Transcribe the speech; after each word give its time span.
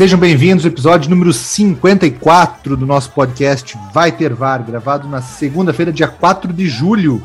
Sejam 0.00 0.18
bem-vindos 0.18 0.64
ao 0.64 0.70
episódio 0.70 1.10
número 1.10 1.30
54 1.30 2.74
do 2.74 2.86
nosso 2.86 3.10
podcast 3.10 3.76
Vai 3.92 4.10
Ter 4.10 4.32
VAR, 4.32 4.64
gravado 4.64 5.06
na 5.06 5.20
segunda-feira, 5.20 5.92
dia 5.92 6.08
4 6.08 6.54
de 6.54 6.66
julho. 6.70 7.22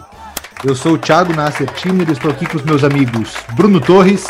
Eu 0.62 0.76
sou 0.76 0.96
o 0.96 0.98
Thiago 0.98 1.34
Nasser 1.34 1.72
Timmer 1.72 2.10
e 2.10 2.12
estou 2.12 2.30
aqui 2.30 2.46
com 2.46 2.58
os 2.58 2.64
meus 2.64 2.84
amigos 2.84 3.34
Bruno 3.54 3.80
Torres. 3.80 4.28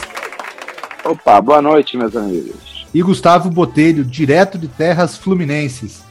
Opa, 1.03 1.41
boa 1.41 1.59
noite, 1.59 1.98
meus 1.98 2.16
amigos. 2.16 2.86
E 2.94 3.02
Gustavo 3.02 3.50
Botelho, 3.50 4.05
direto 4.05 4.59
de 4.59 4.67
terras 4.67 5.17
fluminenses. 5.17 6.03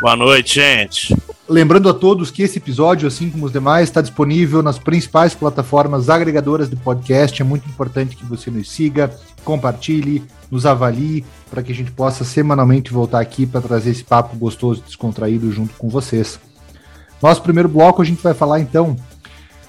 Boa 0.00 0.16
noite, 0.16 0.56
gente. 0.56 1.16
Lembrando 1.48 1.88
a 1.88 1.94
todos 1.94 2.32
que 2.32 2.42
esse 2.42 2.58
episódio, 2.58 3.06
assim 3.06 3.30
como 3.30 3.46
os 3.46 3.52
demais, 3.52 3.88
está 3.88 4.00
disponível 4.00 4.64
nas 4.64 4.80
principais 4.80 5.32
plataformas 5.32 6.10
agregadoras 6.10 6.68
de 6.68 6.74
podcast. 6.74 7.40
É 7.40 7.44
muito 7.44 7.68
importante 7.68 8.16
que 8.16 8.24
você 8.24 8.50
nos 8.50 8.68
siga, 8.68 9.16
compartilhe, 9.44 10.24
nos 10.50 10.66
avalie, 10.66 11.24
para 11.50 11.62
que 11.62 11.72
a 11.72 11.74
gente 11.74 11.90
possa 11.90 12.24
semanalmente 12.24 12.92
voltar 12.92 13.20
aqui 13.20 13.46
para 13.46 13.60
trazer 13.60 13.90
esse 13.90 14.04
papo 14.04 14.36
gostoso 14.36 14.80
e 14.80 14.86
descontraído 14.86 15.50
junto 15.52 15.74
com 15.74 15.88
vocês. 15.88 16.38
Nosso 17.22 17.42
primeiro 17.42 17.68
bloco, 17.68 18.02
a 18.02 18.04
gente 18.04 18.22
vai 18.22 18.34
falar 18.34 18.60
então 18.60 18.96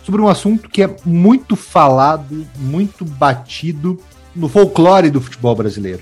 sobre 0.03 0.21
um 0.21 0.27
assunto 0.27 0.69
que 0.69 0.83
é 0.83 0.95
muito 1.05 1.55
falado, 1.55 2.45
muito 2.57 3.03
batido 3.05 3.99
no 4.35 4.49
folclore 4.49 5.09
do 5.09 5.21
futebol 5.21 5.55
brasileiro, 5.55 6.01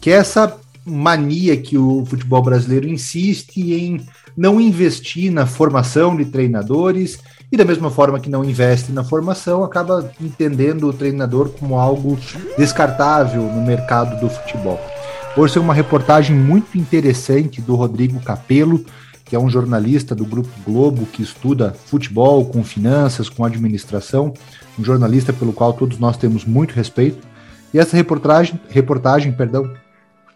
que 0.00 0.10
é 0.10 0.14
essa 0.14 0.56
mania 0.84 1.56
que 1.56 1.78
o 1.78 2.04
futebol 2.04 2.42
brasileiro 2.42 2.88
insiste 2.88 3.72
em 3.72 4.04
não 4.36 4.60
investir 4.60 5.30
na 5.32 5.46
formação 5.46 6.16
de 6.16 6.26
treinadores 6.26 7.18
e 7.52 7.56
da 7.56 7.66
mesma 7.66 7.90
forma 7.90 8.18
que 8.18 8.30
não 8.30 8.42
investe 8.42 8.90
na 8.92 9.04
formação, 9.04 9.62
acaba 9.62 10.10
entendendo 10.18 10.88
o 10.88 10.92
treinador 10.92 11.50
como 11.50 11.78
algo 11.78 12.18
descartável 12.56 13.42
no 13.42 13.60
mercado 13.60 14.18
do 14.18 14.30
futebol. 14.30 14.80
Hoje 15.36 15.58
é 15.58 15.60
uma 15.60 15.74
reportagem 15.74 16.34
muito 16.34 16.78
interessante 16.78 17.60
do 17.60 17.74
Rodrigo 17.74 18.18
Capello, 18.20 18.82
que 19.22 19.36
é 19.36 19.38
um 19.38 19.50
jornalista 19.50 20.14
do 20.14 20.24
Grupo 20.24 20.48
Globo 20.64 21.04
que 21.04 21.22
estuda 21.22 21.74
futebol 21.84 22.46
com 22.46 22.64
finanças, 22.64 23.28
com 23.28 23.44
administração, 23.44 24.32
um 24.78 24.84
jornalista 24.84 25.30
pelo 25.30 25.52
qual 25.52 25.74
todos 25.74 25.98
nós 25.98 26.16
temos 26.16 26.46
muito 26.46 26.72
respeito. 26.72 27.26
E 27.74 27.78
essa 27.78 27.94
reportagem, 27.94 28.58
reportagem, 28.70 29.30
perdão, 29.30 29.70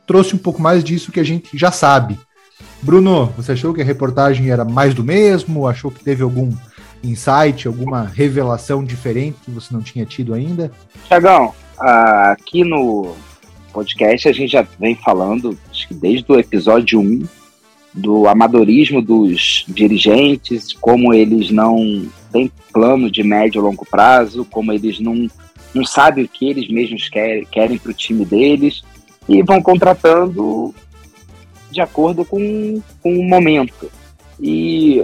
trouxe 0.07 0.35
um 0.35 0.39
pouco 0.39 0.61
mais 0.61 0.85
disso 0.85 1.11
que 1.11 1.21
a 1.21 1.25
gente 1.25 1.57
já 1.57 1.73
sabe. 1.73 2.19
Bruno, 2.83 3.33
você 3.39 3.53
achou 3.53 3.73
que 3.73 3.81
a 3.81 3.85
reportagem 3.85 4.51
era 4.51 4.67
mais 4.67 4.93
do 4.93 5.03
mesmo? 5.03 5.67
Achou 5.67 5.91
que 5.91 6.05
teve 6.05 6.23
algum 6.23 6.53
insight, 7.03 7.67
alguma 7.67 8.05
revelação 8.05 8.85
diferente 8.85 9.39
que 9.45 9.51
você 9.51 9.73
não 9.73 9.83
tinha 9.83 10.05
tido 10.05 10.35
ainda? 10.35 10.71
Tiagão, 11.07 11.55
aqui 11.79 12.65
no 12.65 13.15
podcast 13.73 14.29
a 14.29 14.33
gente 14.33 14.53
já 14.53 14.67
vem 14.79 14.95
falando, 14.97 15.59
acho 15.71 15.89
que 15.89 15.95
desde 15.95 16.31
o 16.31 16.39
episódio 16.39 17.01
1, 17.01 17.27
do 17.97 18.29
amadorismo 18.29 19.01
dos 19.01 19.65
dirigentes, 19.69 20.75
como 20.75 21.15
eles 21.15 21.51
não 21.51 22.07
têm 22.31 22.53
plano 22.71 23.11
de 23.11 23.23
médio 23.23 23.59
e 23.59 23.63
longo 23.63 23.87
prazo, 23.87 24.45
como 24.45 24.71
eles 24.71 25.01
não, 25.01 25.27
não 25.75 25.85
sabem 25.85 26.25
o 26.25 26.29
que 26.29 26.49
eles 26.49 26.69
mesmos 26.69 27.09
querem, 27.09 27.47
querem 27.47 27.79
para 27.79 27.91
o 27.91 27.95
time 27.95 28.25
deles 28.25 28.83
e 29.27 29.43
vão 29.43 29.63
contratando 29.63 30.75
de 31.71 31.81
acordo 31.81 32.25
com, 32.25 32.83
com 33.03 33.19
o 33.19 33.25
momento. 33.25 33.91
E 34.39 35.03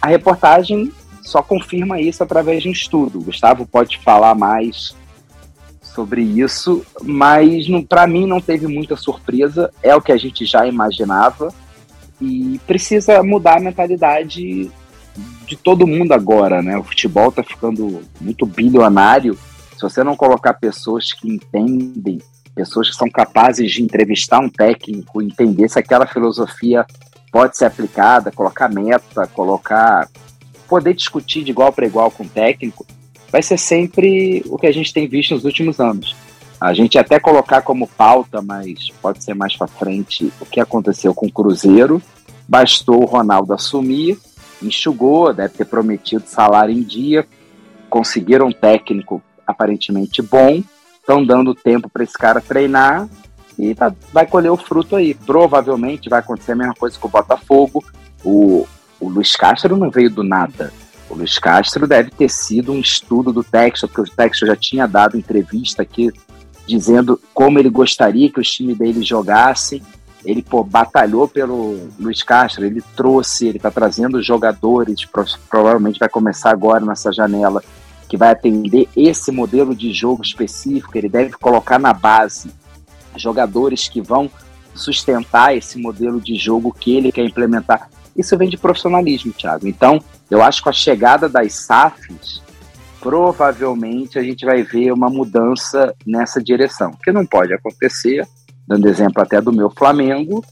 a 0.00 0.08
reportagem 0.08 0.92
só 1.28 1.42
confirma 1.42 2.00
isso 2.00 2.22
através 2.22 2.62
de 2.62 2.68
um 2.68 2.72
estudo. 2.72 3.20
Gustavo 3.20 3.66
pode 3.66 3.98
falar 3.98 4.34
mais 4.34 4.96
sobre 5.82 6.22
isso, 6.22 6.84
mas 7.02 7.66
para 7.88 8.06
mim 8.06 8.26
não 8.26 8.40
teve 8.40 8.66
muita 8.66 8.96
surpresa, 8.96 9.70
é 9.82 9.94
o 9.94 10.00
que 10.00 10.12
a 10.12 10.16
gente 10.16 10.46
já 10.46 10.66
imaginava 10.66 11.52
e 12.20 12.60
precisa 12.66 13.22
mudar 13.22 13.58
a 13.58 13.60
mentalidade 13.60 14.70
de 15.46 15.56
todo 15.56 15.86
mundo 15.86 16.12
agora, 16.12 16.62
né? 16.62 16.78
O 16.78 16.84
futebol 16.84 17.28
está 17.28 17.42
ficando 17.42 18.02
muito 18.20 18.46
bilionário. 18.46 19.36
Se 19.74 19.82
você 19.82 20.02
não 20.02 20.16
colocar 20.16 20.54
pessoas 20.54 21.12
que 21.12 21.28
entendem 21.28 22.20
pessoas 22.54 22.90
que 22.90 22.96
são 22.96 23.08
capazes 23.08 23.70
de 23.70 23.82
entrevistar 23.82 24.40
um 24.40 24.48
técnico, 24.48 25.22
entender 25.22 25.68
se 25.68 25.78
aquela 25.78 26.06
filosofia 26.06 26.84
pode 27.30 27.56
ser 27.56 27.66
aplicada, 27.66 28.32
colocar 28.32 28.68
meta, 28.68 29.26
colocar 29.28 30.08
poder 30.68 30.94
discutir 30.94 31.42
de 31.42 31.50
igual 31.50 31.72
para 31.72 31.86
igual 31.86 32.10
com 32.10 32.24
o 32.24 32.28
técnico, 32.28 32.86
vai 33.30 33.42
ser 33.42 33.58
sempre 33.58 34.42
o 34.46 34.58
que 34.58 34.66
a 34.66 34.72
gente 34.72 34.92
tem 34.92 35.08
visto 35.08 35.34
nos 35.34 35.44
últimos 35.44 35.80
anos. 35.80 36.14
A 36.60 36.74
gente 36.74 36.98
até 36.98 37.20
colocar 37.20 37.62
como 37.62 37.86
pauta, 37.86 38.42
mas 38.42 38.90
pode 39.00 39.22
ser 39.22 39.34
mais 39.34 39.56
para 39.56 39.68
frente, 39.68 40.32
o 40.40 40.46
que 40.46 40.60
aconteceu 40.60 41.14
com 41.14 41.26
o 41.26 41.32
Cruzeiro. 41.32 42.02
Bastou 42.48 43.02
o 43.02 43.06
Ronaldo 43.06 43.52
assumir, 43.52 44.18
enxugou, 44.62 45.32
deve 45.32 45.54
ter 45.54 45.64
prometido 45.64 46.24
salário 46.26 46.74
em 46.74 46.82
dia, 46.82 47.26
conseguiram 47.88 48.48
um 48.48 48.52
técnico 48.52 49.22
aparentemente 49.46 50.20
bom, 50.20 50.62
estão 50.98 51.24
dando 51.24 51.54
tempo 51.54 51.88
para 51.88 52.02
esse 52.02 52.14
cara 52.14 52.40
treinar 52.40 53.08
e 53.58 53.74
tá, 53.74 53.92
vai 54.12 54.26
colher 54.26 54.50
o 54.50 54.56
fruto 54.56 54.96
aí. 54.96 55.14
Provavelmente 55.14 56.08
vai 56.08 56.20
acontecer 56.20 56.52
a 56.52 56.56
mesma 56.56 56.74
coisa 56.74 56.98
com 56.98 57.08
o 57.08 57.10
Botafogo. 57.10 57.84
O, 58.24 58.66
o 59.00 59.08
Luiz 59.08 59.36
Castro 59.36 59.76
não 59.76 59.90
veio 59.90 60.10
do 60.10 60.22
nada. 60.22 60.72
O 61.08 61.14
Luiz 61.14 61.38
Castro 61.38 61.86
deve 61.86 62.10
ter 62.10 62.28
sido 62.28 62.72
um 62.72 62.80
estudo 62.80 63.32
do 63.32 63.42
Texas, 63.42 63.88
porque 63.90 64.10
o 64.10 64.14
Texas 64.14 64.48
já 64.48 64.56
tinha 64.56 64.86
dado 64.86 65.16
entrevista 65.16 65.82
aqui 65.82 66.12
dizendo 66.66 67.18
como 67.32 67.58
ele 67.58 67.70
gostaria 67.70 68.30
que 68.30 68.40
os 68.40 68.50
times 68.50 68.76
dele 68.76 69.02
jogassem. 69.02 69.82
Ele 70.24 70.42
pô, 70.42 70.62
batalhou 70.62 71.26
pelo 71.28 71.88
Luiz 71.98 72.22
Castro, 72.22 72.64
ele 72.64 72.82
trouxe, 72.94 73.46
ele 73.46 73.56
está 73.56 73.70
trazendo 73.70 74.22
jogadores, 74.22 75.06
provavelmente 75.48 75.98
vai 75.98 76.08
começar 76.08 76.50
agora 76.50 76.84
nessa 76.84 77.12
janela 77.12 77.62
que 78.08 78.16
vai 78.16 78.30
atender 78.30 78.88
esse 78.96 79.30
modelo 79.30 79.74
de 79.74 79.92
jogo 79.92 80.22
específico, 80.22 80.96
ele 80.96 81.08
deve 81.08 81.32
colocar 81.32 81.78
na 81.78 81.92
base 81.92 82.50
jogadores 83.16 83.88
que 83.88 84.00
vão 84.00 84.30
sustentar 84.74 85.56
esse 85.56 85.78
modelo 85.78 86.20
de 86.20 86.36
jogo 86.36 86.72
que 86.72 86.96
ele 86.96 87.12
quer 87.12 87.24
implementar. 87.24 87.90
Isso 88.18 88.36
vem 88.36 88.48
de 88.48 88.58
profissionalismo, 88.58 89.32
Thiago. 89.32 89.68
Então, 89.68 90.02
eu 90.28 90.42
acho 90.42 90.58
que 90.58 90.64
com 90.64 90.70
a 90.70 90.72
chegada 90.72 91.28
das 91.28 91.54
SAFs, 91.54 92.42
provavelmente 93.00 94.18
a 94.18 94.22
gente 94.22 94.44
vai 94.44 94.64
ver 94.64 94.92
uma 94.92 95.08
mudança 95.08 95.94
nessa 96.04 96.42
direção, 96.42 96.90
que 97.02 97.12
não 97.12 97.24
pode 97.24 97.54
acontecer, 97.54 98.26
dando 98.66 98.88
exemplo 98.88 99.22
até 99.22 99.40
do 99.40 99.52
meu 99.52 99.70
Flamengo, 99.70 100.44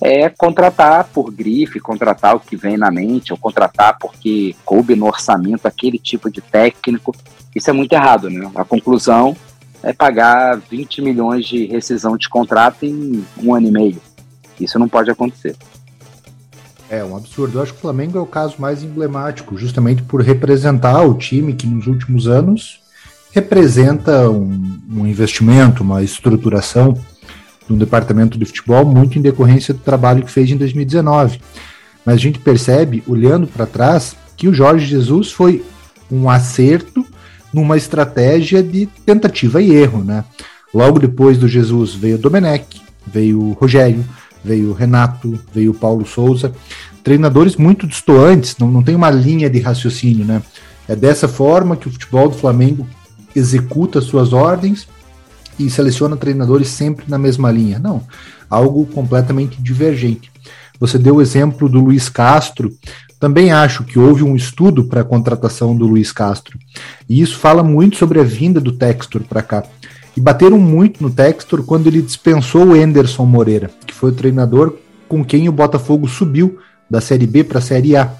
é 0.00 0.28
contratar 0.28 1.08
por 1.08 1.32
grife, 1.32 1.80
contratar 1.80 2.36
o 2.36 2.40
que 2.40 2.56
vem 2.56 2.76
na 2.76 2.88
mente, 2.88 3.32
ou 3.32 3.38
contratar 3.38 3.98
porque 3.98 4.54
coube 4.64 4.94
no 4.94 5.06
orçamento 5.06 5.66
aquele 5.66 5.98
tipo 5.98 6.30
de 6.30 6.40
técnico. 6.40 7.12
Isso 7.52 7.68
é 7.68 7.72
muito 7.72 7.92
errado, 7.92 8.30
né? 8.30 8.48
A 8.54 8.64
conclusão 8.64 9.36
é 9.82 9.92
pagar 9.92 10.56
20 10.56 11.02
milhões 11.02 11.46
de 11.46 11.66
rescisão 11.66 12.16
de 12.16 12.28
contrato 12.28 12.86
em 12.86 13.24
um 13.42 13.52
ano 13.52 13.66
e 13.66 13.72
meio. 13.72 14.00
Isso 14.60 14.78
não 14.78 14.88
pode 14.88 15.10
acontecer. 15.10 15.56
É 16.90 17.04
um 17.04 17.16
absurdo. 17.16 17.58
Eu 17.58 17.62
acho 17.62 17.72
que 17.72 17.78
o 17.78 17.82
Flamengo 17.82 18.18
é 18.18 18.20
o 18.20 18.26
caso 18.26 18.56
mais 18.58 18.82
emblemático, 18.82 19.56
justamente 19.58 20.02
por 20.02 20.22
representar 20.22 21.02
o 21.02 21.14
time 21.14 21.52
que 21.52 21.66
nos 21.66 21.86
últimos 21.86 22.26
anos 22.26 22.80
representa 23.30 24.28
um, 24.30 24.80
um 24.90 25.06
investimento, 25.06 25.82
uma 25.82 26.02
estruturação 26.02 26.98
no 27.68 27.76
departamento 27.76 28.38
de 28.38 28.44
futebol, 28.46 28.84
muito 28.86 29.18
em 29.18 29.22
decorrência 29.22 29.74
do 29.74 29.80
trabalho 29.80 30.24
que 30.24 30.30
fez 30.30 30.50
em 30.50 30.56
2019. 30.56 31.40
Mas 32.04 32.14
a 32.14 32.18
gente 32.18 32.38
percebe, 32.38 33.02
olhando 33.06 33.46
para 33.46 33.66
trás, 33.66 34.16
que 34.36 34.48
o 34.48 34.54
Jorge 34.54 34.86
Jesus 34.86 35.30
foi 35.30 35.62
um 36.10 36.30
acerto 36.30 37.04
numa 37.52 37.76
estratégia 37.76 38.62
de 38.62 38.86
tentativa 39.04 39.60
e 39.60 39.72
erro, 39.72 40.02
né? 40.02 40.24
Logo 40.72 40.98
depois 40.98 41.36
do 41.36 41.48
Jesus 41.48 41.94
veio 41.94 42.16
o 42.16 42.18
Domenech, 42.18 42.80
veio 43.06 43.40
o 43.40 43.52
Rogério, 43.52 44.04
veio 44.44 44.70
o 44.70 44.74
Renato, 44.74 45.38
veio 45.52 45.72
o 45.72 45.74
Paulo 45.74 46.06
Souza, 46.06 46.52
treinadores 47.02 47.56
muito 47.56 47.86
distantes, 47.86 48.56
não, 48.58 48.70
não 48.70 48.82
tem 48.82 48.94
uma 48.94 49.10
linha 49.10 49.48
de 49.48 49.60
raciocínio, 49.60 50.24
né? 50.24 50.42
É 50.86 50.96
dessa 50.96 51.28
forma 51.28 51.76
que 51.76 51.88
o 51.88 51.90
futebol 51.90 52.28
do 52.28 52.34
Flamengo 52.34 52.86
executa 53.34 54.00
suas 54.00 54.32
ordens 54.32 54.88
e 55.58 55.68
seleciona 55.68 56.16
treinadores 56.16 56.68
sempre 56.68 57.04
na 57.08 57.18
mesma 57.18 57.50
linha. 57.50 57.78
Não, 57.78 58.02
algo 58.48 58.86
completamente 58.86 59.60
divergente. 59.60 60.30
Você 60.80 60.98
deu 60.98 61.16
o 61.16 61.22
exemplo 61.22 61.68
do 61.68 61.80
Luiz 61.80 62.08
Castro. 62.08 62.72
Também 63.18 63.50
acho 63.50 63.82
que 63.82 63.98
houve 63.98 64.22
um 64.22 64.36
estudo 64.36 64.84
para 64.84 65.00
a 65.00 65.04
contratação 65.04 65.76
do 65.76 65.86
Luiz 65.86 66.12
Castro. 66.12 66.56
E 67.08 67.20
isso 67.20 67.36
fala 67.38 67.62
muito 67.64 67.96
sobre 67.96 68.20
a 68.20 68.24
vinda 68.24 68.60
do 68.60 68.72
Textor 68.72 69.22
para 69.22 69.42
cá. 69.42 69.64
E 70.16 70.20
bateram 70.20 70.58
muito 70.58 71.02
no 71.02 71.10
Textor 71.10 71.62
quando 71.64 71.88
ele 71.88 72.00
dispensou 72.00 72.68
o 72.68 72.76
Enderson 72.76 73.24
Moreira, 73.24 73.70
foi 73.98 74.10
o 74.10 74.14
treinador 74.14 74.74
com 75.08 75.24
quem 75.24 75.48
o 75.48 75.52
Botafogo 75.52 76.06
subiu 76.06 76.58
da 76.88 77.00
Série 77.00 77.26
B 77.26 77.44
para 77.44 77.58
a 77.58 77.62
Série 77.62 77.96
A. 77.96 78.12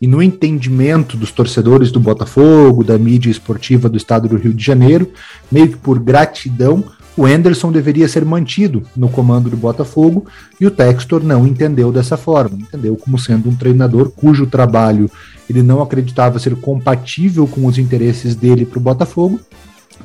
E 0.00 0.06
no 0.06 0.22
entendimento 0.22 1.16
dos 1.16 1.30
torcedores 1.30 1.90
do 1.90 1.98
Botafogo, 1.98 2.84
da 2.84 2.98
mídia 2.98 3.30
esportiva 3.30 3.88
do 3.88 3.96
estado 3.96 4.28
do 4.28 4.36
Rio 4.36 4.52
de 4.52 4.62
Janeiro, 4.62 5.10
meio 5.50 5.68
que 5.68 5.76
por 5.76 5.98
gratidão, 5.98 6.84
o 7.16 7.26
Enderson 7.26 7.72
deveria 7.72 8.06
ser 8.06 8.24
mantido 8.24 8.82
no 8.94 9.08
comando 9.08 9.48
do 9.48 9.56
Botafogo 9.56 10.26
e 10.60 10.66
o 10.66 10.70
Textor 10.70 11.24
não 11.24 11.46
entendeu 11.46 11.90
dessa 11.90 12.16
forma, 12.16 12.58
entendeu 12.58 12.94
como 12.96 13.18
sendo 13.18 13.48
um 13.48 13.56
treinador 13.56 14.10
cujo 14.10 14.46
trabalho 14.46 15.10
ele 15.48 15.62
não 15.62 15.80
acreditava 15.80 16.38
ser 16.38 16.54
compatível 16.56 17.46
com 17.46 17.64
os 17.64 17.78
interesses 17.78 18.34
dele 18.34 18.66
para 18.66 18.78
o 18.78 18.82
Botafogo, 18.82 19.40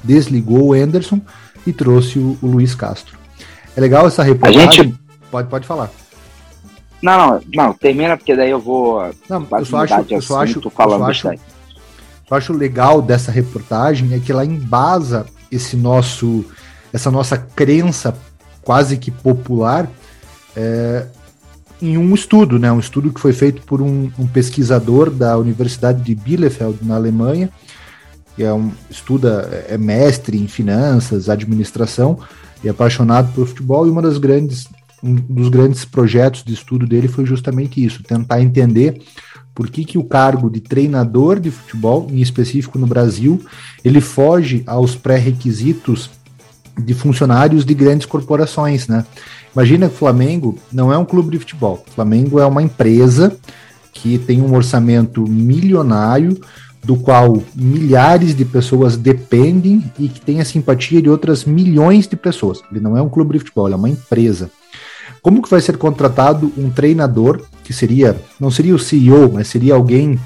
desligou 0.01 0.69
o 0.69 0.75
Enderson 0.75 1.19
e 1.67 1.73
trouxe 1.73 2.17
o, 2.17 2.37
o 2.41 2.47
Luiz 2.47 2.73
Castro. 2.73 3.17
É 3.75 3.81
legal 3.81 4.07
essa 4.07 4.23
reportagem. 4.23 4.67
A 4.67 4.71
gente... 4.71 5.00
Pode, 5.31 5.47
pode 5.47 5.65
falar. 5.65 5.89
Não, 7.01 7.17
não, 7.17 7.41
não, 7.55 7.73
termina 7.73 8.15
porque 8.15 8.35
daí 8.35 8.51
eu 8.51 8.59
vou. 8.59 9.01
Não, 9.27 9.47
eu 9.51 9.65
só 9.65 9.77
acho, 9.83 9.93
eu 10.09 10.21
só 10.21 10.43
acho, 10.43 10.71
falando 10.71 11.09
eu 11.09 11.15
só 11.15 11.29
acho, 11.29 11.41
eu 12.29 12.37
acho 12.37 12.53
legal 12.53 13.01
dessa 13.01 13.31
reportagem 13.31 14.13
é 14.13 14.19
que 14.19 14.31
ela 14.31 14.45
embasa 14.45 15.25
esse 15.51 15.75
nosso, 15.75 16.45
essa 16.93 17.09
nossa 17.09 17.37
crença 17.37 18.15
quase 18.61 18.97
que 18.97 19.09
popular 19.09 19.89
é, 20.55 21.07
em 21.81 21.97
um 21.97 22.13
estudo, 22.13 22.59
né? 22.59 22.71
Um 22.71 22.79
estudo 22.79 23.11
que 23.11 23.19
foi 23.19 23.33
feito 23.33 23.63
por 23.63 23.81
um, 23.81 24.11
um 24.19 24.27
pesquisador 24.27 25.09
da 25.09 25.37
Universidade 25.37 26.01
de 26.03 26.13
Bielefeld 26.13 26.77
na 26.83 26.95
Alemanha, 26.95 27.49
que 28.35 28.43
é 28.43 28.53
um 28.53 28.71
estuda 28.89 29.65
é 29.67 29.77
mestre 29.77 30.37
em 30.37 30.47
finanças, 30.47 31.29
administração 31.29 32.19
e 32.63 32.69
apaixonado 32.69 33.33
por 33.33 33.47
futebol 33.47 33.87
e 33.87 33.89
uma 33.89 34.01
das 34.01 34.19
grandes 34.19 34.67
um 35.03 35.15
dos 35.15 35.49
grandes 35.49 35.85
projetos 35.85 36.43
de 36.43 36.53
estudo 36.53 36.85
dele 36.85 37.07
foi 37.07 37.25
justamente 37.25 37.83
isso, 37.83 38.03
tentar 38.03 38.41
entender 38.41 39.01
por 39.53 39.69
que, 39.69 39.83
que 39.83 39.97
o 39.97 40.03
cargo 40.03 40.49
de 40.49 40.61
treinador 40.61 41.39
de 41.39 41.51
futebol, 41.51 42.07
em 42.09 42.21
específico 42.21 42.79
no 42.79 42.87
Brasil, 42.87 43.41
ele 43.83 43.99
foge 43.99 44.63
aos 44.65 44.95
pré-requisitos 44.95 46.09
de 46.77 46.93
funcionários 46.93 47.65
de 47.65 47.73
grandes 47.73 48.05
corporações, 48.05 48.87
né? 48.87 49.05
Imagina 49.53 49.89
que 49.89 49.95
o 49.95 49.97
Flamengo 49.97 50.57
não 50.71 50.93
é 50.93 50.97
um 50.97 51.03
clube 51.03 51.31
de 51.31 51.39
futebol. 51.39 51.83
O 51.85 51.91
Flamengo 51.91 52.39
é 52.39 52.45
uma 52.45 52.63
empresa 52.63 53.35
que 53.91 54.17
tem 54.17 54.41
um 54.41 54.55
orçamento 54.55 55.27
milionário, 55.27 56.39
do 56.83 56.95
qual 56.95 57.43
milhares 57.53 58.33
de 58.33 58.43
pessoas 58.43 58.97
dependem 58.97 59.83
e 59.99 60.07
que 60.07 60.19
tem 60.19 60.41
a 60.41 60.45
simpatia 60.45 61.01
de 61.01 61.09
outras 61.09 61.45
milhões 61.45 62.07
de 62.07 62.15
pessoas. 62.15 62.61
Ele 62.71 62.79
não 62.79 62.97
é 62.97 63.01
um 63.01 63.09
clube 63.09 63.33
de 63.33 63.39
futebol, 63.39 63.69
é 63.69 63.75
uma 63.75 63.89
empresa. 63.89 64.49
Como 65.21 65.41
que 65.41 65.49
vai 65.49 65.61
ser 65.61 65.77
contratado 65.77 66.51
um 66.57 66.69
treinador, 66.69 67.41
que 67.63 67.73
seria, 67.73 68.19
não 68.39 68.49
seria 68.49 68.75
o 68.75 68.79
CEO, 68.79 69.31
mas 69.31 69.47
seria 69.47 69.75
alguém 69.75 70.19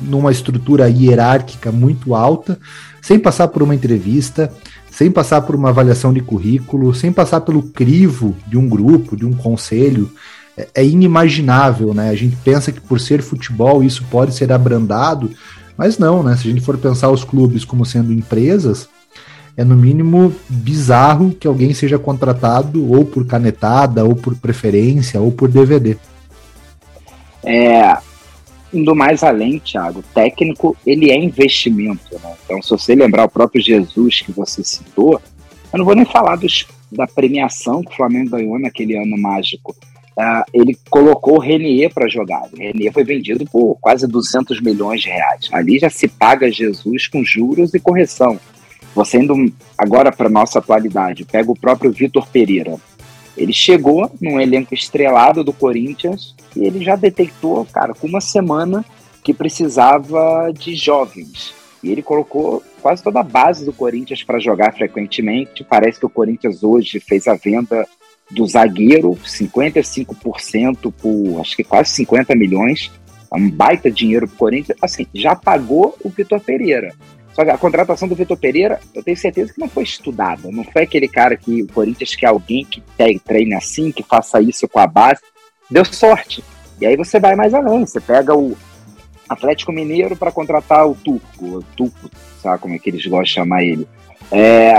numa 0.00 0.30
estrutura 0.30 0.88
hierárquica 0.88 1.70
muito 1.70 2.14
alta, 2.14 2.58
sem 3.02 3.18
passar 3.18 3.48
por 3.48 3.62
uma 3.62 3.74
entrevista, 3.74 4.52
sem 4.90 5.10
passar 5.10 5.42
por 5.42 5.54
uma 5.54 5.68
avaliação 5.68 6.12
de 6.12 6.20
currículo, 6.20 6.94
sem 6.94 7.12
passar 7.12 7.42
pelo 7.42 7.62
crivo 7.62 8.36
de 8.46 8.56
um 8.56 8.68
grupo, 8.68 9.16
de 9.16 9.26
um 9.26 9.32
conselho, 9.32 10.10
é, 10.56 10.68
é 10.74 10.84
inimaginável, 10.84 11.94
né? 11.94 12.10
A 12.10 12.16
gente 12.16 12.36
pensa 12.36 12.72
que 12.72 12.80
por 12.80 12.98
ser 12.98 13.22
futebol 13.22 13.82
isso 13.84 14.04
pode 14.10 14.34
ser 14.34 14.50
abrandado, 14.52 15.30
mas 15.76 15.98
não, 15.98 16.22
né? 16.22 16.36
Se 16.36 16.48
a 16.48 16.50
gente 16.50 16.64
for 16.64 16.76
pensar 16.78 17.10
os 17.10 17.22
clubes 17.22 17.64
como 17.64 17.84
sendo 17.84 18.12
empresas, 18.12 18.88
é 19.58 19.64
no 19.64 19.76
mínimo 19.76 20.32
bizarro 20.48 21.34
que 21.34 21.48
alguém 21.48 21.74
seja 21.74 21.98
contratado 21.98 22.92
ou 22.92 23.04
por 23.04 23.26
canetada, 23.26 24.04
ou 24.04 24.14
por 24.14 24.36
preferência, 24.36 25.20
ou 25.20 25.32
por 25.32 25.48
DVD. 25.48 25.96
É, 27.44 27.98
indo 28.72 28.94
mais 28.94 29.24
além, 29.24 29.58
Thiago, 29.58 30.04
técnico 30.14 30.76
ele 30.86 31.10
é 31.10 31.18
investimento, 31.18 32.14
né? 32.22 32.36
Então, 32.44 32.62
se 32.62 32.70
você 32.70 32.94
lembrar 32.94 33.24
o 33.24 33.28
próprio 33.28 33.60
Jesus 33.60 34.20
que 34.20 34.30
você 34.30 34.62
citou, 34.62 35.20
eu 35.72 35.78
não 35.78 35.84
vou 35.84 35.96
nem 35.96 36.04
falar 36.04 36.36
dos, 36.36 36.64
da 36.92 37.08
premiação 37.08 37.82
que 37.82 37.92
o 37.92 37.96
Flamengo 37.96 38.30
ganhou 38.30 38.60
naquele 38.60 38.96
ano 38.96 39.18
mágico. 39.18 39.74
Uh, 40.16 40.44
ele 40.54 40.78
colocou 40.88 41.34
o 41.34 41.40
Renier 41.40 41.92
para 41.92 42.06
jogar. 42.06 42.48
O 42.52 42.56
Renier 42.56 42.92
foi 42.92 43.02
vendido 43.02 43.44
por 43.44 43.76
quase 43.80 44.06
200 44.06 44.60
milhões 44.60 45.00
de 45.00 45.08
reais. 45.08 45.48
Ali 45.52 45.80
já 45.80 45.90
se 45.90 46.06
paga 46.06 46.48
Jesus 46.48 47.08
com 47.08 47.24
juros 47.24 47.74
e 47.74 47.80
correção. 47.80 48.38
Você 48.98 49.18
indo 49.18 49.52
agora 49.78 50.10
para 50.10 50.28
nossa 50.28 50.58
atualidade, 50.58 51.24
pega 51.24 51.52
o 51.52 51.56
próprio 51.56 51.92
Vitor 51.92 52.26
Pereira. 52.26 52.74
Ele 53.36 53.52
chegou 53.52 54.10
num 54.20 54.40
elenco 54.40 54.74
estrelado 54.74 55.44
do 55.44 55.52
Corinthians 55.52 56.34
e 56.56 56.64
ele 56.64 56.84
já 56.84 56.96
detectou, 56.96 57.64
cara, 57.66 57.94
com 57.94 58.08
uma 58.08 58.20
semana 58.20 58.84
que 59.22 59.32
precisava 59.32 60.52
de 60.52 60.74
jovens. 60.74 61.54
E 61.80 61.92
ele 61.92 62.02
colocou 62.02 62.60
quase 62.82 63.00
toda 63.00 63.20
a 63.20 63.22
base 63.22 63.64
do 63.64 63.72
Corinthians 63.72 64.24
para 64.24 64.40
jogar 64.40 64.74
frequentemente. 64.74 65.62
Parece 65.62 66.00
que 66.00 66.06
o 66.06 66.10
Corinthians 66.10 66.64
hoje 66.64 66.98
fez 66.98 67.28
a 67.28 67.34
venda 67.34 67.86
do 68.28 68.44
zagueiro, 68.48 69.16
55% 69.24 70.92
por 70.92 71.40
acho 71.40 71.56
que 71.56 71.62
quase 71.62 71.90
50 71.92 72.34
milhões. 72.34 72.90
É 73.32 73.36
um 73.36 73.48
baita 73.48 73.92
dinheiro 73.92 74.26
para 74.26 74.34
o 74.34 74.38
Corinthians. 74.38 74.78
Assim, 74.82 75.06
já 75.14 75.36
pagou 75.36 75.96
o 76.02 76.08
Vitor 76.08 76.40
Pereira. 76.40 76.92
A 77.38 77.56
contratação 77.56 78.08
do 78.08 78.16
Vitor 78.16 78.36
Pereira, 78.36 78.80
eu 78.92 79.02
tenho 79.02 79.16
certeza 79.16 79.52
que 79.52 79.60
não 79.60 79.68
foi 79.68 79.84
estudada. 79.84 80.50
Não 80.50 80.64
foi 80.64 80.82
aquele 80.82 81.06
cara 81.06 81.36
que 81.36 81.62
o 81.62 81.68
Corinthians 81.68 82.16
quer 82.16 82.26
alguém 82.26 82.64
que 82.64 82.82
treine 83.24 83.54
assim, 83.54 83.92
que 83.92 84.02
faça 84.02 84.40
isso 84.40 84.66
com 84.66 84.80
a 84.80 84.86
base. 84.88 85.20
Deu 85.70 85.84
sorte. 85.84 86.42
E 86.80 86.86
aí 86.86 86.96
você 86.96 87.20
vai 87.20 87.36
mais 87.36 87.54
além. 87.54 87.86
Você 87.86 88.00
pega 88.00 88.36
o 88.36 88.56
Atlético 89.28 89.70
Mineiro 89.70 90.16
para 90.16 90.32
contratar 90.32 90.88
o 90.88 90.96
Turco. 90.96 91.44
O 91.44 91.62
Turco, 91.76 92.10
sabe 92.42 92.60
como 92.60 92.74
é 92.74 92.78
que 92.78 92.90
eles 92.90 93.06
gostam 93.06 93.22
de 93.22 93.30
chamar 93.30 93.62
ele? 93.62 93.86
É, 94.32 94.72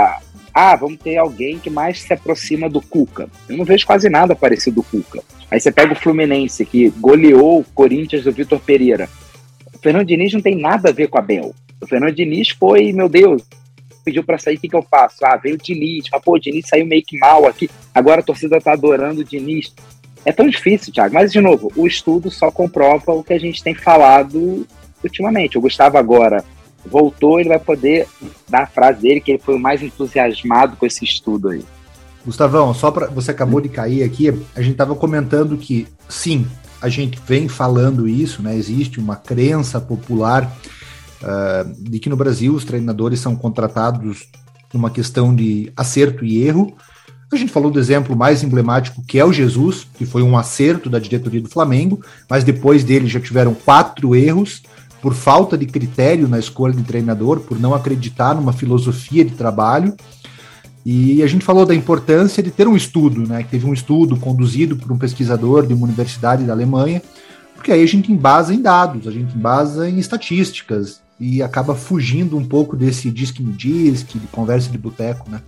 ah, 0.52 0.76
vamos 0.76 0.98
ter 0.98 1.16
alguém 1.16 1.58
que 1.58 1.70
mais 1.70 2.02
se 2.02 2.12
aproxima 2.12 2.68
do 2.68 2.82
Cuca. 2.82 3.28
Eu 3.48 3.56
não 3.56 3.64
vejo 3.64 3.86
quase 3.86 4.10
nada 4.10 4.36
parecido 4.36 4.76
do 4.76 4.82
Cuca. 4.82 5.22
Aí 5.50 5.58
você 5.58 5.72
pega 5.72 5.92
o 5.92 5.96
Fluminense, 5.96 6.66
que 6.66 6.90
goleou 6.90 7.60
o 7.60 7.64
Corinthians 7.74 8.24
do 8.24 8.32
Vitor 8.32 8.60
Pereira. 8.60 9.08
O 9.74 9.78
Fernando 9.78 10.06
Diniz 10.06 10.32
não 10.34 10.42
tem 10.42 10.56
nada 10.56 10.90
a 10.90 10.92
ver 10.92 11.08
com 11.08 11.18
a 11.18 11.22
Bel. 11.22 11.54
O 11.80 11.86
Fernando 11.86 12.14
Diniz 12.14 12.50
foi, 12.50 12.92
meu 12.92 13.08
Deus, 13.08 13.42
pediu 14.04 14.24
para 14.24 14.38
sair, 14.38 14.56
o 14.56 14.60
que, 14.60 14.68
que 14.68 14.76
eu 14.76 14.82
faço? 14.82 15.24
Ah, 15.24 15.36
veio 15.36 15.54
o 15.54 15.58
Diniz, 15.58 16.04
mas 16.12 16.22
pô, 16.22 16.34
o 16.34 16.38
Diniz 16.38 16.66
saiu 16.68 16.86
meio 16.86 17.02
que 17.02 17.18
mal 17.18 17.46
aqui, 17.46 17.70
agora 17.94 18.20
a 18.20 18.24
torcida 18.24 18.60
tá 18.60 18.72
adorando 18.72 19.20
o 19.20 19.24
Diniz. 19.24 19.72
É 20.24 20.32
tão 20.32 20.48
difícil, 20.48 20.92
Thiago. 20.92 21.14
Mas, 21.14 21.32
de 21.32 21.40
novo, 21.40 21.72
o 21.74 21.86
estudo 21.86 22.30
só 22.30 22.50
comprova 22.50 23.12
o 23.12 23.24
que 23.24 23.32
a 23.32 23.38
gente 23.38 23.62
tem 23.62 23.74
falado 23.74 24.66
ultimamente. 25.02 25.56
O 25.56 25.60
Gustavo 25.62 25.96
agora 25.96 26.44
voltou, 26.84 27.40
ele 27.40 27.48
vai 27.48 27.58
poder 27.58 28.06
dar 28.48 28.62
a 28.62 28.66
frase 28.66 29.00
dele, 29.00 29.20
que 29.20 29.32
ele 29.32 29.38
foi 29.38 29.54
o 29.54 29.58
mais 29.58 29.82
entusiasmado 29.82 30.76
com 30.76 30.84
esse 30.84 31.04
estudo 31.04 31.48
aí. 31.48 31.64
Gustavão, 32.24 32.74
só 32.74 32.90
para 32.90 33.06
você 33.06 33.30
acabou 33.30 33.62
de 33.62 33.70
cair 33.70 34.02
aqui, 34.02 34.28
a 34.54 34.60
gente 34.60 34.72
estava 34.72 34.94
comentando 34.94 35.56
que 35.56 35.88
sim, 36.06 36.46
a 36.80 36.88
gente 36.88 37.18
vem 37.26 37.48
falando 37.48 38.06
isso, 38.06 38.42
né? 38.42 38.54
Existe 38.54 39.00
uma 39.00 39.16
crença 39.16 39.80
popular 39.80 40.54
uh, 41.22 41.90
de 41.90 41.98
que 41.98 42.08
no 42.08 42.16
Brasil 42.16 42.54
os 42.54 42.64
treinadores 42.64 43.20
são 43.20 43.34
contratados 43.36 44.28
numa 44.72 44.90
questão 44.90 45.34
de 45.34 45.72
acerto 45.76 46.24
e 46.24 46.42
erro. 46.42 46.74
A 47.32 47.36
gente 47.36 47.52
falou 47.52 47.70
do 47.70 47.78
exemplo 47.78 48.16
mais 48.16 48.42
emblemático 48.42 49.02
que 49.06 49.18
é 49.18 49.24
o 49.24 49.32
Jesus, 49.32 49.86
que 49.94 50.04
foi 50.04 50.22
um 50.22 50.36
acerto 50.36 50.90
da 50.90 50.98
diretoria 50.98 51.40
do 51.40 51.48
Flamengo, 51.48 52.00
mas 52.28 52.42
depois 52.42 52.82
dele 52.82 53.06
já 53.06 53.20
tiveram 53.20 53.54
quatro 53.54 54.16
erros 54.16 54.62
por 55.00 55.14
falta 55.14 55.56
de 55.56 55.66
critério 55.66 56.28
na 56.28 56.38
escolha 56.38 56.74
de 56.74 56.82
treinador, 56.82 57.40
por 57.40 57.58
não 57.58 57.74
acreditar 57.74 58.34
numa 58.34 58.52
filosofia 58.52 59.24
de 59.24 59.32
trabalho. 59.32 59.94
E 60.84 61.22
a 61.22 61.26
gente 61.26 61.44
falou 61.44 61.66
da 61.66 61.74
importância 61.74 62.42
de 62.42 62.50
ter 62.50 62.66
um 62.66 62.76
estudo, 62.76 63.26
né? 63.26 63.46
Teve 63.50 63.66
um 63.66 63.72
estudo 63.72 64.16
conduzido 64.16 64.76
por 64.76 64.90
um 64.90 64.98
pesquisador 64.98 65.66
de 65.66 65.74
uma 65.74 65.86
universidade 65.86 66.44
da 66.44 66.52
Alemanha, 66.52 67.02
porque 67.54 67.70
aí 67.70 67.82
a 67.82 67.86
gente 67.86 68.10
embasa 68.10 68.54
em 68.54 68.62
dados, 68.62 69.06
a 69.06 69.10
gente 69.10 69.36
embasa 69.36 69.88
em 69.88 69.98
estatísticas, 69.98 71.00
e 71.20 71.42
acaba 71.42 71.74
fugindo 71.74 72.36
um 72.36 72.44
pouco 72.44 72.74
desse 72.74 73.10
diz 73.10 73.30
que 73.30 73.42
me 73.42 73.52
diz, 73.52 74.02
que 74.02 74.18
de 74.18 74.26
conversa 74.28 74.70
de 74.70 74.78
boteco, 74.78 75.30
né? 75.30 75.42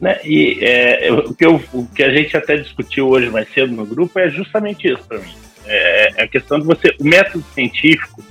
né? 0.00 0.18
E 0.24 0.58
é, 0.60 1.12
o, 1.12 1.32
que 1.32 1.46
eu, 1.46 1.62
o 1.72 1.86
que 1.86 2.02
a 2.02 2.10
gente 2.10 2.36
até 2.36 2.56
discutiu 2.56 3.08
hoje 3.08 3.30
mais 3.30 3.48
cedo 3.54 3.72
no 3.72 3.86
grupo 3.86 4.18
é 4.18 4.28
justamente 4.28 4.88
isso 4.88 5.04
para 5.06 5.20
mim. 5.20 5.32
É, 5.66 6.20
é, 6.20 6.24
a 6.24 6.28
questão 6.28 6.58
de 6.58 6.66
você, 6.66 6.94
o 6.98 7.04
método 7.04 7.44
científico, 7.54 8.22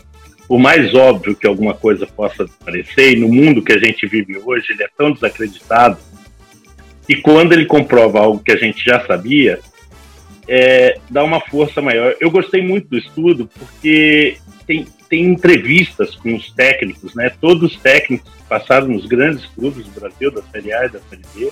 por 0.45 0.59
mais 0.59 0.93
óbvio 0.93 1.35
que 1.35 1.47
alguma 1.47 1.73
coisa 1.73 2.05
possa 2.05 2.45
parecer, 2.63 3.13
e 3.13 3.19
no 3.19 3.29
mundo 3.29 3.63
que 3.63 3.71
a 3.71 3.79
gente 3.79 4.05
vive 4.05 4.37
hoje, 4.37 4.67
ele 4.71 4.83
é 4.83 4.89
tão 4.97 5.13
desacreditado, 5.13 5.97
e 7.07 7.15
quando 7.15 7.53
ele 7.53 7.65
comprova 7.65 8.19
algo 8.19 8.43
que 8.43 8.51
a 8.51 8.57
gente 8.57 8.83
já 8.83 9.05
sabia, 9.05 9.59
é, 10.47 10.97
dá 11.09 11.23
uma 11.23 11.39
força 11.39 11.81
maior. 11.81 12.15
Eu 12.19 12.29
gostei 12.29 12.61
muito 12.61 12.89
do 12.89 12.97
estudo 12.97 13.49
porque 13.57 14.37
tem, 14.67 14.85
tem 15.13 15.25
entrevistas 15.25 16.15
com 16.15 16.35
os 16.35 16.51
técnicos, 16.53 17.13
né? 17.13 17.31
Todos 17.39 17.71
os 17.71 17.79
técnicos 17.79 18.31
passaram 18.49 18.87
nos 18.87 19.05
grandes 19.05 19.45
clubes 19.45 19.85
do 19.85 19.99
Brasil, 19.99 20.31
da 20.31 20.41
Série 20.41 20.73
A 20.73 20.85
e 20.85 20.89
da 20.89 20.99
Série 21.01 21.21
B. 21.35 21.51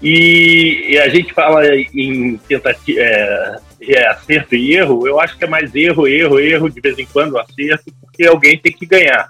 E, 0.00 0.92
e 0.92 0.98
a 1.00 1.08
gente 1.08 1.34
fala 1.34 1.66
em 1.92 2.36
tentativa, 2.48 3.00
é, 3.00 3.56
é, 3.80 4.06
acerto 4.06 4.54
e 4.54 4.72
erro, 4.72 5.04
eu 5.04 5.18
acho 5.18 5.36
que 5.36 5.42
é 5.42 5.48
mais 5.48 5.74
erro, 5.74 6.06
erro, 6.06 6.38
erro, 6.38 6.70
de 6.70 6.80
vez 6.80 6.96
em 6.96 7.06
quando 7.06 7.36
acerto, 7.36 7.92
porque 8.00 8.24
alguém 8.24 8.56
tem 8.56 8.70
que 8.70 8.86
ganhar. 8.86 9.28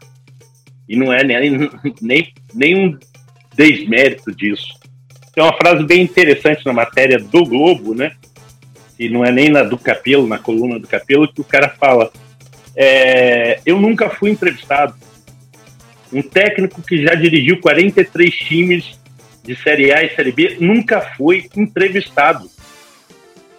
E 0.87 0.95
não 0.95 1.11
é 1.11 1.25
nem, 1.25 1.71
nem, 2.03 2.35
nem 2.53 2.77
um 2.77 2.99
desmérito 3.57 4.37
disso. 4.37 4.69
Tem 5.35 5.43
uma 5.43 5.57
frase 5.57 5.83
bem 5.83 6.03
interessante 6.03 6.67
na 6.67 6.75
matéria 6.75 7.19
do 7.19 7.43
Globo, 7.43 7.95
né? 7.95 8.13
E 8.99 9.09
não 9.09 9.25
é 9.25 9.33
nem 9.33 9.49
na 9.49 9.63
do 9.63 9.79
Capelo, 9.79 10.27
na 10.27 10.39
coluna 10.39 10.79
do 10.79 10.87
Capelo, 10.87 11.27
que 11.27 11.41
o 11.41 11.45
cara 11.45 11.71
fala: 11.71 12.13
é, 12.81 13.61
Eu 13.67 13.81
nunca 13.81 14.09
fui 14.09 14.31
entrevistado. 14.31 14.95
Um 16.13 16.23
técnico 16.23 16.81
que 16.81 17.03
já 17.03 17.15
dirigiu 17.17 17.61
43 17.61 18.33
times 18.33 18.99
de 19.43 19.57
Série 19.57 19.93
A 19.93 20.05
e 20.05 20.15
Série 20.15 20.31
B 20.31 20.57
nunca 20.61 21.01
foi 21.01 21.49
entrevistado. 21.57 22.49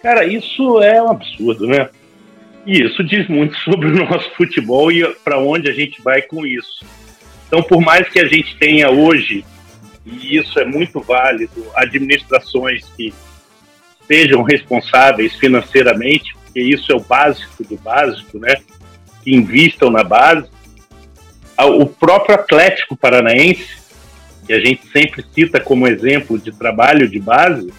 Cara, 0.01 0.25
isso 0.25 0.81
é 0.81 1.03
um 1.03 1.09
absurdo, 1.09 1.67
né? 1.67 1.89
E 2.65 2.81
isso 2.81 3.03
diz 3.03 3.27
muito 3.27 3.57
sobre 3.59 3.87
o 3.87 4.05
nosso 4.05 4.31
futebol 4.35 4.89
e 4.89 5.05
para 5.15 5.37
onde 5.37 5.69
a 5.69 5.73
gente 5.73 6.01
vai 6.01 6.21
com 6.21 6.45
isso. 6.45 6.85
Então, 7.47 7.61
por 7.61 7.81
mais 7.81 8.07
que 8.07 8.19
a 8.19 8.27
gente 8.27 8.55
tenha 8.57 8.89
hoje, 8.89 9.43
e 10.05 10.37
isso 10.37 10.57
é 10.59 10.65
muito 10.65 11.01
válido, 11.01 11.65
administrações 11.75 12.85
que 12.95 13.13
sejam 14.07 14.43
responsáveis 14.43 15.35
financeiramente, 15.35 16.33
porque 16.35 16.61
isso 16.61 16.91
é 16.91 16.95
o 16.95 16.99
básico 16.99 17.63
do 17.63 17.75
básico, 17.77 18.39
né? 18.39 18.55
Que 19.23 19.35
investam 19.35 19.89
na 19.89 20.03
base. 20.03 20.47
O 21.57 21.85
próprio 21.85 22.35
Atlético 22.35 22.95
Paranaense, 22.95 23.67
que 24.47 24.53
a 24.53 24.59
gente 24.59 24.87
sempre 24.91 25.25
cita 25.33 25.59
como 25.59 25.87
exemplo 25.87 26.39
de 26.39 26.51
trabalho 26.51 27.07
de 27.07 27.19
base, 27.19 27.71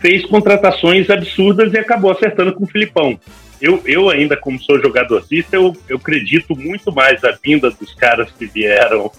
fez 0.00 0.24
contratações 0.26 1.08
absurdas 1.08 1.72
e 1.72 1.78
acabou 1.78 2.10
acertando 2.10 2.52
com 2.54 2.64
o 2.64 2.68
Filipão. 2.68 3.18
Eu, 3.60 3.82
eu 3.84 4.08
ainda, 4.08 4.36
como 4.36 4.60
sou 4.60 4.80
jogadorcista, 4.80 5.56
eu, 5.56 5.76
eu 5.88 5.98
acredito 5.98 6.56
muito 6.56 6.90
mais 6.90 7.20
na 7.20 7.32
vinda 7.32 7.70
dos 7.70 7.94
caras 7.94 8.30
que 8.32 8.46
vieram 8.46 9.12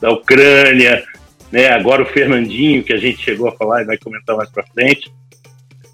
da 0.00 0.10
Ucrânia, 0.10 1.04
né? 1.52 1.68
agora 1.68 2.02
o 2.02 2.06
Fernandinho, 2.06 2.82
que 2.82 2.92
a 2.92 2.98
gente 2.98 3.22
chegou 3.22 3.48
a 3.48 3.56
falar 3.56 3.82
e 3.82 3.86
vai 3.86 3.96
comentar 3.96 4.36
mais 4.36 4.50
para 4.50 4.66
frente, 4.66 5.10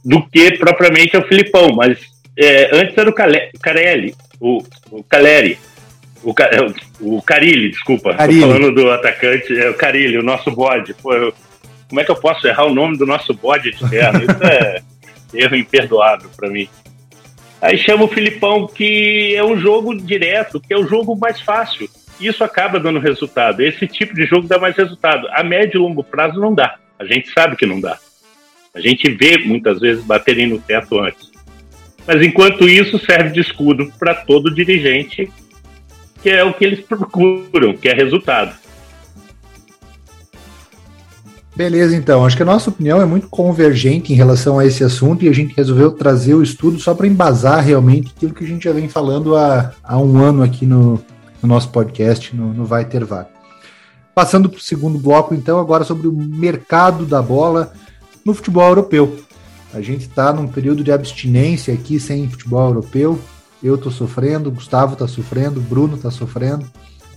do 0.02 0.26
que 0.28 0.56
propriamente 0.56 1.14
ao 1.14 1.26
Filipão. 1.26 1.74
Mas 1.74 1.98
é, 2.38 2.74
antes 2.74 2.96
era 2.96 3.10
o 3.10 3.14
Carelli, 3.14 4.14
o, 4.40 4.62
o 4.90 5.02
Caleri, 5.02 5.58
o, 6.22 6.34
o 7.00 7.22
Carilli, 7.22 7.70
desculpa. 7.70 8.14
Carilli. 8.14 8.40
Falando 8.40 8.72
do 8.72 8.90
atacante, 8.90 9.58
é 9.58 9.70
o 9.70 9.74
Carilli, 9.74 10.18
o 10.18 10.22
nosso 10.22 10.50
bode. 10.50 10.94
Pô, 10.94 11.12
eu, 11.12 11.34
como 11.88 12.00
é 12.00 12.04
que 12.04 12.10
eu 12.10 12.16
posso 12.16 12.46
errar 12.46 12.64
o 12.64 12.74
nome 12.74 12.96
do 12.96 13.06
nosso 13.06 13.34
bode 13.34 13.70
de 13.70 13.88
terra? 13.88 14.18
Isso 14.18 14.44
é 14.44 14.82
erro 15.34 15.56
imperdoável 15.56 16.30
para 16.36 16.48
mim. 16.48 16.68
Aí 17.60 17.78
chama 17.78 18.04
o 18.04 18.08
Filipão, 18.08 18.66
que 18.66 19.34
é 19.34 19.44
um 19.44 19.58
jogo 19.58 19.94
direto, 19.94 20.60
que 20.60 20.74
é 20.74 20.78
o 20.78 20.86
jogo 20.86 21.16
mais 21.16 21.40
fácil. 21.40 21.88
Isso 22.20 22.44
acaba 22.44 22.78
dando 22.78 22.98
resultado. 22.98 23.62
Esse 23.62 23.86
tipo 23.86 24.14
de 24.14 24.24
jogo 24.26 24.46
dá 24.46 24.58
mais 24.58 24.76
resultado. 24.76 25.26
A 25.30 25.42
médio 25.42 25.78
e 25.78 25.82
longo 25.82 26.04
prazo 26.04 26.40
não 26.40 26.54
dá. 26.54 26.76
A 26.98 27.04
gente 27.04 27.30
sabe 27.30 27.56
que 27.56 27.66
não 27.66 27.80
dá. 27.80 27.98
A 28.74 28.80
gente 28.80 29.10
vê 29.10 29.38
muitas 29.38 29.80
vezes 29.80 30.04
baterem 30.04 30.46
no 30.46 30.58
teto 30.58 30.98
antes. 31.00 31.33
Mas 32.06 32.22
enquanto 32.22 32.68
isso, 32.68 32.98
serve 32.98 33.30
de 33.30 33.40
escudo 33.40 33.90
para 33.98 34.14
todo 34.14 34.54
dirigente, 34.54 35.30
que 36.22 36.30
é 36.30 36.44
o 36.44 36.52
que 36.52 36.64
eles 36.64 36.80
procuram, 36.86 37.74
que 37.74 37.88
é 37.88 37.94
resultado. 37.94 38.54
Beleza, 41.56 41.94
então. 41.94 42.24
Acho 42.26 42.36
que 42.36 42.42
a 42.42 42.46
nossa 42.46 42.68
opinião 42.68 43.00
é 43.00 43.06
muito 43.06 43.28
convergente 43.28 44.12
em 44.12 44.16
relação 44.16 44.58
a 44.58 44.66
esse 44.66 44.82
assunto 44.82 45.24
e 45.24 45.28
a 45.28 45.32
gente 45.32 45.54
resolveu 45.54 45.92
trazer 45.92 46.34
o 46.34 46.42
estudo 46.42 46.80
só 46.80 46.94
para 46.94 47.06
embasar 47.06 47.64
realmente 47.64 48.12
aquilo 48.14 48.34
que 48.34 48.44
a 48.44 48.46
gente 48.46 48.64
já 48.64 48.72
vem 48.72 48.88
falando 48.88 49.36
há, 49.36 49.72
há 49.82 49.96
um 49.96 50.18
ano 50.18 50.42
aqui 50.42 50.66
no, 50.66 50.94
no 51.40 51.48
nosso 51.48 51.68
podcast, 51.68 52.34
no, 52.34 52.52
no 52.52 52.64
Vai 52.64 52.84
Ter 52.84 53.04
VAR. 53.04 53.28
Passando 54.14 54.48
para 54.48 54.58
o 54.58 54.62
segundo 54.62 54.98
bloco, 54.98 55.34
então, 55.34 55.58
agora 55.58 55.84
sobre 55.84 56.08
o 56.08 56.12
mercado 56.12 57.06
da 57.06 57.22
bola 57.22 57.72
no 58.24 58.34
futebol 58.34 58.68
europeu. 58.68 59.16
A 59.74 59.80
gente 59.80 60.02
está 60.02 60.32
num 60.32 60.46
período 60.46 60.84
de 60.84 60.92
abstinência 60.92 61.74
aqui 61.74 61.98
sem 61.98 62.30
futebol 62.30 62.68
europeu. 62.68 63.18
Eu 63.60 63.74
estou 63.74 63.90
sofrendo, 63.90 64.48
Gustavo 64.48 64.92
está 64.92 65.08
sofrendo, 65.08 65.60
Bruno 65.60 65.96
está 65.96 66.12
sofrendo. 66.12 66.64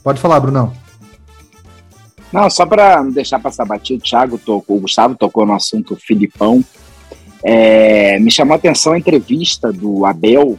Pode 0.04 0.20
falar, 0.20 0.40
Brunão. 0.40 0.74
Não, 2.34 2.50
só 2.50 2.66
para 2.66 3.04
deixar 3.04 3.40
passar 3.40 3.64
batido, 3.64 4.00
o 4.00 4.04
Thiago 4.04 4.40
tocou, 4.40 4.78
o 4.78 4.80
Gustavo 4.82 5.16
tocou 5.16 5.46
no 5.46 5.54
assunto 5.54 5.96
Filipão. 5.96 6.66
É, 7.44 8.18
me 8.20 8.32
chamou 8.32 8.54
a 8.54 8.58
atenção 8.58 8.94
a 8.94 8.98
entrevista 8.98 9.72
do 9.72 10.04
Abel. 10.04 10.58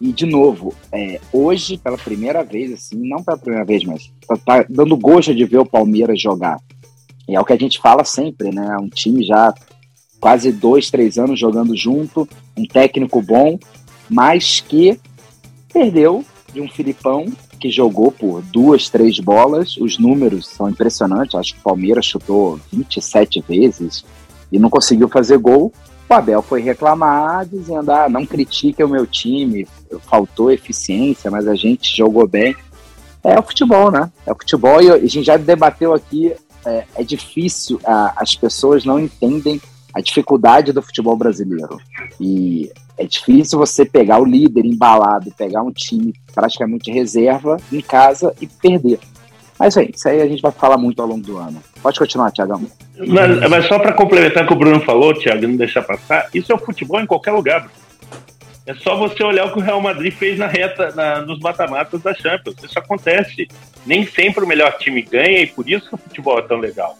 E, 0.00 0.12
de 0.12 0.26
novo, 0.26 0.74
é, 0.90 1.20
hoje, 1.32 1.78
pela 1.78 1.96
primeira 1.96 2.42
vez, 2.42 2.72
assim, 2.72 2.96
não 3.08 3.22
pela 3.22 3.38
primeira 3.38 3.64
vez, 3.64 3.84
mas 3.84 4.12
tá, 4.26 4.36
tá 4.36 4.66
dando 4.68 4.96
gosto 4.96 5.32
de 5.32 5.44
ver 5.44 5.58
o 5.58 5.66
Palmeiras 5.66 6.20
jogar. 6.20 6.58
E 7.28 7.36
é 7.36 7.40
o 7.40 7.44
que 7.44 7.52
a 7.52 7.58
gente 7.58 7.78
fala 7.80 8.02
sempre, 8.02 8.52
né? 8.52 8.76
Um 8.78 8.88
time 8.88 9.24
já 9.24 9.54
quase 10.22 10.52
dois, 10.52 10.88
três 10.88 11.18
anos 11.18 11.40
jogando 11.40 11.76
junto, 11.76 12.28
um 12.56 12.64
técnico 12.64 13.20
bom, 13.20 13.58
mas 14.08 14.60
que 14.60 14.96
perdeu 15.74 16.24
de 16.54 16.60
um 16.60 16.68
Filipão 16.68 17.26
que 17.58 17.68
jogou 17.68 18.12
por 18.12 18.40
duas, 18.40 18.88
três 18.88 19.18
bolas. 19.18 19.76
Os 19.76 19.98
números 19.98 20.46
são 20.46 20.70
impressionantes. 20.70 21.34
Acho 21.34 21.54
que 21.54 21.58
o 21.58 21.64
Palmeiras 21.64 22.06
chutou 22.06 22.60
27 22.72 23.44
vezes 23.48 24.04
e 24.52 24.60
não 24.60 24.70
conseguiu 24.70 25.08
fazer 25.08 25.38
gol. 25.38 25.72
O 26.08 26.14
Abel 26.14 26.40
foi 26.40 26.62
reclamar, 26.62 27.44
dizendo: 27.44 27.90
ah, 27.90 28.08
não 28.08 28.24
critique 28.24 28.84
o 28.84 28.88
meu 28.88 29.08
time, 29.08 29.66
faltou 30.08 30.52
eficiência, 30.52 31.32
mas 31.32 31.48
a 31.48 31.56
gente 31.56 31.96
jogou 31.96 32.28
bem. 32.28 32.54
É 33.24 33.40
o 33.40 33.42
futebol, 33.42 33.90
né? 33.90 34.08
É 34.24 34.30
o 34.30 34.36
futebol 34.36 34.80
e 34.80 34.88
a 34.88 34.98
gente 34.98 35.24
já 35.24 35.36
debateu 35.36 35.92
aqui 35.92 36.32
é, 36.64 36.84
é 36.94 37.02
difícil, 37.02 37.80
a, 37.84 38.12
as 38.16 38.36
pessoas 38.36 38.84
não 38.84 39.00
entendem 39.00 39.60
a 39.94 40.00
dificuldade 40.00 40.72
do 40.72 40.82
futebol 40.82 41.16
brasileiro. 41.16 41.78
E 42.20 42.70
é 42.96 43.04
difícil 43.04 43.58
você 43.58 43.84
pegar 43.84 44.20
o 44.20 44.24
líder 44.24 44.64
embalado, 44.64 45.32
pegar 45.36 45.62
um 45.62 45.72
time 45.72 46.14
praticamente 46.34 46.90
reserva 46.90 47.56
em 47.72 47.80
casa 47.80 48.34
e 48.40 48.46
perder. 48.46 48.98
Mas 49.58 49.76
é 49.76 49.84
isso 49.84 50.08
aí 50.08 50.20
a 50.20 50.26
gente 50.26 50.42
vai 50.42 50.52
falar 50.52 50.76
muito 50.76 51.00
ao 51.00 51.08
longo 51.08 51.24
do 51.24 51.36
ano. 51.36 51.62
Pode 51.82 51.98
continuar, 51.98 52.30
Tiagão. 52.30 52.66
Mas, 52.98 53.48
mas, 53.48 53.66
só 53.66 53.78
para 53.78 53.92
complementar 53.92 54.44
o 54.44 54.46
que 54.46 54.52
o 54.52 54.56
Bruno 54.56 54.80
falou, 54.80 55.14
Thiago, 55.14 55.44
e 55.44 55.46
não 55.46 55.56
deixar 55.56 55.82
passar, 55.82 56.28
isso 56.34 56.50
é 56.52 56.54
o 56.54 56.58
futebol 56.58 57.00
em 57.00 57.06
qualquer 57.06 57.32
lugar. 57.32 57.70
É 58.64 58.74
só 58.74 58.96
você 58.96 59.22
olhar 59.24 59.46
o 59.46 59.52
que 59.52 59.58
o 59.58 59.62
Real 59.62 59.80
Madrid 59.80 60.12
fez 60.12 60.38
na 60.38 60.46
reta, 60.46 60.92
na, 60.94 61.20
nos 61.22 61.40
mata-matas 61.40 62.00
da 62.00 62.14
Champions. 62.14 62.56
Isso 62.62 62.78
acontece. 62.78 63.48
Nem 63.84 64.06
sempre 64.06 64.44
o 64.44 64.46
melhor 64.46 64.78
time 64.78 65.02
ganha 65.02 65.40
e 65.40 65.46
por 65.48 65.68
isso 65.68 65.88
que 65.88 65.94
o 65.94 65.98
futebol 65.98 66.38
é 66.38 66.42
tão 66.42 66.58
legal. 66.58 66.96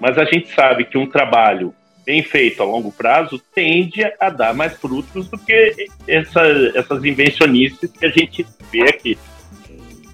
Mas 0.00 0.16
a 0.16 0.24
gente 0.24 0.54
sabe 0.54 0.84
que 0.84 0.96
um 0.96 1.08
trabalho 1.08 1.74
bem 2.04 2.22
feito 2.22 2.62
a 2.62 2.66
longo 2.66 2.92
prazo 2.92 3.40
tende 3.54 4.02
a 4.20 4.30
dar 4.30 4.54
mais 4.54 4.74
frutos 4.74 5.28
do 5.28 5.38
que 5.38 5.88
essa, 6.06 6.40
essas 6.74 7.04
invencionices 7.04 7.90
que 7.90 8.06
a 8.06 8.10
gente 8.10 8.46
vê 8.70 8.82
aqui. 8.82 9.18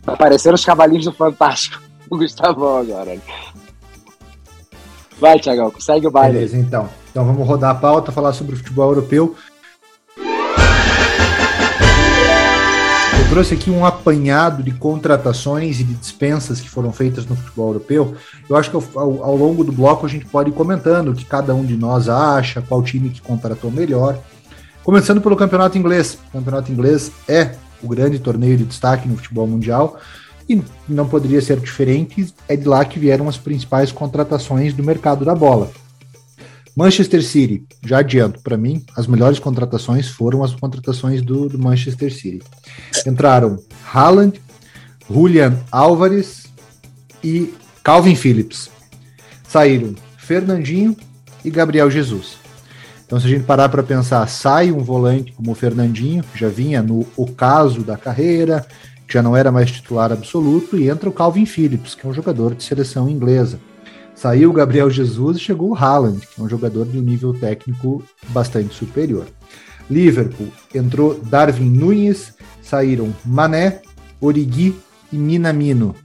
Apareceram 0.07 0.55
os 0.55 0.65
cavalinhos 0.65 1.05
do 1.05 1.13
Fantástico. 1.13 1.81
O 2.11 2.19
Gustavo 2.19 2.67
agora. 2.77 3.17
Vai, 5.21 5.39
Tiagão, 5.39 5.73
segue 5.79 6.09
o 6.09 6.11
baile. 6.11 6.33
Beleza, 6.33 6.57
então. 6.57 6.89
Então 7.09 7.25
vamos 7.25 7.47
rodar 7.47 7.71
a 7.71 7.75
pauta, 7.75 8.11
falar 8.11 8.33
sobre 8.33 8.55
o 8.55 8.59
futebol 8.59 8.89
europeu. 8.89 9.37
Trouxe 13.31 13.55
aqui 13.55 13.71
um 13.71 13.87
apanhado 13.87 14.61
de 14.61 14.73
contratações 14.73 15.79
e 15.79 15.85
de 15.85 15.95
dispensas 15.95 16.61
que 16.61 16.69
foram 16.69 16.93
feitas 16.93 17.25
no 17.27 17.37
futebol 17.37 17.69
europeu. 17.69 18.17
Eu 18.49 18.57
acho 18.57 18.69
que 18.73 18.77
ao, 18.77 19.23
ao, 19.23 19.37
longo 19.37 19.63
do 19.63 19.71
bloco 19.71 20.05
a 20.05 20.09
gente 20.09 20.27
pode 20.27 20.51
ir 20.51 20.53
comentando 20.53 21.13
o 21.13 21.15
que 21.15 21.25
cada 21.25 21.55
um 21.55 21.65
de 21.65 21.77
nós 21.77 22.09
acha, 22.09 22.61
qual 22.61 22.83
time 22.83 23.09
que 23.09 23.23
contratou 23.23 23.71
melhor. 23.71 24.19
Começando 24.83 25.21
pelo 25.21 25.37
campeonato 25.37 25.79
inglês. 25.79 26.19
O 26.31 26.39
campeonato 26.39 26.73
inglês 26.73 27.13
é 27.29 27.55
o 27.81 27.87
grande 27.87 28.19
torneio 28.19 28.57
de 28.57 28.65
destaque 28.65 29.09
no 29.09 29.17
futebol 29.17 29.47
mundial 29.47 29.97
e 30.49 30.61
não 30.89 31.07
poderia 31.07 31.41
ser 31.41 31.61
diferente. 31.61 32.35
É 32.49 32.57
de 32.57 32.67
lá 32.67 32.85
que 32.85 32.99
vieram 32.99 33.29
as 33.29 33.39
principais 33.39 33.93
contratações 33.93 34.75
do 34.75 34.83
mercado 34.83 35.25
da 35.25 35.37
bola. 35.37 35.71
Manchester 36.81 37.23
City, 37.23 37.63
já 37.85 37.99
adianto, 37.99 38.41
para 38.41 38.57
mim, 38.57 38.83
as 38.97 39.07
melhores 39.07 39.39
contratações 39.39 40.09
foram 40.09 40.43
as 40.43 40.55
contratações 40.55 41.21
do, 41.21 41.47
do 41.47 41.59
Manchester 41.59 42.11
City. 42.11 42.41
Entraram 43.07 43.59
Haaland, 43.93 44.41
Julian 45.07 45.59
Álvares 45.71 46.47
e 47.23 47.53
Calvin 47.85 48.15
Phillips. 48.15 48.71
Saíram 49.47 49.95
Fernandinho 50.17 50.97
e 51.45 51.51
Gabriel 51.51 51.91
Jesus. 51.91 52.39
Então, 53.05 53.21
se 53.21 53.27
a 53.27 53.29
gente 53.29 53.45
parar 53.45 53.69
para 53.69 53.83
pensar, 53.83 54.27
sai 54.27 54.73
um 54.73 54.79
volante 54.79 55.33
como 55.33 55.53
o 55.53 55.55
Fernandinho, 55.55 56.25
que 56.33 56.39
já 56.39 56.49
vinha 56.49 56.81
no 56.81 57.07
ocaso 57.15 57.83
da 57.83 57.99
carreira, 57.99 58.67
que 59.07 59.13
já 59.13 59.23
não 59.23 59.37
era 59.37 59.53
mais 59.53 59.71
titular 59.71 60.11
absoluto, 60.11 60.79
e 60.79 60.89
entra 60.89 61.11
o 61.11 61.13
Calvin 61.13 61.45
Phillips, 61.45 61.95
que 61.95 62.07
é 62.07 62.09
um 62.09 62.15
jogador 62.15 62.55
de 62.55 62.65
seleção 62.65 63.07
inglesa. 63.07 63.61
Saiu 64.21 64.51
o 64.51 64.53
Gabriel 64.53 64.91
Jesus 64.91 65.39
e 65.39 65.41
chegou 65.41 65.71
o 65.71 65.75
Haaland, 65.75 66.21
que 66.27 66.39
é 66.39 66.45
um 66.45 66.49
jogador 66.49 66.85
de 66.85 66.99
um 66.99 67.01
nível 67.01 67.33
técnico 67.33 68.05
bastante 68.29 68.75
superior. 68.75 69.27
Liverpool 69.89 70.49
entrou 70.75 71.19
Darwin 71.19 71.71
Nunes, 71.71 72.35
saíram 72.61 73.17
Mané, 73.25 73.81
Origi 74.21 74.77
e 75.11 75.17
Minamino. 75.17 75.97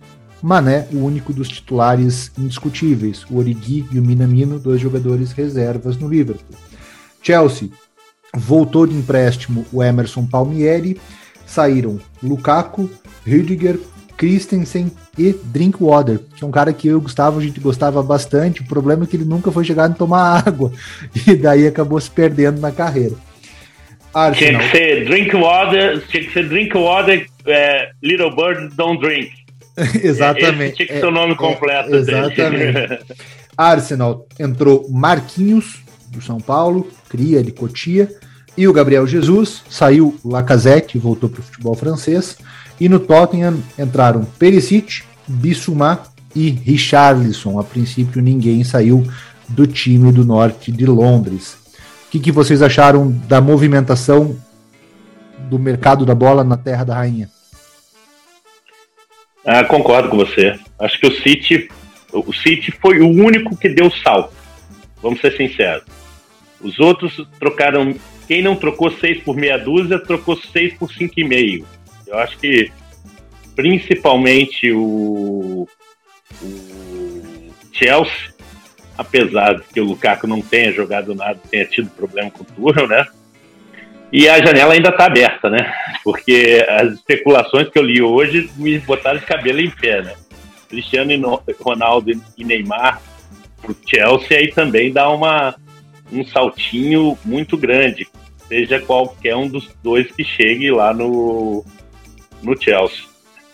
Mané, 0.42 0.88
o 0.94 1.00
único 1.00 1.34
dos 1.34 1.50
titulares 1.50 2.32
indiscutíveis. 2.38 3.26
O 3.30 3.36
Origi 3.36 3.86
e 3.92 4.00
o 4.00 4.02
Minamino, 4.02 4.60
dois 4.60 4.80
jogadores 4.80 5.34
reservas 5.34 5.98
no 5.98 6.08
Liverpool. 6.08 6.56
Chelsea 7.22 7.68
voltou 8.34 8.88
de 8.88 8.96
empréstimo 8.96 9.66
o 9.74 9.84
Emerson 9.84 10.26
Palmieri, 10.26 11.02
saíram 11.46 12.00
Lukaku, 12.24 12.90
Rüdiger, 13.26 13.78
Christensen 14.18 14.92
e 15.18 15.34
Drinkwater, 15.44 16.20
que 16.36 16.44
é 16.44 16.48
um 16.48 16.52
cara 16.52 16.74
que 16.74 16.88
eu 16.88 16.94
e 16.94 16.96
o 16.96 17.02
Gustavo 17.02 17.40
a 17.40 17.44
gente 17.44 17.60
gostava 17.60 18.02
bastante. 18.02 18.62
O 18.62 18.66
problema 18.66 19.04
é 19.04 19.08
que 19.08 19.16
ele 19.16 19.26
nunca 19.26 19.52
foi 19.52 19.64
chegar 19.64 19.86
a 19.86 19.90
tomar 19.90 20.44
água 20.48 20.72
e 21.28 21.36
daí 21.36 21.68
acabou 21.68 22.00
se 22.00 22.10
perdendo 22.10 22.60
na 22.60 22.72
carreira. 22.72 23.16
Arsenal. 24.14 24.62
Tinha 24.62 24.72
que 24.72 24.78
ser 24.78 25.06
Drinkwater, 25.06 26.08
tinha 26.08 26.24
que 26.24 26.34
ser 26.34 26.48
Drinkwater, 26.48 27.28
é, 27.46 27.90
Little 28.02 28.34
Bird 28.34 28.74
Don't 28.76 29.02
Drink. 29.02 29.32
exatamente. 30.02 30.64
Esse 30.64 30.76
tinha 30.76 30.88
que 30.88 30.94
ser 30.94 31.06
é, 31.06 31.08
o 31.08 31.12
nome 31.12 31.34
é, 31.34 31.36
completo. 31.36 31.94
É, 31.94 31.98
exatamente. 31.98 33.00
Arsenal 33.58 34.26
entrou 34.40 34.88
Marquinhos, 34.90 35.84
do 36.10 36.22
São 36.22 36.40
Paulo, 36.40 36.88
cria 37.10 37.44
de 37.44 37.52
Cotia, 37.52 38.10
e 38.58 38.68
o 38.68 38.74
Gabriel 38.74 39.06
Jesus, 39.06 39.64
saiu 39.70 40.18
Lacazette 40.24 40.98
e 40.98 41.00
voltou 41.00 41.30
para 41.30 41.42
o 41.42 41.44
futebol 41.44 41.76
francês, 41.76 42.38
e 42.80 42.90
no 42.90 43.00
Tottenham 43.00 43.62
entraram 43.78 44.26
Perisic, 44.38 45.04
Bissouma 45.28 46.04
e 46.36 46.50
Richarlison. 46.50 47.60
A 47.60 47.64
princípio 47.64 48.22
ninguém 48.22 48.64
saiu 48.64 49.06
do 49.48 49.66
time 49.66 50.12
do 50.12 50.26
norte 50.26 50.72
de 50.72 50.86
Londres. 50.86 51.58
O 52.08 52.12
que, 52.12 52.20
que 52.20 52.32
vocês 52.32 52.62
acharam 52.62 53.12
da 53.28 53.42
movimentação 53.42 54.38
do 55.50 55.60
mercado 55.60 56.06
da 56.06 56.16
bola 56.16 56.44
na 56.44 56.58
Terra 56.58 56.84
da 56.84 56.96
Rainha? 56.96 57.30
Ah, 59.46 59.64
concordo 59.64 60.10
com 60.10 60.18
você. 60.18 60.58
Acho 60.80 61.00
que 61.00 61.08
o 61.08 61.22
City, 61.22 61.70
o 62.12 62.34
City 62.34 62.72
foi 62.72 63.00
o 63.00 63.10
único 63.10 63.56
que 63.56 63.70
deu 63.70 63.92
salto. 63.92 64.34
Vamos 65.02 65.22
ser 65.22 65.38
sinceros. 65.38 65.84
Os 66.60 66.80
outros 66.80 67.22
trocaram. 67.40 67.94
Quem 68.28 68.42
não 68.42 68.56
trocou 68.56 68.90
seis 68.90 69.22
por 69.22 69.36
meia 69.36 69.56
dúzia, 69.58 70.00
trocou 70.00 70.36
seis 70.36 70.74
por 70.74 70.92
cinco 70.92 71.14
e 71.18 71.24
meio. 71.24 71.66
Eu 72.08 72.18
acho 72.20 72.38
que 72.38 72.72
principalmente 73.56 74.72
o, 74.72 75.68
o 76.42 77.52
Chelsea, 77.72 78.34
apesar 78.98 79.56
de 79.56 79.64
que 79.74 79.80
o 79.80 79.86
Lukaku 79.86 80.28
não 80.28 80.42
tenha 80.42 80.72
jogado 80.72 81.16
nada, 81.16 81.40
tenha 81.50 81.66
tido 81.66 81.90
problema 81.90 82.30
com 82.30 82.44
o 82.44 82.46
Tuchel, 82.46 82.88
né? 82.88 83.06
E 84.12 84.30
a 84.30 84.44
janela 84.44 84.74
ainda 84.74 84.90
está 84.90 85.06
aberta, 85.06 85.50
né? 85.50 85.74
Porque 86.04 86.66
as 86.70 86.94
especulações 86.94 87.70
que 87.70 87.80
eu 87.80 87.84
li 87.84 88.02
hoje 88.02 88.50
me 88.56 88.78
botaram 88.80 89.20
de 89.20 89.26
cabelo 89.26 89.60
em 89.60 89.70
pé, 89.70 90.02
né? 90.02 90.14
Cristiano 90.70 91.42
Ronaldo 91.60 92.12
e 92.38 92.44
Neymar 92.44 93.02
pro 93.62 93.76
Chelsea 93.86 94.38
aí 94.38 94.52
também 94.52 94.92
dá 94.92 95.10
uma 95.10 95.56
um 96.12 96.24
saltinho 96.24 97.18
muito 97.26 97.58
grande, 97.58 98.08
seja 98.48 98.80
qualquer 98.80 99.36
um 99.36 99.48
dos 99.48 99.68
dois 99.84 100.12
que 100.12 100.24
chegue 100.24 100.70
lá 100.70 100.94
no, 100.94 101.66
no 102.46 102.62
Chelsea. 102.62 103.04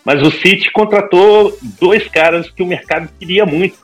Mas 0.04 0.20
o 0.20 0.30
City 0.30 0.70
contratou 0.72 1.56
dois 1.80 2.08
caras 2.08 2.50
que 2.50 2.62
o 2.62 2.66
mercado 2.66 3.08
queria 3.18 3.46
muito. 3.46 3.78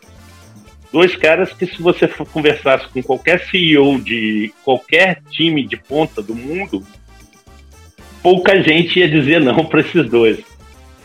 Dois 0.93 1.15
caras 1.15 1.53
que, 1.53 1.67
se 1.67 1.81
você 1.81 2.09
conversasse 2.33 2.89
com 2.89 3.03
qualquer 3.03 3.47
CEO 3.47 4.01
de 4.01 4.53
qualquer 4.65 5.23
time 5.31 5.67
de 5.67 5.77
ponta 5.77 6.23
do 6.23 6.35
mundo, 6.35 6.85
pouca 8.23 8.61
gente 8.63 8.99
ia 8.99 9.09
dizer 9.09 9.41
não 9.41 9.65
para 9.65 9.81
esses 9.81 10.09
dois. 10.09 10.41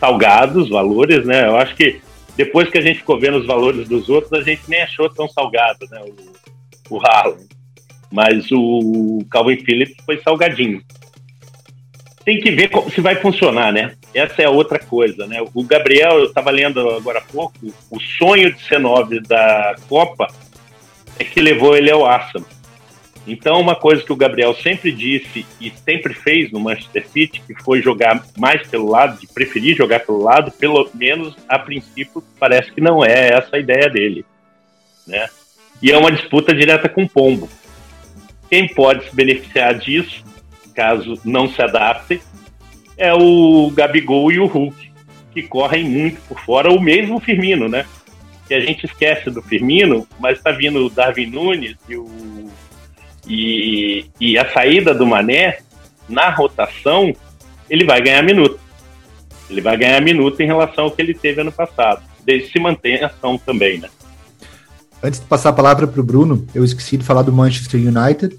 Salgados, 0.00 0.70
valores, 0.70 1.24
né? 1.24 1.46
Eu 1.46 1.56
acho 1.56 1.74
que 1.76 2.00
depois 2.36 2.68
que 2.68 2.78
a 2.78 2.80
gente 2.80 2.98
ficou 2.98 3.20
vendo 3.20 3.38
os 3.38 3.46
valores 3.46 3.88
dos 3.88 4.08
outros, 4.08 4.32
a 4.32 4.42
gente 4.42 4.62
nem 4.68 4.82
achou 4.82 5.08
tão 5.08 5.28
salgado, 5.28 5.86
né? 5.90 6.00
O, 6.90 6.96
o 6.96 7.06
Haaland. 7.06 7.46
Mas 8.10 8.50
o 8.50 9.24
Calvin 9.30 9.56
Phillips 9.56 9.96
foi 10.04 10.20
salgadinho. 10.22 10.82
Tem 12.24 12.40
que 12.40 12.50
ver 12.50 12.70
se 12.94 13.00
vai 13.00 13.16
funcionar, 13.16 13.72
né? 13.72 13.94
Essa 14.14 14.42
é 14.42 14.48
outra 14.48 14.78
coisa, 14.78 15.26
né? 15.26 15.44
O 15.52 15.62
Gabriel, 15.62 16.18
eu 16.18 16.24
estava 16.24 16.50
lendo 16.50 16.88
agora 16.90 17.18
há 17.18 17.22
pouco, 17.22 17.54
o 17.90 18.00
sonho 18.00 18.52
de 18.52 18.62
ser 18.62 18.80
nove 18.80 19.20
da 19.20 19.76
Copa 19.88 20.26
é 21.18 21.24
que 21.24 21.40
levou 21.40 21.76
ele 21.76 21.90
ao 21.90 22.06
Arsenal. 22.06 22.48
Então, 23.26 23.58
uma 23.58 23.74
coisa 23.74 24.02
que 24.02 24.12
o 24.12 24.16
Gabriel 24.16 24.54
sempre 24.54 24.92
disse 24.92 25.46
e 25.60 25.70
sempre 25.70 26.12
fez 26.12 26.52
no 26.52 26.60
Manchester 26.60 27.06
City, 27.08 27.42
que 27.46 27.54
foi 27.62 27.80
jogar 27.80 28.22
mais 28.36 28.66
pelo 28.68 28.90
lado, 28.90 29.18
de 29.18 29.26
preferir 29.26 29.76
jogar 29.76 30.00
pelo 30.00 30.22
lado, 30.22 30.50
pelo 30.50 30.90
menos 30.94 31.34
a 31.48 31.58
princípio 31.58 32.22
parece 32.38 32.70
que 32.72 32.82
não 32.82 33.04
é 33.04 33.28
essa 33.32 33.56
a 33.56 33.58
ideia 33.58 33.88
dele, 33.88 34.26
né? 35.06 35.26
E 35.82 35.90
é 35.90 35.96
uma 35.96 36.12
disputa 36.12 36.54
direta 36.54 36.88
com 36.88 37.04
o 37.04 37.08
Pombo. 37.08 37.48
Quem 38.50 38.68
pode 38.68 39.08
se 39.08 39.16
beneficiar 39.16 39.74
disso, 39.78 40.22
caso 40.74 41.18
não 41.24 41.48
se 41.48 41.60
adapte, 41.62 42.20
é 42.96 43.12
o 43.12 43.70
Gabigol 43.70 44.30
e 44.30 44.38
o 44.38 44.46
Hulk, 44.46 44.92
que 45.32 45.42
correm 45.42 45.84
muito 45.84 46.20
por 46.28 46.38
fora, 46.40 46.70
o 46.70 46.80
mesmo 46.80 47.20
Firmino, 47.20 47.68
né? 47.68 47.84
Que 48.46 48.54
a 48.54 48.60
gente 48.60 48.86
esquece 48.86 49.30
do 49.30 49.42
Firmino, 49.42 50.06
mas 50.18 50.38
está 50.38 50.52
vindo 50.52 50.84
o 50.84 50.90
Darwin 50.90 51.26
Nunes 51.26 51.76
e, 51.88 51.96
o, 51.96 52.50
e, 53.26 54.06
e 54.20 54.38
a 54.38 54.52
saída 54.52 54.94
do 54.94 55.06
Mané 55.06 55.58
na 56.08 56.30
rotação, 56.30 57.14
ele 57.68 57.84
vai 57.84 58.00
ganhar 58.00 58.22
minuto. 58.22 58.60
Ele 59.48 59.60
vai 59.60 59.76
ganhar 59.76 60.00
minuto 60.00 60.40
em 60.40 60.46
relação 60.46 60.84
ao 60.84 60.90
que 60.90 61.00
ele 61.02 61.14
teve 61.14 61.40
ano 61.40 61.52
passado. 61.52 62.02
Desde 62.24 62.50
se 62.50 62.58
mantém 62.58 63.02
ação 63.02 63.36
também, 63.38 63.78
né? 63.78 63.88
Antes 65.02 65.20
de 65.20 65.26
passar 65.26 65.50
a 65.50 65.52
palavra 65.52 65.86
para 65.86 66.00
o 66.00 66.04
Bruno, 66.04 66.46
eu 66.54 66.64
esqueci 66.64 66.96
de 66.96 67.04
falar 67.04 67.22
do 67.22 67.32
Manchester 67.32 67.78
United. 67.78 68.38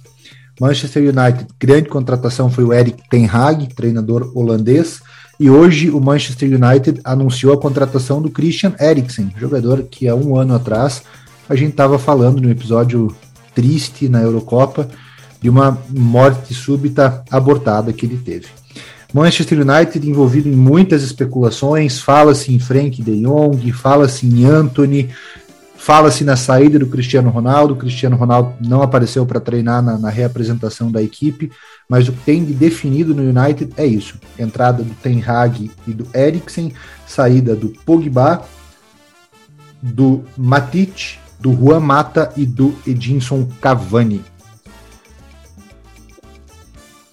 Manchester 0.59 1.03
United, 1.03 1.47
grande 1.59 1.89
contratação 1.89 2.49
foi 2.49 2.63
o 2.63 2.73
Eric 2.73 3.03
Ten 3.09 3.27
Hag, 3.27 3.73
treinador 3.75 4.31
holandês. 4.33 5.01
E 5.39 5.49
hoje 5.49 5.89
o 5.89 5.99
Manchester 5.99 6.49
United 6.49 7.01
anunciou 7.03 7.53
a 7.53 7.57
contratação 7.59 8.21
do 8.21 8.29
Christian 8.29 8.73
Eriksen, 8.79 9.33
jogador 9.37 9.83
que 9.83 10.07
há 10.07 10.15
um 10.15 10.37
ano 10.37 10.55
atrás 10.55 11.03
a 11.47 11.55
gente 11.55 11.71
estava 11.71 11.99
falando 11.99 12.41
no 12.41 12.49
episódio 12.49 13.13
triste 13.53 14.09
na 14.09 14.21
Eurocopa 14.21 14.87
de 15.41 15.49
uma 15.49 15.77
morte 15.89 16.53
súbita 16.53 17.23
abortada 17.29 17.93
que 17.93 18.05
ele 18.05 18.17
teve. 18.17 18.47
Manchester 19.13 19.59
United 19.61 20.09
envolvido 20.09 20.49
em 20.49 20.55
muitas 20.55 21.03
especulações, 21.03 21.99
fala-se 21.99 22.53
em 22.53 22.59
Frank 22.59 23.01
de 23.01 23.21
Jong, 23.21 23.71
fala-se 23.71 24.25
em 24.25 24.43
Anthony, 24.43 25.09
Fala-se 25.85 26.23
na 26.23 26.35
saída 26.35 26.79
do 26.79 26.87
Cristiano 26.87 27.29
Ronaldo. 27.29 27.75
O 27.75 27.77
Cristiano 27.77 28.15
Ronaldo 28.15 28.55
não 28.59 28.81
apareceu 28.81 29.23
para 29.23 29.39
treinar 29.39 29.83
na, 29.83 29.99
na, 29.99 30.09
reapresentação 30.09 30.91
da 30.91 30.99
equipe, 30.99 31.51
mas 31.87 32.09
o 32.09 32.11
que 32.11 32.23
tem 32.23 32.43
de 32.43 32.55
definido 32.55 33.13
no 33.13 33.21
United 33.21 33.71
é 33.77 33.85
isso: 33.85 34.19
entrada 34.39 34.81
do 34.81 34.95
Ten 34.95 35.23
Hag 35.23 35.69
e 35.85 35.93
do 35.93 36.07
Eriksen, 36.11 36.73
saída 37.05 37.55
do 37.55 37.69
Pogba, 37.85 38.43
do 39.79 40.23
Matic, 40.35 41.19
do 41.39 41.53
Juan 41.53 41.81
Mata 41.81 42.33
e 42.35 42.47
do 42.47 42.73
Edinson 42.87 43.47
Cavani. 43.61 44.25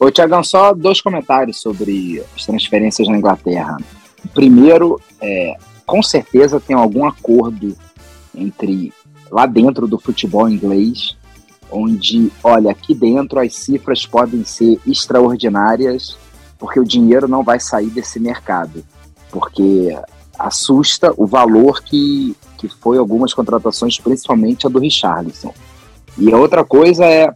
Ô, 0.01 0.11
Tiagão, 0.11 0.43
só 0.43 0.73
dois 0.73 1.03
comentários 1.03 1.61
sobre 1.61 2.25
as 2.35 2.47
transferências 2.47 3.07
na 3.07 3.19
Inglaterra. 3.19 3.77
Primeiro, 4.33 4.99
é, 5.21 5.59
com 5.85 6.03
certeza 6.03 6.59
tem 6.59 6.75
algum 6.75 7.05
acordo 7.07 7.77
entre 8.35 8.93
lá 9.31 9.47
dentro 9.47 9.87
do 9.87 9.99
futebol 9.99 10.49
inglês, 10.49 11.17
onde, 11.71 12.31
olha, 12.45 12.71
aqui 12.71 12.95
dentro 12.95 13.41
as 13.41 13.55
cifras 13.55 14.05
podem 14.05 14.45
ser 14.45 14.79
extraordinárias, 14.87 16.17
porque 16.59 16.79
o 16.79 16.85
dinheiro 16.85 17.27
não 17.27 17.43
vai 17.43 17.59
sair 17.59 17.89
desse 17.89 18.21
mercado, 18.21 18.85
porque 19.31 19.97
assusta 20.39 21.13
o 21.17 21.27
valor 21.27 21.83
que, 21.83 22.37
que 22.59 22.69
foi 22.69 22.99
algumas 22.99 23.33
contratações, 23.33 23.99
principalmente 23.99 24.67
a 24.67 24.71
do 24.71 24.79
Richarlison. 24.79 25.53
E 26.19 26.33
a 26.33 26.37
outra 26.37 26.63
coisa 26.65 27.05
é, 27.05 27.33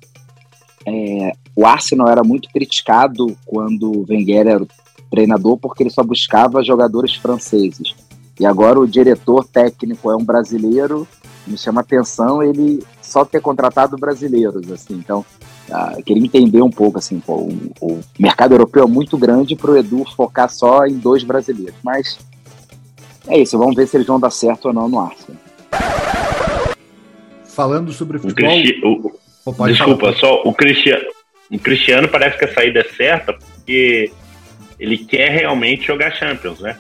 é, 0.87 1.32
o 1.54 1.66
Arsenal 1.66 2.09
era 2.09 2.22
muito 2.22 2.48
criticado 2.50 3.37
quando 3.46 3.90
o 3.90 4.06
Wenger 4.09 4.46
era 4.46 4.66
treinador 5.11 5.56
porque 5.56 5.82
ele 5.82 5.90
só 5.90 6.02
buscava 6.02 6.62
jogadores 6.62 7.14
franceses. 7.14 7.94
E 8.38 8.44
agora 8.44 8.79
o 8.79 8.87
diretor 8.87 9.44
técnico 9.44 10.11
é 10.11 10.16
um 10.16 10.25
brasileiro, 10.25 11.09
me 11.46 11.57
chama 11.57 11.81
atenção 11.81 12.42
ele 12.42 12.83
só 13.01 13.25
ter 13.25 13.40
contratado 13.40 13.96
brasileiros, 13.96 14.70
assim. 14.70 14.94
Então, 14.94 15.25
uh, 15.68 16.03
queria 16.03 16.22
entender 16.22 16.61
um 16.61 16.70
pouco, 16.70 16.99
assim, 16.99 17.18
pô, 17.20 17.35
o, 17.35 17.72
o, 17.81 18.01
mercado 18.18 18.53
europeu 18.53 18.85
é 18.85 18.87
muito 18.87 19.16
grande 19.16 19.57
para 19.57 19.70
o 19.70 19.77
Edu 19.77 20.05
focar 20.16 20.51
só 20.51 20.87
em 20.87 20.99
dois 20.99 21.22
brasileiros. 21.22 21.77
Mas 21.83 22.18
é 23.27 23.38
isso, 23.38 23.59
vamos 23.59 23.75
ver 23.75 23.87
se 23.87 23.96
eles 23.96 24.07
vão 24.07 24.20
dar 24.20 24.31
certo 24.31 24.66
ou 24.66 24.75
não 24.75 24.88
no 24.88 25.01
Arsenal. 25.01 25.40
Falando 27.44 27.92
sobre 27.92 28.18
futebol... 28.18 28.51
O, 28.85 29.12
o, 29.46 29.66
desculpa, 29.66 30.12
falar. 30.12 30.16
só 30.16 30.42
o 30.42 30.53
Cristiano, 30.53 31.07
o 31.51 31.59
Cristiano 31.59 32.09
parece 32.09 32.37
que 32.37 32.44
a 32.44 32.53
saída 32.53 32.81
é 32.81 32.85
certa 32.85 33.33
porque 33.33 34.11
ele 34.79 34.99
quer 34.99 35.31
realmente 35.31 35.87
jogar 35.87 36.11
Champions, 36.12 36.61
né? 36.61 36.77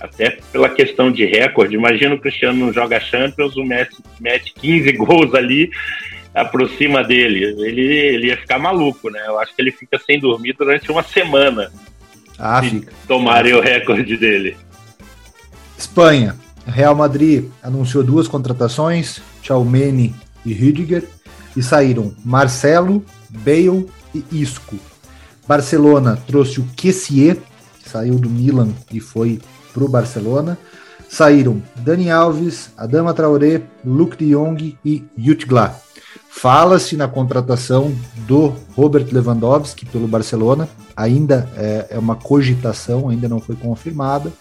Até 0.00 0.38
pela 0.52 0.68
questão 0.68 1.10
de 1.10 1.24
recorde. 1.26 1.74
Imagina 1.74 2.14
o 2.14 2.20
Cristiano 2.20 2.66
não 2.66 2.72
joga 2.72 2.98
Champions, 2.98 3.56
o 3.56 3.64
Messi 3.64 4.02
mete 4.18 4.54
15 4.54 4.92
gols 4.96 5.34
ali, 5.34 5.70
aproxima 6.34 7.04
dele. 7.04 7.44
Ele, 7.44 7.82
ele 7.82 8.26
ia 8.28 8.36
ficar 8.36 8.58
maluco, 8.58 9.10
né? 9.10 9.20
Eu 9.26 9.38
acho 9.38 9.54
que 9.54 9.60
ele 9.60 9.72
fica 9.72 9.98
sem 9.98 10.18
dormir 10.18 10.54
durante 10.58 10.90
uma 10.90 11.02
semana. 11.02 11.70
Ah, 12.38 12.62
fica. 12.62 12.90
Tomarem 13.06 13.52
o 13.52 13.60
recorde 13.60 14.16
dele. 14.16 14.56
Espanha. 15.76 16.34
Real 16.66 16.94
Madrid 16.94 17.46
anunciou 17.62 18.04
duas 18.04 18.28
contratações, 18.28 19.20
Chalmeni 19.42 20.14
e 20.44 20.52
Rüdiger, 20.52 21.04
e 21.56 21.62
saíram 21.62 22.14
Marcelo, 22.24 23.04
Bale 23.28 23.86
e 24.14 24.24
Isco. 24.30 24.78
Barcelona 25.46 26.16
trouxe 26.26 26.60
o 26.60 26.66
Kessier, 26.76 27.36
que 27.82 27.88
saiu 27.88 28.14
do 28.16 28.30
Milan 28.30 28.68
e 28.92 29.00
foi 29.00 29.40
para 29.72 29.84
o 29.84 29.88
Barcelona. 29.88 30.58
Saíram 31.08 31.60
Dani 31.76 32.10
Alves, 32.10 32.70
Adama 32.76 33.12
Traoré, 33.12 33.62
Luke 33.84 34.16
de 34.16 34.32
Jong 34.32 34.78
e 34.84 35.04
Jutgla. 35.18 35.74
Fala-se 36.28 36.96
na 36.96 37.08
contratação 37.08 37.92
do 38.26 38.54
Robert 38.76 39.06
Lewandowski 39.10 39.84
pelo 39.84 40.06
Barcelona, 40.06 40.68
ainda 40.96 41.50
é, 41.56 41.88
é 41.90 41.98
uma 41.98 42.14
cogitação, 42.14 43.08
ainda 43.08 43.28
não 43.28 43.40
foi 43.40 43.56
confirmada. 43.56 44.32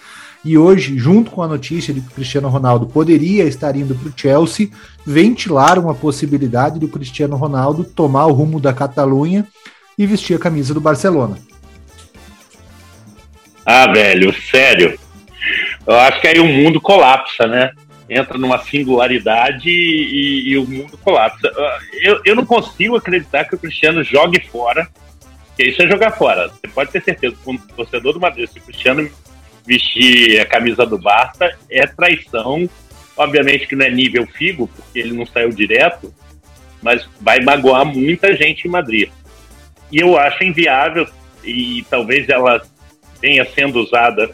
E 0.46 0.58
hoje, 0.58 0.98
junto 0.98 1.32
com 1.32 1.44
a 1.44 1.48
notícia 1.48 1.94
de 1.94 2.00
que 2.00 2.08
o 2.08 2.12
Cristiano 2.12 2.48
Ronaldo 2.48 2.86
poderia 2.86 3.44
estar 3.44 3.76
indo 3.76 3.94
para 3.96 4.08
o 4.08 4.14
Chelsea, 4.16 4.70
ventilaram 5.06 5.90
a 5.90 5.96
possibilidade 5.96 6.80
do 6.80 6.88
Cristiano 6.88 7.36
Ronaldo 7.36 7.84
tomar 7.84 8.28
o 8.28 8.34
rumo 8.34 8.60
da 8.60 8.72
Catalunha 8.72 9.46
e 9.98 10.06
vestir 10.06 10.36
a 10.36 10.40
camisa 10.40 10.74
do 10.74 10.80
Barcelona. 10.80 11.38
Ah, 13.66 13.92
velho, 13.92 14.34
sério. 14.50 14.98
Eu 15.90 15.96
acho 15.96 16.22
que 16.22 16.28
aí 16.28 16.40
o 16.40 16.46
mundo 16.46 16.80
colapsa, 16.80 17.48
né? 17.48 17.72
Entra 18.08 18.38
numa 18.38 18.60
singularidade 18.60 19.68
e, 19.68 20.50
e 20.50 20.56
o 20.56 20.64
mundo 20.64 20.96
colapsa. 21.00 21.52
Eu, 22.04 22.22
eu 22.24 22.36
não 22.36 22.46
consigo 22.46 22.96
acreditar 22.96 23.46
que 23.46 23.56
o 23.56 23.58
Cristiano 23.58 24.04
jogue 24.04 24.40
fora, 24.52 24.88
que 25.58 25.64
isso 25.64 25.82
é 25.82 25.88
jogar 25.88 26.12
fora. 26.12 26.48
Você 26.50 26.68
pode 26.68 26.92
ter 26.92 27.02
certeza, 27.02 27.36
como 27.44 27.58
torcedor 27.76 28.14
do 28.14 28.20
Madrid, 28.20 28.48
se 28.48 28.60
o 28.60 28.62
Cristiano 28.62 29.10
vestir 29.66 30.40
a 30.40 30.46
camisa 30.46 30.86
do 30.86 31.00
Barça, 31.00 31.58
é 31.72 31.88
traição. 31.88 32.70
Obviamente 33.18 33.66
que 33.66 33.76
não 33.76 33.88
é 33.88 33.90
nível 33.90 34.28
Figo, 34.28 34.68
porque 34.68 35.00
ele 35.00 35.14
não 35.14 35.26
saiu 35.26 35.50
direto, 35.50 36.14
mas 36.84 37.10
vai 37.20 37.40
magoar 37.40 37.84
muita 37.84 38.36
gente 38.38 38.68
em 38.68 38.72
Madrid. 38.72 39.10
E 39.92 39.98
eu 39.98 40.20
acho 40.20 40.44
inviável, 40.44 41.08
e 41.44 41.84
talvez 41.90 42.30
ela 42.30 42.62
venha 43.20 43.44
sendo 43.44 43.80
usada 43.80 44.30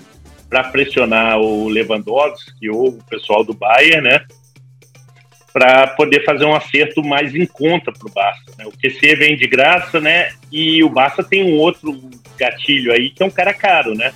para 0.50 0.64
pressionar 0.66 1.40
o 1.40 1.68
Lewandowski 1.68 2.70
ou 2.70 2.90
o 2.90 3.04
pessoal 3.04 3.44
do 3.44 3.54
Bayern, 3.54 4.02
né? 4.02 4.26
Para 5.52 5.88
poder 5.88 6.24
fazer 6.26 6.46
um 6.46 6.56
acerto 6.56 7.04
mais 7.04 7.34
em 7.34 7.46
conta 7.46 7.92
para 7.92 8.08
o 8.08 8.14
Barça. 8.14 8.52
Né? 8.58 8.66
O 8.66 8.72
QC 8.72 9.16
vem 9.16 9.36
de 9.36 9.48
graça, 9.48 10.00
né? 10.00 10.30
E 10.52 10.84
o 10.84 10.90
Barça 10.90 11.24
tem 11.24 11.44
um 11.44 11.58
outro 11.58 11.98
gatilho 12.38 12.92
aí, 12.92 13.10
que 13.10 13.24
é 13.24 13.26
um 13.26 13.32
cara 13.32 13.54
caro, 13.54 13.96
né? 13.96 14.14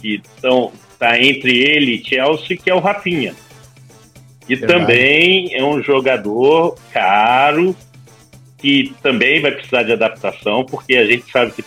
Que 0.00 0.22
então, 0.38 0.72
tá 0.98 1.20
entre 1.20 1.58
ele 1.58 1.96
e 1.96 2.04
Chelsea, 2.04 2.56
que 2.56 2.70
é 2.70 2.74
o 2.74 2.80
Rafinha. 2.80 3.34
E 4.48 4.54
Verdade. 4.54 4.80
também 4.80 5.54
é 5.54 5.64
um 5.64 5.82
jogador 5.82 6.76
caro, 6.92 7.74
que 8.58 8.94
também 9.02 9.40
vai 9.40 9.52
precisar 9.52 9.82
de 9.82 9.92
adaptação, 9.92 10.64
porque 10.64 10.96
a 10.96 11.04
gente 11.04 11.30
sabe 11.30 11.52
que 11.52 11.64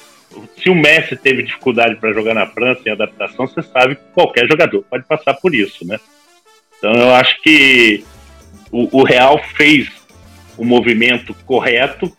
se 0.58 0.70
o 0.70 0.76
Messi 0.76 1.16
teve 1.16 1.44
dificuldade 1.44 1.96
para 1.96 2.14
jogar 2.14 2.34
na 2.34 2.48
França 2.48 2.82
em 2.86 2.92
adaptação, 2.92 3.48
você 3.48 3.62
sabe 3.62 3.96
que 3.96 4.02
qualquer 4.14 4.48
jogador 4.48 4.84
pode 4.90 5.06
passar 5.06 5.34
por 5.36 5.54
isso, 5.54 5.86
né? 5.86 6.00
Então 6.78 6.94
eu 6.94 7.14
acho 7.14 7.42
que 7.42 8.04
o, 8.72 9.00
o 9.00 9.04
Real 9.04 9.42
fez 9.56 9.90
o 10.58 10.66
movimento 10.66 11.34
correto, 11.46 12.12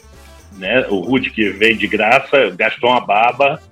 né? 0.57 0.87
O 0.88 1.00
Rudy 1.00 1.31
que 1.31 1.50
veio 1.50 1.76
de 1.76 1.87
graça, 1.87 2.50
gastou 2.57 2.90
uma 2.90 3.00
baba 3.00 3.62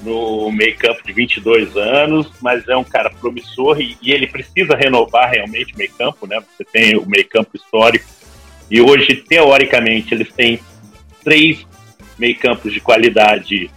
no 0.00 0.50
meio 0.52 0.76
campo 0.76 1.02
de 1.04 1.12
22 1.12 1.76
anos, 1.76 2.30
mas 2.40 2.68
é 2.68 2.76
um 2.76 2.84
cara 2.84 3.10
promissor 3.10 3.80
e, 3.80 3.96
e 4.00 4.12
ele 4.12 4.26
precisa 4.26 4.76
renovar 4.76 5.30
realmente 5.30 5.74
o 5.74 5.78
meio 5.78 5.92
campo, 5.92 6.26
né? 6.26 6.40
Você 6.56 6.64
tem 6.64 6.96
o 6.96 7.06
meio 7.06 7.28
campo 7.28 7.50
histórico 7.54 8.18
e 8.70 8.80
hoje, 8.80 9.16
teoricamente, 9.16 10.12
eles 10.12 10.30
têm 10.32 10.60
três 11.24 11.66
meio-campos 12.18 12.72
de 12.72 12.80
qualidade 12.80 13.70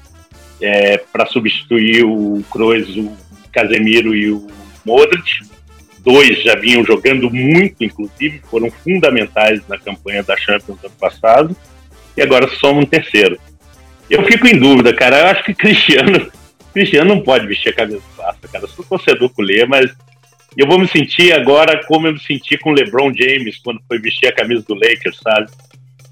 é, 0.61 0.97
para 0.97 1.25
substituir 1.25 2.03
o 2.05 2.43
Kroos, 2.51 2.95
o 2.95 3.11
Casemiro 3.51 4.15
e 4.15 4.31
o 4.31 4.47
Modric. 4.85 5.41
Dois 5.99 6.41
já 6.43 6.55
vinham 6.55 6.83
jogando 6.83 7.29
muito, 7.29 7.83
inclusive, 7.83 8.41
foram 8.49 8.71
fundamentais 8.71 9.61
na 9.67 9.77
campanha 9.77 10.23
da 10.23 10.35
Champions 10.35 10.83
ano 10.83 10.93
passado. 10.99 11.55
E 12.17 12.21
agora 12.21 12.47
soma 12.47 12.81
um 12.81 12.85
terceiro. 12.85 13.39
Eu 14.09 14.25
fico 14.25 14.47
em 14.47 14.57
dúvida, 14.57 14.93
cara. 14.93 15.19
Eu 15.19 15.27
acho 15.27 15.43
que 15.43 15.53
Cristiano, 15.55 16.31
Cristiano 16.73 17.15
não 17.15 17.21
pode 17.21 17.47
vestir 17.47 17.69
a 17.69 17.73
camisa 17.73 17.99
do 17.99 18.17
Barça, 18.17 18.47
cara. 18.51 18.63
Eu 18.65 18.69
sou 18.69 18.83
torcedor 18.83 19.31
o 19.37 19.67
mas 19.67 19.91
eu 20.57 20.67
vou 20.67 20.77
me 20.77 20.87
sentir 20.87 21.31
agora 21.31 21.81
como 21.85 22.07
eu 22.07 22.13
me 22.13 22.19
senti 22.19 22.57
com 22.57 22.71
o 22.71 22.73
LeBron 22.73 23.13
James 23.13 23.57
quando 23.63 23.81
foi 23.87 23.99
vestir 23.99 24.27
a 24.27 24.35
camisa 24.35 24.63
do 24.67 24.73
Lakers, 24.73 25.19
sabe? 25.23 25.49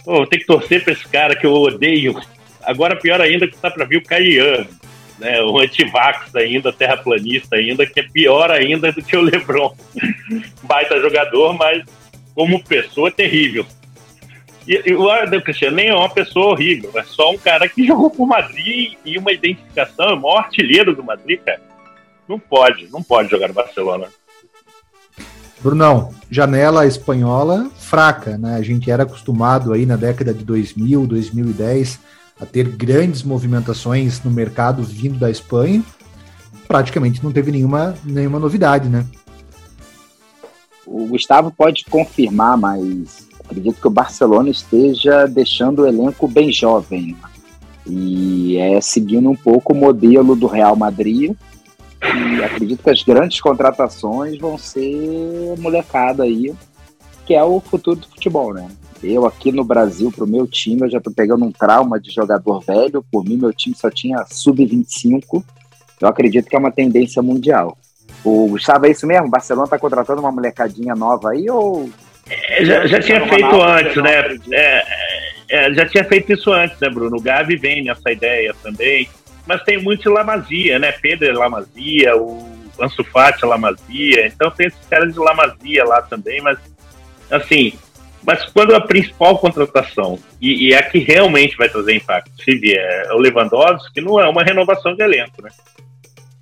Pô, 0.05 0.25
ter 0.25 0.37
que 0.37 0.45
torcer 0.45 0.83
pra 0.83 0.93
esse 0.93 1.07
cara 1.07 1.35
que 1.35 1.45
eu 1.45 1.51
odeio. 1.51 2.15
Agora, 2.69 2.95
pior 2.95 3.19
ainda, 3.19 3.47
que 3.47 3.57
tá 3.57 3.71
pra 3.71 3.83
vir 3.83 3.97
o 3.97 4.03
Caian, 4.03 4.67
né? 5.17 5.41
O 5.41 5.57
antivax 5.57 6.35
ainda, 6.35 6.71
terraplanista 6.71 7.55
ainda, 7.55 7.83
que 7.83 7.99
é 7.99 8.03
pior 8.03 8.51
ainda 8.51 8.91
do 8.91 9.01
que 9.01 9.17
o 9.17 9.21
LeBron. 9.21 9.75
Baita 10.61 11.01
jogador, 11.01 11.53
mas 11.53 11.83
como 12.35 12.63
pessoa, 12.63 13.09
terrível. 13.09 13.65
E, 14.67 14.83
e 14.85 14.93
o 14.93 15.09
Arden 15.09 15.41
Cristiano 15.41 15.77
nem 15.77 15.87
é 15.87 15.95
uma 15.95 16.11
pessoa 16.11 16.51
horrível, 16.51 16.91
é 16.93 17.01
só 17.01 17.31
um 17.31 17.39
cara 17.39 17.67
que 17.67 17.81
jogou 17.87 18.11
por 18.11 18.27
Madrid 18.27 18.93
e 19.03 19.17
uma 19.17 19.31
identificação, 19.31 20.11
é 20.11 20.13
o 20.13 20.21
maior 20.21 20.37
artilheiro 20.37 20.95
do 20.95 21.03
Madrid, 21.03 21.39
cara. 21.43 21.61
Não 22.27 22.37
pode, 22.37 22.87
não 22.91 23.01
pode 23.01 23.31
jogar 23.31 23.47
no 23.47 23.55
Barcelona. 23.55 24.09
Brunão, 25.59 26.13
janela 26.29 26.85
espanhola 26.85 27.67
fraca, 27.79 28.37
né? 28.37 28.57
A 28.57 28.61
gente 28.61 28.91
era 28.91 29.01
acostumado 29.01 29.73
aí 29.73 29.87
na 29.87 29.95
década 29.95 30.35
de 30.35 30.45
2000, 30.45 31.07
2010 31.07 32.08
a 32.39 32.45
ter 32.45 32.67
grandes 32.69 33.23
movimentações 33.23 34.23
no 34.23 34.31
mercado 34.31 34.83
vindo 34.83 35.19
da 35.19 35.29
Espanha. 35.29 35.83
Praticamente 36.67 37.23
não 37.23 37.31
teve 37.31 37.51
nenhuma, 37.51 37.95
nenhuma 38.03 38.39
novidade, 38.39 38.87
né? 38.87 39.05
O 40.85 41.05
Gustavo 41.07 41.51
pode 41.51 41.85
confirmar, 41.85 42.57
mas 42.57 43.27
acredito 43.39 43.79
que 43.79 43.87
o 43.87 43.91
Barcelona 43.91 44.49
esteja 44.49 45.25
deixando 45.25 45.83
o 45.83 45.87
elenco 45.87 46.27
bem 46.27 46.51
jovem. 46.51 47.15
E 47.85 48.57
é 48.57 48.79
seguindo 48.79 49.29
um 49.29 49.35
pouco 49.35 49.73
o 49.73 49.75
modelo 49.75 50.35
do 50.35 50.47
Real 50.47 50.75
Madrid, 50.75 51.35
e 52.01 52.43
acredito 52.43 52.83
que 52.83 52.89
as 52.89 53.03
grandes 53.03 53.41
contratações 53.41 54.39
vão 54.39 54.57
ser 54.57 55.55
molecada 55.57 56.23
aí, 56.23 56.53
que 57.25 57.33
é 57.33 57.43
o 57.43 57.59
futuro 57.59 57.99
do 57.99 58.07
futebol, 58.07 58.53
né? 58.53 58.67
Eu 59.03 59.25
aqui 59.25 59.51
no 59.51 59.63
Brasil, 59.63 60.11
pro 60.11 60.27
meu 60.27 60.47
time, 60.47 60.81
eu 60.81 60.89
já 60.89 60.99
tô 60.99 61.11
pegando 61.11 61.45
um 61.45 61.51
trauma 61.51 61.99
de 61.99 62.11
jogador 62.11 62.61
velho. 62.61 63.03
Por 63.11 63.23
mim, 63.23 63.37
meu 63.37 63.53
time 63.53 63.75
só 63.75 63.89
tinha 63.89 64.25
sub-25. 64.29 65.43
Eu 66.01 66.07
acredito 66.07 66.47
que 66.49 66.55
é 66.55 66.59
uma 66.59 66.71
tendência 66.71 67.21
mundial. 67.21 67.77
O 68.23 68.47
Gustavo, 68.47 68.85
é 68.85 68.91
isso 68.91 69.07
mesmo? 69.07 69.27
O 69.27 69.31
Barcelona 69.31 69.67
tá 69.67 69.77
contratando 69.79 70.21
uma 70.21 70.31
molecadinha 70.31 70.95
nova 70.95 71.31
aí 71.31 71.49
ou. 71.49 71.89
É, 72.29 72.65
já, 72.65 72.87
já 72.87 72.99
tinha 72.99 73.27
feito 73.27 73.61
antes, 73.61 73.95
né? 73.97 74.37
É, 74.51 74.83
é, 75.49 75.73
já 75.73 75.85
tinha 75.85 76.03
feito 76.03 76.33
isso 76.33 76.51
antes, 76.51 76.79
né, 76.79 76.89
Bruno? 76.89 77.17
O 77.17 77.21
Gavi 77.21 77.55
vem 77.55 77.83
nessa 77.83 78.11
ideia 78.11 78.53
também 78.61 79.09
mas 79.49 79.63
tem 79.63 79.81
muito 79.81 80.03
de 80.03 80.09
Lamazia, 80.09 80.77
né? 80.77 80.91
Pedro 80.91 81.27
é 81.27 81.33
Lamazia, 81.33 82.15
o 82.15 82.47
Ansu 82.79 83.03
Fati 83.03 83.43
é 83.43 83.47
Lamazia, 83.47 84.27
então 84.27 84.51
tem 84.51 84.67
esses 84.67 84.85
caras 84.87 85.11
de 85.11 85.19
Lamazia 85.19 85.83
lá 85.83 86.03
também, 86.03 86.39
mas 86.39 86.59
assim, 87.31 87.73
Mas 88.25 88.45
quando 88.45 88.75
a 88.75 88.81
principal 88.81 89.37
contratação, 89.37 90.19
e, 90.41 90.67
e 90.67 90.73
é 90.73 90.77
a 90.77 90.83
que 90.83 90.99
realmente 90.99 91.55
vai 91.57 91.69
trazer 91.69 91.95
impacto, 91.95 92.31
se 92.43 92.55
vier 92.55 93.05
é 93.07 93.13
o 93.13 93.17
Lewandowski, 93.17 94.01
não 94.01 94.19
é 94.19 94.27
uma 94.27 94.43
renovação 94.43 94.93
de 94.95 95.03
elenco, 95.03 95.41
né? 95.41 95.49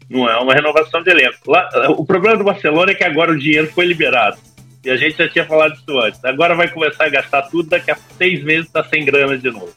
Não 0.09 0.29
é 0.29 0.37
uma 0.37 0.53
renovação 0.53 1.03
de 1.03 1.11
elenco. 1.11 1.37
Lá, 1.47 1.69
o 1.91 2.05
problema 2.05 2.37
do 2.37 2.43
Barcelona 2.43 2.91
é 2.91 2.95
que 2.95 3.03
agora 3.03 3.31
o 3.31 3.37
dinheiro 3.37 3.67
foi 3.67 3.85
liberado. 3.85 4.37
E 4.83 4.89
a 4.89 4.95
gente 4.95 5.17
já 5.17 5.27
tinha 5.27 5.45
falado 5.45 5.73
isso 5.73 5.99
antes. 5.99 6.23
Agora 6.23 6.55
vai 6.55 6.69
começar 6.69 7.05
a 7.05 7.09
gastar 7.09 7.41
tudo, 7.43 7.69
daqui 7.69 7.91
a 7.91 7.97
seis 8.17 8.43
meses 8.43 8.67
está 8.67 8.83
sem 8.83 9.03
grana 9.03 9.37
de 9.37 9.51
novo. 9.51 9.73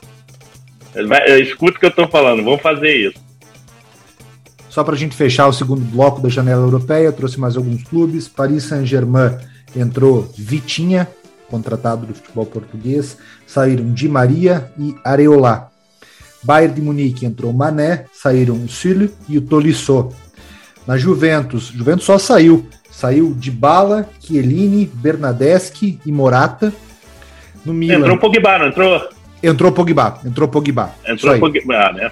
Escuta 1.41 1.77
o 1.77 1.81
que 1.81 1.87
eu 1.87 1.91
estou 1.91 2.09
falando, 2.09 2.45
vamos 2.45 2.63
fazer 2.63 3.09
isso. 3.09 3.31
Só 4.69 4.85
para 4.85 4.95
a 4.95 4.99
gente 4.99 5.17
fechar 5.17 5.49
o 5.49 5.53
segundo 5.53 5.85
bloco 5.85 6.21
da 6.21 6.29
janela 6.29 6.63
europeia, 6.63 7.11
trouxe 7.11 7.41
mais 7.41 7.57
alguns 7.57 7.83
clubes. 7.83 8.29
Paris 8.29 8.65
Saint-Germain 8.65 9.37
entrou 9.75 10.31
Vitinha, 10.39 11.09
contratado 11.51 12.07
do 12.07 12.15
futebol 12.15 12.47
português. 12.47 13.19
Saíram 13.47 13.93
Di 13.93 14.09
Maria 14.09 14.71
e 14.79 14.95
Areola. 15.05 15.71
Bayern 16.43 16.75
de 16.75 16.81
Munique 16.81 17.27
entrou 17.27 17.53
Mané, 17.53 18.07
saíram 18.13 18.55
o 18.55 18.69
Süle 18.69 19.13
e 19.29 19.37
o 19.37 19.43
Tolisso. 19.43 20.11
Na 20.87 20.97
Juventus, 20.97 21.67
Juventus 21.67 22.05
só 22.05 22.19
saiu. 22.19 22.67
Saiu 22.91 23.35
de 23.35 23.51
Bala, 23.51 24.09
Chiellini, 24.21 24.87
Bernadeschi 24.87 26.01
e 26.05 26.13
Morata. 26.13 26.73
No 27.65 27.73
Milan. 27.73 27.99
Entrou 27.99 28.19
Pogba, 28.19 28.59
não 28.59 28.67
entrou? 28.69 29.09
Entrou 29.43 29.73
Pogba, 29.73 30.19
entrou 30.25 30.49
Pogba. 30.49 30.95
Entrou 31.07 31.39
Pogba, 31.39 31.93
né? 31.93 32.11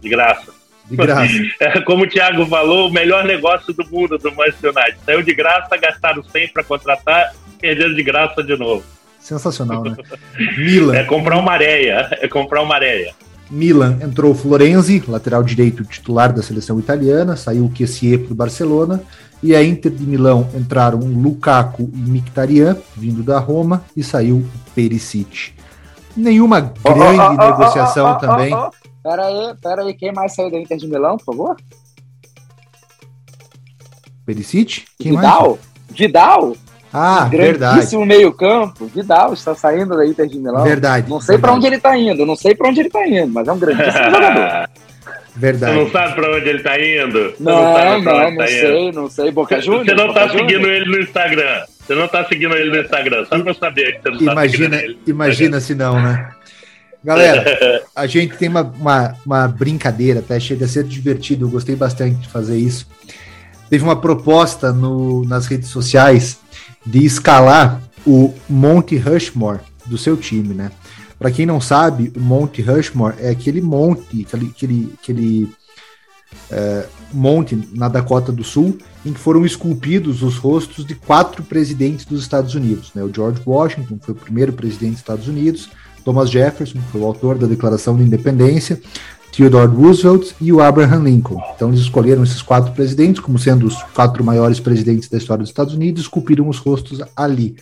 De 0.00 0.08
graça. 0.08 0.52
De 0.88 0.96
graça. 0.96 1.32
É, 1.60 1.80
como 1.82 2.04
o 2.04 2.08
Thiago 2.08 2.46
falou, 2.46 2.88
o 2.88 2.92
melhor 2.92 3.24
negócio 3.24 3.72
do 3.72 3.86
mundo 3.90 4.18
do 4.18 4.34
Manchester 4.34 4.72
United. 4.74 4.98
Saiu 5.04 5.22
de 5.22 5.34
graça, 5.34 5.76
gastaram 5.76 6.22
100 6.22 6.48
para 6.48 6.64
contratar, 6.64 7.32
perderam 7.60 7.94
de 7.94 8.02
graça 8.02 8.42
de 8.42 8.56
novo. 8.56 8.82
Sensacional, 9.20 9.84
né? 9.84 9.96
Milan. 10.56 10.96
É 10.96 11.04
comprar 11.04 11.38
uma 11.38 11.52
areia. 11.52 12.08
É 12.12 12.26
comprar 12.26 12.62
uma 12.62 12.74
areia. 12.74 13.14
Milan 13.50 13.98
entrou 14.00 14.34
Florenzi, 14.34 15.02
lateral 15.08 15.42
direito 15.42 15.84
titular 15.84 16.32
da 16.32 16.42
seleção 16.42 16.78
italiana, 16.78 17.36
saiu 17.36 17.64
o 17.64 17.70
Kessier 17.70 18.20
para 18.20 18.32
o 18.32 18.36
Barcelona, 18.36 19.02
e 19.42 19.56
a 19.56 19.64
Inter 19.64 19.90
de 19.90 20.04
Milão 20.04 20.48
entraram 20.54 20.98
Lukaku 20.98 21.90
e 21.92 22.10
Mkhitaryan, 22.10 22.76
vindo 22.96 23.22
da 23.22 23.38
Roma, 23.38 23.84
e 23.96 24.04
saiu 24.04 24.36
o 24.36 24.50
Perisic. 24.74 25.52
Nenhuma 26.16 26.60
grande 26.60 26.80
oh, 26.84 27.22
oh, 27.22 27.34
oh, 27.34 27.50
negociação 27.50 28.18
também. 28.18 28.54
Pera 29.02 29.26
aí, 29.26 29.54
pera 29.60 29.82
aí, 29.82 29.94
quem 29.94 30.12
mais 30.12 30.34
saiu 30.34 30.50
da 30.50 30.58
Inter 30.58 30.76
de 30.76 30.86
Milão, 30.86 31.16
por 31.16 31.24
favor? 31.24 31.56
Perisic? 34.24 34.84
Quem 34.98 35.16
Vidal? 35.16 35.48
Mais? 35.48 35.98
Vidal? 35.98 36.56
Ah, 36.92 37.24
verdade. 37.24 37.96
meio 37.98 38.32
campo, 38.32 38.86
Vidal 38.86 39.32
está 39.32 39.54
saindo 39.54 39.96
da 39.96 40.04
Inter 40.04 40.26
de 40.26 40.38
Milão. 40.38 40.64
Verdade. 40.64 41.08
Não 41.08 41.20
sei 41.20 41.38
para 41.38 41.52
onde 41.52 41.66
ele 41.66 41.76
está 41.76 41.96
indo, 41.96 42.26
não 42.26 42.34
sei 42.34 42.54
para 42.54 42.68
onde 42.68 42.80
ele 42.80 42.88
está 42.88 43.06
indo, 43.06 43.28
mas 43.28 43.46
é 43.46 43.52
um 43.52 43.58
grandíssimo 43.58 44.04
jogador. 44.10 44.70
Verdade. 45.36 45.72
Você 45.72 45.84
não 45.84 45.90
sabe 45.90 46.14
para 46.14 46.36
onde 46.36 46.48
ele 46.48 46.58
está 46.58 46.78
indo? 46.78 47.34
Não, 47.38 47.62
não, 47.62 48.02
não, 48.02 48.02
não, 48.02 48.30
não 48.32 48.46
sei, 48.46 48.78
indo. 48.78 49.00
não 49.00 49.10
sei. 49.10 49.30
Boca 49.30 49.60
Juniors? 49.60 49.86
Você 49.86 49.94
não 49.94 50.08
está 50.08 50.28
seguindo 50.28 50.68
ele 50.68 50.84
no 50.84 51.00
Instagram. 51.00 51.64
Você 51.90 51.94
não 51.94 52.04
está 52.04 52.24
seguindo 52.24 52.56
ele 52.56 52.70
no 52.70 52.82
Instagram, 52.82 53.24
só 53.24 53.38
para 53.38 53.54
saber 53.54 53.96
que 53.96 54.02
você 54.02 54.10
não 54.10 54.32
imagina, 54.32 54.34
tá 54.34 54.48
seguindo 54.50 54.74
ele. 54.74 54.98
Imagina 55.06 55.60
se 55.60 55.74
não, 55.74 56.00
né? 56.00 56.30
Galera, 57.02 57.82
a 57.96 58.06
gente 58.06 58.36
tem 58.36 58.48
uma, 58.48 58.62
uma, 58.62 59.16
uma 59.24 59.48
brincadeira, 59.48 60.20
até 60.20 60.38
chega 60.38 60.66
a 60.66 60.68
ser 60.68 60.84
divertido, 60.84 61.46
eu 61.46 61.50
gostei 61.50 61.74
bastante 61.74 62.16
de 62.16 62.28
fazer 62.28 62.58
isso. 62.58 62.86
Teve 63.70 63.84
uma 63.84 63.96
proposta 63.96 64.72
no, 64.72 65.24
nas 65.24 65.46
redes 65.46 65.68
sociais 65.68 66.38
de 66.84 67.04
escalar 67.04 67.80
o 68.04 68.34
Monte 68.48 68.96
Rushmore 68.96 69.60
do 69.86 69.96
seu 69.96 70.16
time, 70.16 70.54
né? 70.54 70.72
Para 71.18 71.30
quem 71.30 71.46
não 71.46 71.60
sabe, 71.60 72.12
o 72.16 72.20
Monte 72.20 72.62
Rushmore 72.62 73.14
é 73.18 73.30
aquele 73.30 73.60
monte, 73.60 74.26
aquele, 74.26 74.46
aquele, 74.46 74.94
aquele 75.00 75.52
é, 76.50 76.86
monte 77.12 77.68
na 77.72 77.88
Dakota 77.88 78.32
do 78.32 78.42
Sul, 78.42 78.78
em 79.04 79.12
que 79.12 79.20
foram 79.20 79.44
esculpidos 79.44 80.22
os 80.22 80.36
rostos 80.36 80.84
de 80.84 80.94
quatro 80.94 81.42
presidentes 81.42 82.04
dos 82.06 82.22
Estados 82.22 82.54
Unidos. 82.54 82.90
Né? 82.94 83.02
O 83.02 83.12
George 83.14 83.40
Washington 83.46 83.98
foi 84.00 84.14
o 84.14 84.18
primeiro 84.18 84.52
presidente 84.52 84.92
dos 84.92 85.00
Estados 85.00 85.28
Unidos, 85.28 85.70
Thomas 86.04 86.30
Jefferson 86.30 86.78
foi 86.90 87.00
o 87.00 87.04
autor 87.04 87.36
da 87.36 87.46
Declaração 87.46 87.96
de 87.96 88.02
Independência, 88.02 88.80
Theodore 89.32 89.70
Roosevelt 89.74 90.32
e 90.40 90.52
o 90.52 90.60
Abraham 90.60 91.04
Lincoln. 91.04 91.40
Então 91.54 91.68
eles 91.68 91.80
escolheram 91.80 92.22
esses 92.22 92.42
quatro 92.42 92.72
presidentes 92.72 93.20
como 93.20 93.38
sendo 93.38 93.66
os 93.66 93.82
quatro 93.94 94.24
maiores 94.24 94.60
presidentes 94.60 95.08
da 95.08 95.18
história 95.18 95.42
dos 95.42 95.50
Estados 95.50 95.74
Unidos, 95.74 96.02
esculpiram 96.02 96.48
os 96.48 96.58
rostos 96.58 97.00
ali. 97.16 97.56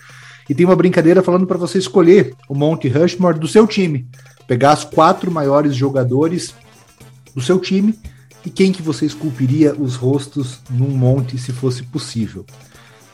E 0.48 0.54
tem 0.54 0.64
uma 0.64 0.76
brincadeira 0.76 1.22
falando 1.22 1.46
para 1.46 1.58
você 1.58 1.78
escolher 1.78 2.34
o 2.48 2.54
Monte 2.54 2.88
Rushmore 2.88 3.38
do 3.38 3.46
seu 3.46 3.66
time, 3.66 4.06
pegar 4.46 4.72
as 4.72 4.84
quatro 4.84 5.30
maiores 5.30 5.76
jogadores 5.76 6.54
do 7.34 7.40
seu 7.42 7.58
time 7.58 7.94
e 8.44 8.50
quem 8.50 8.72
que 8.72 8.80
você 8.80 9.04
esculpiria 9.04 9.74
os 9.74 9.94
rostos 9.94 10.60
num 10.70 10.88
monte 10.88 11.36
se 11.36 11.52
fosse 11.52 11.82
possível. 11.82 12.46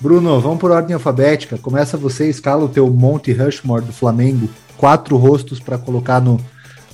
Bruno, 0.01 0.40
vamos 0.40 0.59
por 0.59 0.71
ordem 0.71 0.95
alfabética. 0.95 1.59
Começa 1.59 1.97
você, 1.97 2.29
escala 2.29 2.64
o 2.64 2.69
teu 2.69 2.88
Monte 2.90 3.33
Rushmore 3.33 3.85
do 3.85 3.93
Flamengo, 3.93 4.49
quatro 4.77 5.17
rostos 5.17 5.59
para 5.59 5.79
colocar 5.79 6.21
no, 6.21 6.38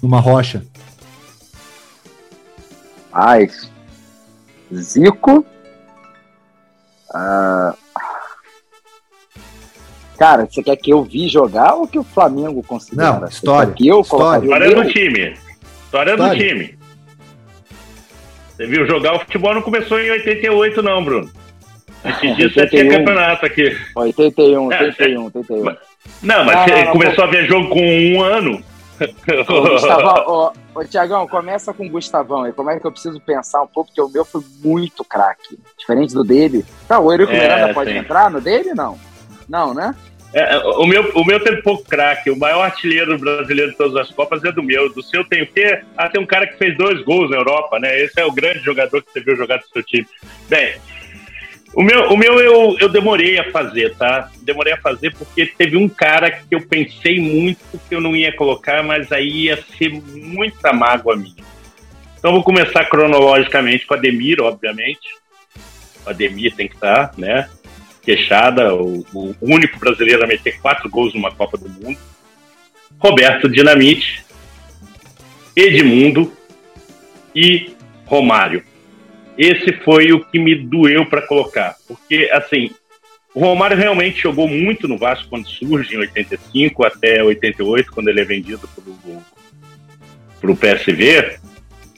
numa 0.03 0.21
rocha. 0.21 0.65
Paz. 3.11 3.71
Zico. 4.73 5.45
Uh... 7.15 7.75
Cara, 10.19 10.47
você 10.47 10.63
quer 10.63 10.77
que 10.77 10.93
eu 10.93 11.03
vi 11.03 11.29
jogar 11.29 11.75
ou 11.75 11.89
que 11.89 11.99
o 11.99 12.05
Flamengo 12.05 12.63
considera? 12.63 13.21
Não, 13.21 13.27
história. 13.27 13.73
Que 13.73 13.89
eu 13.89 14.03
história. 14.03 14.45
história 14.45 14.75
do 14.75 14.93
time. 14.93 15.35
História, 15.85 16.13
história 16.13 16.17
do 16.17 16.37
time. 16.37 16.79
Você 18.51 18.67
viu 18.67 18.87
jogar 18.87 19.15
o 19.15 19.21
futebol 19.21 19.55
não 19.55 19.63
começou 19.63 19.99
em 19.99 20.11
88 20.11 20.83
não, 20.83 21.03
Bruno. 21.03 21.31
Esse 22.05 22.35
dia 22.35 22.51
você 22.51 22.67
tinha 22.67 22.89
campeonato 22.89 23.47
aqui. 23.47 23.75
81, 23.95 24.67
81, 24.67 25.25
81. 25.25 25.77
Não, 26.23 26.45
mas 26.45 26.65
você 26.65 26.87
começou 26.87 27.25
a 27.25 27.27
ver 27.27 27.47
jogo 27.47 27.69
com 27.71 27.81
um 27.81 28.23
ano. 28.23 28.63
Gustavão, 29.71 30.25
ô, 30.75 30.81
ô 30.81 30.85
Tiagão, 30.85 31.27
começa 31.27 31.73
com 31.73 31.87
o 31.87 31.91
Gustavão 31.91 32.45
aí. 32.45 32.53
Como 32.53 32.71
é 32.71 32.79
que 32.79 32.87
eu 32.87 32.93
preciso 32.93 33.21
pensar 33.21 33.63
um 33.63 33.67
pouco, 33.67 33.91
porque 33.91 34.01
o 34.01 34.09
meu 34.09 34.25
foi 34.25 34.43
muito 34.63 35.05
craque. 35.05 35.59
Diferente 35.79 36.15
do 36.15 36.25
dele. 36.25 36.65
Tá, 36.87 36.99
o 36.99 37.11
Eurico 37.11 37.33
é, 37.33 37.41
Miranda 37.41 37.75
pode 37.75 37.91
sim. 37.91 37.99
entrar 37.99 38.31
no 38.31 38.41
dele? 38.41 38.75
Não. 38.75 38.99
Não, 39.49 39.75
né? 39.75 39.95
É, 40.33 40.59
o, 40.59 40.87
meu, 40.87 41.11
o 41.15 41.25
meu 41.25 41.41
teve 41.43 41.61
pouco 41.63 41.83
craque. 41.85 42.31
O 42.31 42.39
maior 42.39 42.63
artilheiro 42.63 43.19
brasileiro 43.19 43.73
de 43.73 43.77
todas 43.77 43.97
as 43.97 44.11
Copas 44.11 44.45
é 44.45 44.53
do 44.53 44.63
meu. 44.63 44.93
Do 44.93 45.03
seu 45.03 45.25
tem 45.25 45.43
o 45.43 45.47
quê? 45.47 45.83
Ah, 45.97 46.09
tem 46.09 46.21
um 46.21 46.27
cara 46.27 46.47
que 46.47 46.57
fez 46.57 46.77
dois 46.77 47.03
gols 47.03 47.31
na 47.31 47.37
Europa, 47.37 47.81
né? 47.81 47.99
Esse 48.01 48.21
é 48.21 48.25
o 48.25 48.33
grande 48.33 48.61
jogador 48.61 49.03
que 49.03 49.13
você 49.13 49.21
viu 49.21 49.37
jogar 49.37 49.59
do 49.59 49.67
seu 49.67 49.83
time. 49.83 50.07
Bem, 50.49 50.75
o 51.73 51.83
meu, 51.83 52.11
o 52.11 52.17
meu 52.17 52.41
eu, 52.41 52.77
eu 52.81 52.89
demorei 52.89 53.39
a 53.39 53.51
fazer, 53.51 53.95
tá? 53.95 54.31
Demorei 54.43 54.73
a 54.73 54.81
fazer 54.81 55.15
porque 55.15 55.47
teve 55.47 55.77
um 55.77 55.89
cara 55.89 56.31
que 56.31 56.53
eu 56.53 56.61
pensei 56.61 57.21
muito 57.21 57.61
que 57.89 57.95
eu 57.95 58.01
não 58.01 58.17
ia 58.17 58.35
colocar, 58.35 58.83
mas 58.83 59.13
aí 59.13 59.45
ia 59.45 59.63
ser 59.79 59.91
muita 59.91 60.73
mágoa 60.73 61.17
minha. 61.17 61.45
Então 62.19 62.33
vou 62.33 62.43
começar 62.43 62.85
cronologicamente 62.87 63.87
com 63.87 63.95
a 63.95 63.97
Demir, 63.97 64.41
obviamente. 64.41 65.09
A 66.05 66.13
Demir 66.13 66.55
tem 66.57 66.67
que 66.67 66.75
estar, 66.75 67.13
né? 67.17 67.49
Queixada, 68.03 68.75
o, 68.75 69.07
o 69.15 69.35
único 69.41 69.79
brasileiro 69.79 70.25
a 70.25 70.27
meter 70.27 70.61
quatro 70.61 70.91
gols 70.91 71.15
numa 71.15 71.31
Copa 71.31 71.57
do 71.57 71.69
Mundo. 71.69 71.99
Roberto 72.99 73.49
Dinamite, 73.49 74.25
Edmundo 75.55 76.33
e 77.35 77.71
Romário 78.07 78.70
esse 79.43 79.73
foi 79.73 80.13
o 80.13 80.23
que 80.23 80.39
me 80.39 80.55
doeu 80.55 81.07
para 81.07 81.27
colocar. 81.27 81.75
Porque, 81.89 82.29
assim, 82.31 82.71
o 83.35 83.41
Romário 83.41 83.75
realmente 83.75 84.21
jogou 84.21 84.47
muito 84.47 84.87
no 84.87 84.99
Vasco 84.99 85.31
quando 85.31 85.49
surge, 85.49 85.95
em 85.95 85.99
85 85.99 86.85
até 86.85 87.25
88, 87.25 87.91
quando 87.91 88.09
ele 88.09 88.21
é 88.21 88.25
vendido 88.25 88.69
para 90.39 90.51
o 90.51 90.55
PSV. 90.55 91.39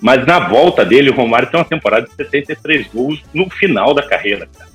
Mas 0.00 0.24
na 0.24 0.38
volta 0.38 0.85
dele, 0.85 1.11
o 1.11 1.14
Romário 1.14 1.50
tem 1.50 1.59
uma 1.59 1.66
temporada 1.66 2.07
de 2.07 2.14
73 2.14 2.87
gols 2.87 3.20
no 3.35 3.50
final 3.50 3.92
da 3.92 4.05
carreira, 4.05 4.48
cara. 4.57 4.70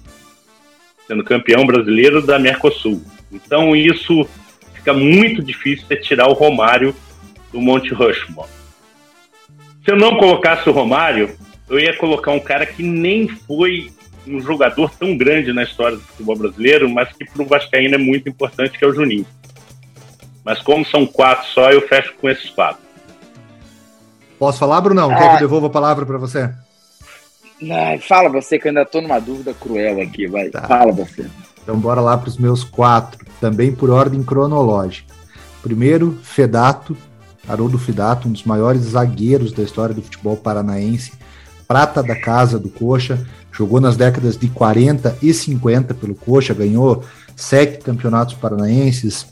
Sendo 1.08 1.24
campeão 1.24 1.66
brasileiro 1.66 2.22
da 2.22 2.38
Mercosul. 2.38 3.02
Então 3.32 3.74
isso 3.78 4.28
fica 4.74 4.92
muito 4.92 5.42
difícil 5.42 5.88
de 5.88 5.96
tirar 6.02 6.28
o 6.28 6.34
Romário 6.34 6.94
do 7.50 7.62
Monte 7.62 7.94
Rushmore. 7.94 8.50
Se 9.86 9.92
eu 9.92 9.96
não 9.96 10.18
colocasse 10.18 10.68
o 10.68 10.74
Romário, 10.74 11.34
eu 11.70 11.80
ia 11.80 11.96
colocar 11.98 12.32
um 12.32 12.40
cara 12.40 12.66
que 12.66 12.84
nem 12.84 13.28
foi 13.28 13.92
um 14.26 14.40
jogador 14.42 14.92
tão 14.92 15.18
grande 15.18 15.54
na 15.54 15.64
história 15.64 15.98
do 15.98 16.04
futebol 16.04 16.38
brasileiro, 16.38 16.90
mas 16.90 17.12
que 17.14 17.26
para 17.26 17.42
o 17.42 17.46
Vascaíno 17.46 17.96
é 17.96 17.98
muito 17.98 18.28
importante, 18.28 18.78
que 18.78 18.84
é 18.84 18.88
o 18.88 18.94
Juninho. 18.94 19.26
Mas 20.44 20.62
como 20.62 20.86
são 20.86 21.06
quatro 21.06 21.48
só, 21.50 21.72
eu 21.72 21.88
fecho 21.88 22.14
com 22.20 22.30
esses 22.30 22.50
quatro. 22.50 22.82
Posso 24.40 24.60
falar, 24.60 24.82
Brunão? 24.82 25.10
Quer 25.10 25.20
que 25.20 25.26
eu 25.26 25.30
é. 25.32 25.40
devolva 25.40 25.68
a 25.68 25.70
palavra 25.70 26.06
para 26.06 26.18
você? 26.18 26.50
Não, 27.62 28.00
fala 28.00 28.30
você, 28.30 28.60
que 28.60 28.68
eu 28.68 28.70
ainda 28.70 28.84
estou 28.84 29.02
numa 29.02 29.20
dúvida 29.20 29.54
cruel 29.54 30.00
aqui, 30.02 30.28
vai. 30.28 30.50
Tá. 30.50 30.62
Fala 30.68 30.92
você. 30.92 31.26
Então 31.64 31.78
bora 31.78 32.00
lá 32.00 32.18
para 32.18 32.30
os 32.30 32.38
meus 32.38 32.64
quatro. 32.64 33.26
também 33.42 33.74
por 33.74 33.90
ordem 33.90 34.24
cronológica. 34.24 35.14
Primeiro, 35.62 36.18
Fedato, 36.24 36.96
Haroldo 37.48 37.78
Fedato, 37.78 38.28
um 38.28 38.32
dos 38.32 38.44
maiores 38.44 38.82
zagueiros 38.82 39.52
da 39.52 39.64
história 39.64 39.94
do 39.94 40.02
futebol 40.02 40.38
paranaense, 40.38 41.14
prata 41.68 42.02
da 42.02 42.16
casa 42.16 42.58
do 42.58 42.70
Coxa, 42.70 43.26
jogou 43.52 43.82
nas 43.82 43.98
décadas 43.98 44.38
de 44.38 44.48
40 44.48 45.18
e 45.22 45.34
50 45.34 45.94
pelo 45.94 46.16
Coxa, 46.16 46.54
ganhou 46.54 47.04
sete 47.36 47.84
campeonatos 47.84 48.36
paranaenses, 48.36 49.28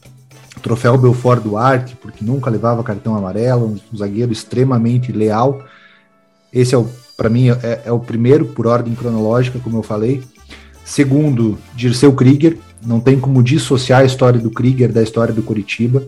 troféu 0.62 0.98
Belfort 0.98 1.41
Duarte, 1.43 1.95
porque 1.95 2.26
nunca 2.26 2.50
levava 2.50 2.84
cartão 2.84 3.15
amarelo, 3.15 3.80
um 3.91 3.98
zagueiro 3.98 4.32
extremamente 4.32 5.12
leal. 5.12 5.63
Esse 6.52 6.76
é 6.76 6.78
o, 6.78 6.88
para 7.15 7.30
mim, 7.30 7.50
é, 7.50 7.82
é, 7.86 7.91
o 7.91 8.00
primeiro 8.00 8.45
por 8.45 8.67
ordem 8.67 8.95
cronológica, 8.95 9.60
como 9.60 9.78
eu 9.78 9.84
falei. 9.84 10.24
Segundo, 10.84 11.58
Dirceu 11.76 12.13
Krieger, 12.13 12.58
não 12.86 13.00
tem 13.00 13.19
como 13.19 13.41
dissociar 13.41 14.02
a 14.02 14.06
história 14.06 14.39
do 14.39 14.52
Krieger 14.52 14.91
da 14.91 15.02
história 15.02 15.34
do 15.34 15.41
Curitiba. 15.41 16.04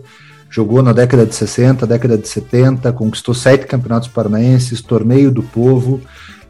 Jogou 0.50 0.82
na 0.82 0.92
década 0.92 1.26
de 1.26 1.34
60, 1.34 1.86
década 1.86 2.16
de 2.16 2.26
70, 2.26 2.92
conquistou 2.92 3.34
sete 3.34 3.66
campeonatos 3.66 4.08
paranaenses, 4.08 4.80
torneio 4.80 5.30
do 5.30 5.42
povo, 5.42 6.00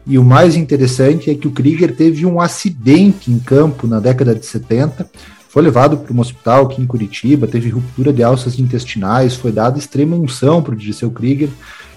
e 0.07 0.17
o 0.17 0.23
mais 0.23 0.55
interessante 0.55 1.29
é 1.29 1.35
que 1.35 1.47
o 1.47 1.51
Krieger 1.51 1.95
teve 1.95 2.25
um 2.25 2.39
acidente 2.39 3.29
em 3.29 3.37
campo 3.37 3.85
na 3.85 3.99
década 3.99 4.33
de 4.33 4.45
70, 4.45 5.09
foi 5.49 5.61
levado 5.63 5.97
para 5.97 6.13
um 6.13 6.19
hospital 6.19 6.65
aqui 6.65 6.81
em 6.81 6.85
Curitiba, 6.85 7.47
teve 7.47 7.69
ruptura 7.69 8.13
de 8.13 8.23
alças 8.23 8.57
intestinais, 8.57 9.35
foi 9.35 9.51
dada 9.51 9.77
extrema 9.77 10.15
unção 10.15 10.61
para 10.61 10.73
o 10.73 10.77
Dirceu 10.77 11.11
Krieger, 11.11 11.49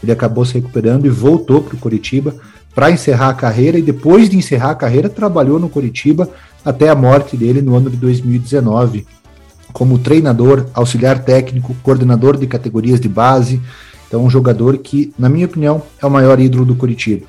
ele 0.03 0.11
acabou 0.11 0.45
se 0.45 0.55
recuperando 0.55 1.07
e 1.07 1.11
voltou 1.11 1.63
para 1.63 1.75
o 1.75 1.79
Curitiba 1.79 2.35
para 2.75 2.91
encerrar 2.91 3.29
a 3.29 3.35
carreira, 3.35 3.79
e 3.79 3.83
depois 3.83 4.29
de 4.29 4.37
encerrar 4.37 4.71
a 4.71 4.75
carreira, 4.75 5.09
trabalhou 5.09 5.61
no 5.61 5.69
Curitiba 5.69 6.29
até 6.65 6.89
a 6.89 6.95
morte 6.95 7.37
dele 7.37 7.63
no 7.63 7.77
ano 7.77 7.91
de 7.91 7.97
2019, 7.97 9.07
como 9.73 9.99
treinador, 9.99 10.67
auxiliar 10.75 11.25
técnico, 11.25 11.75
coordenador 11.83 12.37
de 12.37 12.47
categorias 12.47 13.01
de 13.01 13.09
base, 13.09 13.61
então 14.07 14.25
um 14.25 14.31
jogador 14.31 14.79
que, 14.79 15.13
na 15.19 15.29
minha 15.29 15.47
opinião, 15.47 15.83
é 16.01 16.07
o 16.07 16.11
maior 16.11 16.39
ídolo 16.39 16.65
do 16.65 16.75
Curitiba. 16.75 17.27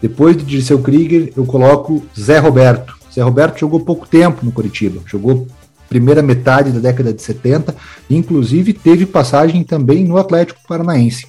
Depois 0.00 0.36
de 0.36 0.44
Dirceu 0.44 0.78
Krieger, 0.78 1.32
eu 1.36 1.44
coloco 1.44 2.02
Zé 2.18 2.38
Roberto. 2.38 2.96
Zé 3.14 3.22
Roberto 3.22 3.58
jogou 3.58 3.80
pouco 3.80 4.06
tempo 4.06 4.44
no 4.44 4.52
Curitiba, 4.52 5.00
jogou 5.04 5.46
primeira 5.88 6.22
metade 6.22 6.70
da 6.70 6.78
década 6.78 7.12
de 7.12 7.20
70, 7.22 7.74
inclusive 8.08 8.72
teve 8.72 9.06
passagem 9.06 9.64
também 9.64 10.04
no 10.04 10.16
Atlético 10.16 10.60
Paranaense. 10.68 11.26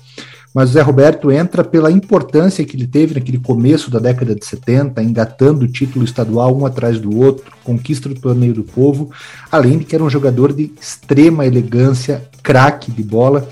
Mas 0.54 0.72
o 0.72 0.74
Zé 0.74 0.82
Roberto 0.82 1.32
entra 1.32 1.64
pela 1.64 1.92
importância 1.92 2.66
que 2.66 2.76
ele 2.76 2.88
teve 2.88 3.14
naquele 3.14 3.38
começo 3.38 3.92
da 3.92 4.00
década 4.00 4.34
de 4.34 4.44
70, 4.44 5.02
engatando 5.04 5.66
o 5.66 5.68
título 5.68 6.04
estadual 6.04 6.58
um 6.58 6.66
atrás 6.66 7.00
do 7.00 7.16
outro, 7.16 7.52
conquista 7.64 8.10
do 8.10 8.16
torneio 8.16 8.54
do 8.54 8.64
povo, 8.64 9.12
além 9.52 9.78
de 9.78 9.86
que 9.86 9.96
era 9.96 10.04
um 10.04 10.10
jogador 10.10 10.52
de 10.52 10.72
extrema 10.80 11.46
elegância, 11.46 12.28
craque 12.42 12.92
de 12.92 13.04
bola. 13.04 13.48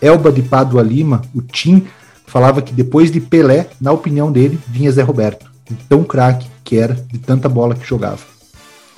Elba 0.00 0.30
de 0.30 0.42
Padua 0.42 0.82
Lima, 0.82 1.22
o 1.34 1.40
Tim, 1.40 1.86
falava 2.26 2.60
que 2.60 2.72
depois 2.72 3.10
de 3.10 3.20
Pelé, 3.20 3.68
na 3.80 3.92
opinião 3.92 4.30
dele, 4.30 4.58
vinha 4.66 4.90
Zé 4.90 5.02
Roberto, 5.02 5.50
de 5.68 5.76
tão 5.88 6.02
craque 6.02 6.48
que 6.64 6.76
era, 6.76 6.94
de 6.94 7.18
tanta 7.18 7.48
bola 7.48 7.74
que 7.74 7.86
jogava. 7.86 8.20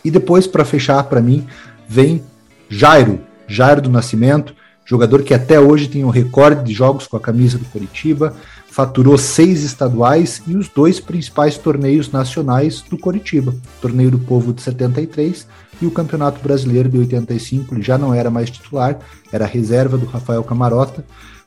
E 0.05 0.11
depois, 0.11 0.47
para 0.47 0.65
fechar, 0.65 1.03
para 1.05 1.21
mim, 1.21 1.47
vem 1.89 2.23
Jairo, 2.69 3.21
Jairo 3.47 3.83
do 3.83 3.91
Nascimento, 3.91 4.55
jogador 4.85 5.23
que 5.23 5.33
até 5.33 5.59
hoje 5.59 5.89
tem 5.89 6.05
o 6.05 6.09
um 6.09 6.11
recorde 6.11 6.65
de 6.65 6.73
jogos 6.73 7.07
com 7.07 7.17
a 7.17 7.21
camisa 7.21 7.59
do 7.59 7.65
Coritiba, 7.67 8.35
faturou 8.71 9.17
seis 9.17 9.63
estaduais 9.63 10.43
e 10.47 10.57
os 10.57 10.69
dois 10.69 10.99
principais 10.99 11.57
torneios 11.57 12.11
nacionais 12.11 12.83
do 12.83 12.99
Coritiba, 12.99 13.53
o 13.53 13.81
Torneio 13.81 14.11
do 14.11 14.19
Povo 14.19 14.53
de 14.53 14.63
73 14.63 15.47
e 15.81 15.87
o 15.87 15.91
Campeonato 15.91 16.43
Brasileiro 16.43 16.89
de 16.89 16.99
85, 16.99 17.75
ele 17.75 17.83
já 17.83 17.97
não 17.97 18.13
era 18.13 18.31
mais 18.31 18.51
titular, 18.51 18.99
era 19.33 19.47
reserva 19.47 19.97
do 19.97 20.07
Rafael 20.07 20.43
Camarota, 20.43 21.05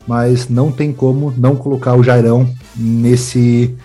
mas 0.08 0.48
não 0.48 0.72
tem 0.72 0.94
como 0.94 1.34
não 1.38 1.56
colocar 1.56 1.96
o 1.96 2.04
Jairão 2.04 2.50
nesse, 2.76 3.76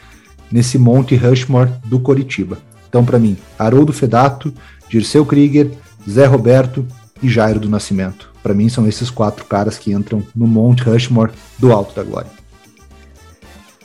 nesse 0.51 0.79
Monte 0.79 1.17
Rushmore 1.17 1.73
do 1.85 1.99
Coritiba. 1.99 2.59
Então, 2.89 3.05
para 3.05 3.19
mim, 3.19 3.37
Haroldo 3.59 3.93
Fedato, 3.93 4.55
Dirceu 4.89 5.27
Krieger, 5.27 5.71
Zé 6.09 6.27
Roberto 6.27 6.87
e 7.23 7.29
Jairo 7.29 7.59
do 7.59 7.69
Nascimento. 7.69 8.32
Para 8.43 8.55
mim, 8.55 8.69
são 8.69 8.89
esses 8.89 9.11
quatro 9.11 9.45
caras 9.45 9.79
que 9.79 9.93
entram 9.93 10.23
no 10.35 10.47
Monte 10.47 10.83
Rushmore 10.83 11.33
do 11.59 11.73
Alto 11.73 11.95
da 11.95 12.03
Glória. 12.03 12.31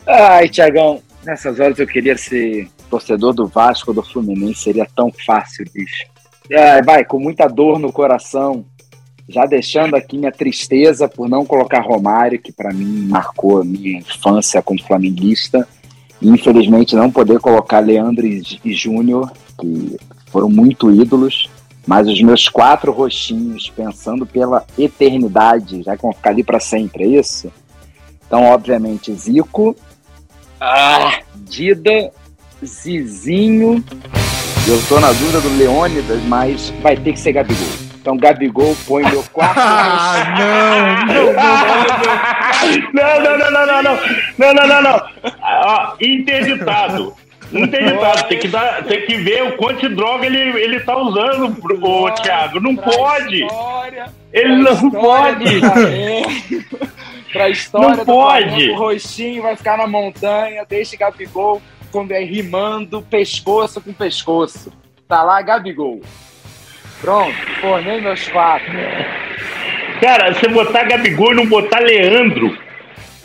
Ai, 0.08 0.50
Tiagão, 0.50 1.02
nessas 1.24 1.60
horas 1.60 1.78
eu 1.78 1.86
queria 1.86 2.18
ser 2.18 2.70
torcedor 2.90 3.34
do 3.34 3.46
Vasco 3.46 3.92
ou 3.92 3.96
do 3.96 4.02
Fluminense, 4.02 4.64
seria 4.64 4.88
tão 4.96 5.12
fácil, 5.26 5.66
bicho. 5.74 6.06
É, 6.50 6.82
vai, 6.82 7.04
com 7.04 7.20
muita 7.20 7.48
dor 7.48 7.78
no 7.78 7.92
coração, 7.92 8.66
já 9.28 9.46
deixando 9.46 9.96
aqui 9.96 10.18
minha 10.18 10.32
tristeza 10.32 11.08
por 11.08 11.28
não 11.28 11.46
colocar 11.46 11.82
Romário, 11.82 12.40
que 12.40 12.52
para 12.52 12.74
mim 12.74 13.08
marcou 13.08 13.62
a 13.62 13.66
minha 13.66 14.00
infância 14.00 14.62
como 14.62 14.82
flamenguista. 14.82 15.68
E, 16.22 16.30
infelizmente, 16.30 16.96
não 16.96 17.12
poder 17.12 17.40
colocar 17.40 17.80
Leandro 17.80 18.26
e 18.26 18.74
Júnior, 18.74 19.32
que 19.60 19.98
foram 20.28 20.50
muito 20.50 20.90
ídolos. 20.90 21.50
Mas 21.88 22.08
os 22.08 22.22
meus 22.22 22.50
quatro 22.50 22.92
roxinhos, 22.92 23.70
pensando 23.70 24.26
pela 24.26 24.66
eternidade, 24.78 25.84
já 25.84 25.96
que 25.96 26.02
vão 26.04 26.12
ficar 26.12 26.32
ali 26.32 26.44
para 26.44 26.60
sempre, 26.60 27.06
é 27.06 27.08
isso? 27.08 27.52
Então, 28.28 28.44
obviamente, 28.44 29.14
Zico, 29.14 29.74
ah, 30.60 31.20
Dida, 31.34 32.12
Zizinho. 32.64 33.84
Eu 34.68 34.82
tô 34.90 35.00
na 35.00 35.14
dúvida 35.14 35.40
do 35.40 35.58
Leônidas, 35.58 36.22
mas 36.24 36.72
vai 36.82 36.98
ter 36.98 37.14
que 37.14 37.20
ser 37.20 37.32
Gabigol. 37.32 37.88
Então, 38.02 38.18
Gabigol 38.18 38.76
põe 38.86 39.04
meu 39.10 39.24
quarto. 39.32 39.60
ah, 39.60 41.06
não, 42.94 43.22
não, 43.22 43.38
não, 43.38 43.50
não, 43.50 43.52
não, 43.52 43.52
não, 43.52 43.66
não, 43.66 43.84
não, 43.84 43.98
não, 44.38 44.54
não, 44.54 44.68
não, 44.68 44.82
não. 44.82 45.02
Ó, 45.42 45.96
interditado. 46.02 47.14
Interditado. 47.52 48.28
Tem 48.28 48.40
que, 48.40 48.48
dar, 48.48 48.84
tem 48.84 49.06
que 49.06 49.18
ver 49.18 49.44
o 49.44 49.58
quanto 49.58 49.88
de 49.88 49.96
droga 49.96 50.26
ele, 50.26 50.40
ele 50.62 50.80
tá 50.82 50.98
usando, 50.98 51.56
o 51.64 52.12
Thiago. 52.12 52.60
Não 52.60 52.76
pode. 52.76 53.46
Ele 54.34 54.56
não 54.58 54.92
pode. 54.92 55.46
pra 57.32 57.50
história 57.50 57.98
não 57.98 58.06
pode. 58.06 58.70
o 58.72 58.76
roxinho 58.76 59.44
vai 59.44 59.56
ficar 59.56 59.78
na 59.78 59.88
montanha, 59.88 60.66
deixa 60.68 60.98
Gabigol 60.98 61.62
quando 61.92 62.12
é 62.12 62.20
rimando 62.20 63.02
pescoço 63.02 63.82
com 63.82 63.94
pescoço. 63.94 64.72
Tá 65.08 65.24
lá, 65.24 65.42
Gabigol. 65.42 66.02
Pronto, 67.02 67.36
formei 67.62 68.02
meus 68.02 68.28
quatro. 68.28 68.74
Cara, 70.02 70.34
você 70.34 70.48
botar 70.48 70.84
Gabigol 70.84 71.32
e 71.32 71.36
não 71.36 71.46
botar 71.48 71.80
Leandro, 71.80 72.58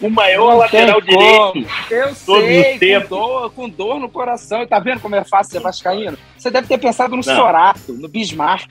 o 0.03 0.11
maior 0.11 0.51
não 0.51 0.59
lateral 0.59 1.01
direito. 1.01 1.71
Eu 1.91 2.15
sei, 2.15 2.79
com 3.03 3.09
dor, 3.09 3.53
com 3.53 3.69
dor 3.69 4.01
no 4.01 4.09
coração. 4.09 4.67
Tá 4.67 4.79
vendo 4.81 5.01
como 5.01 5.15
é 5.15 5.25
fácil 5.25 5.53
ser 5.53 5.61
vascaíno? 5.61 6.19
Você 6.37 6.51
deve 6.51 6.67
ter 6.67 6.79
pensado 6.79 7.11
no 7.11 7.23
não. 7.25 7.37
Sorato, 7.37 7.93
no 7.93 8.09
Bismarck. 8.09 8.69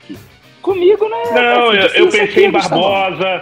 Comigo, 0.62 1.08
né? 1.08 1.24
Não, 1.34 1.74
eu, 1.74 1.88
eu 1.88 2.10
pensei 2.10 2.46
em 2.46 2.52
Barbosa, 2.52 3.42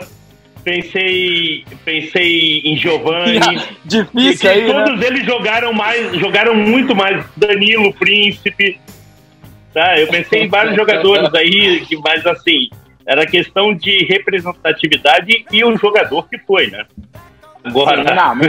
pensei, 0.64 1.66
pensei 1.84 2.62
em 2.64 2.78
Giovanni. 2.78 3.40
Difícil 3.84 4.50
aí, 4.50 4.66
Todos 4.66 5.00
né? 5.00 5.08
eles 5.08 5.26
jogaram 5.26 5.74
mais, 5.74 6.16
jogaram 6.18 6.56
muito 6.56 6.96
mais. 6.96 7.26
Danilo, 7.36 7.94
Príncipe. 7.94 8.80
Tá? 9.74 10.00
Eu 10.00 10.08
pensei 10.08 10.44
em 10.44 10.48
vários 10.48 10.76
jogadores 10.76 11.34
aí, 11.34 11.82
que, 11.82 11.98
mas 11.98 12.26
assim, 12.26 12.70
era 13.06 13.26
questão 13.26 13.74
de 13.74 14.06
representatividade 14.06 15.46
e 15.52 15.64
o 15.64 15.76
jogador 15.78 16.28
que 16.30 16.38
foi, 16.40 16.68
né? 16.68 16.86
Agora, 17.64 18.04
não, 18.04 18.36
não, 18.36 18.48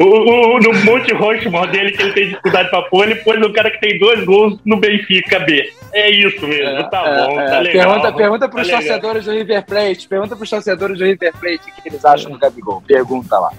o, 0.00 0.56
o, 0.56 0.58
no 0.60 0.84
Monte 0.84 1.12
Rochemore 1.12 1.70
dele, 1.72 1.90
que 1.90 2.02
ele 2.02 2.12
tem 2.12 2.28
dificuldade 2.28 2.70
pra 2.70 2.82
pôr, 2.82 3.04
ele 3.04 3.16
pôs 3.16 3.36
um 3.42 3.52
cara 3.52 3.70
que 3.70 3.80
tem 3.80 3.98
dois 3.98 4.24
gols 4.24 4.58
no 4.64 4.76
Benfica 4.76 5.40
B. 5.40 5.72
É 5.92 6.08
isso 6.10 6.46
mesmo, 6.46 6.78
é, 6.78 6.82
tá 6.84 7.02
é, 7.04 7.26
bom, 7.26 7.40
é, 7.40 7.46
tá 7.46 7.58
legal. 7.58 7.92
Pergunta, 7.92 8.12
pergunta 8.12 8.48
pros 8.48 8.68
tá 8.68 8.76
torcedores 8.76 9.24
do 9.24 9.32
River 9.32 9.64
Plate, 9.64 10.08
pergunta 10.08 10.36
pros 10.36 10.50
torcedores 10.50 10.98
do 10.98 11.04
River 11.04 11.32
Plate 11.32 11.70
o 11.70 11.82
que 11.82 11.88
eles 11.88 12.04
acham 12.04 12.30
do 12.30 12.38
Gabigol. 12.38 12.80
Pergunta 12.86 13.38
lá. 13.38 13.50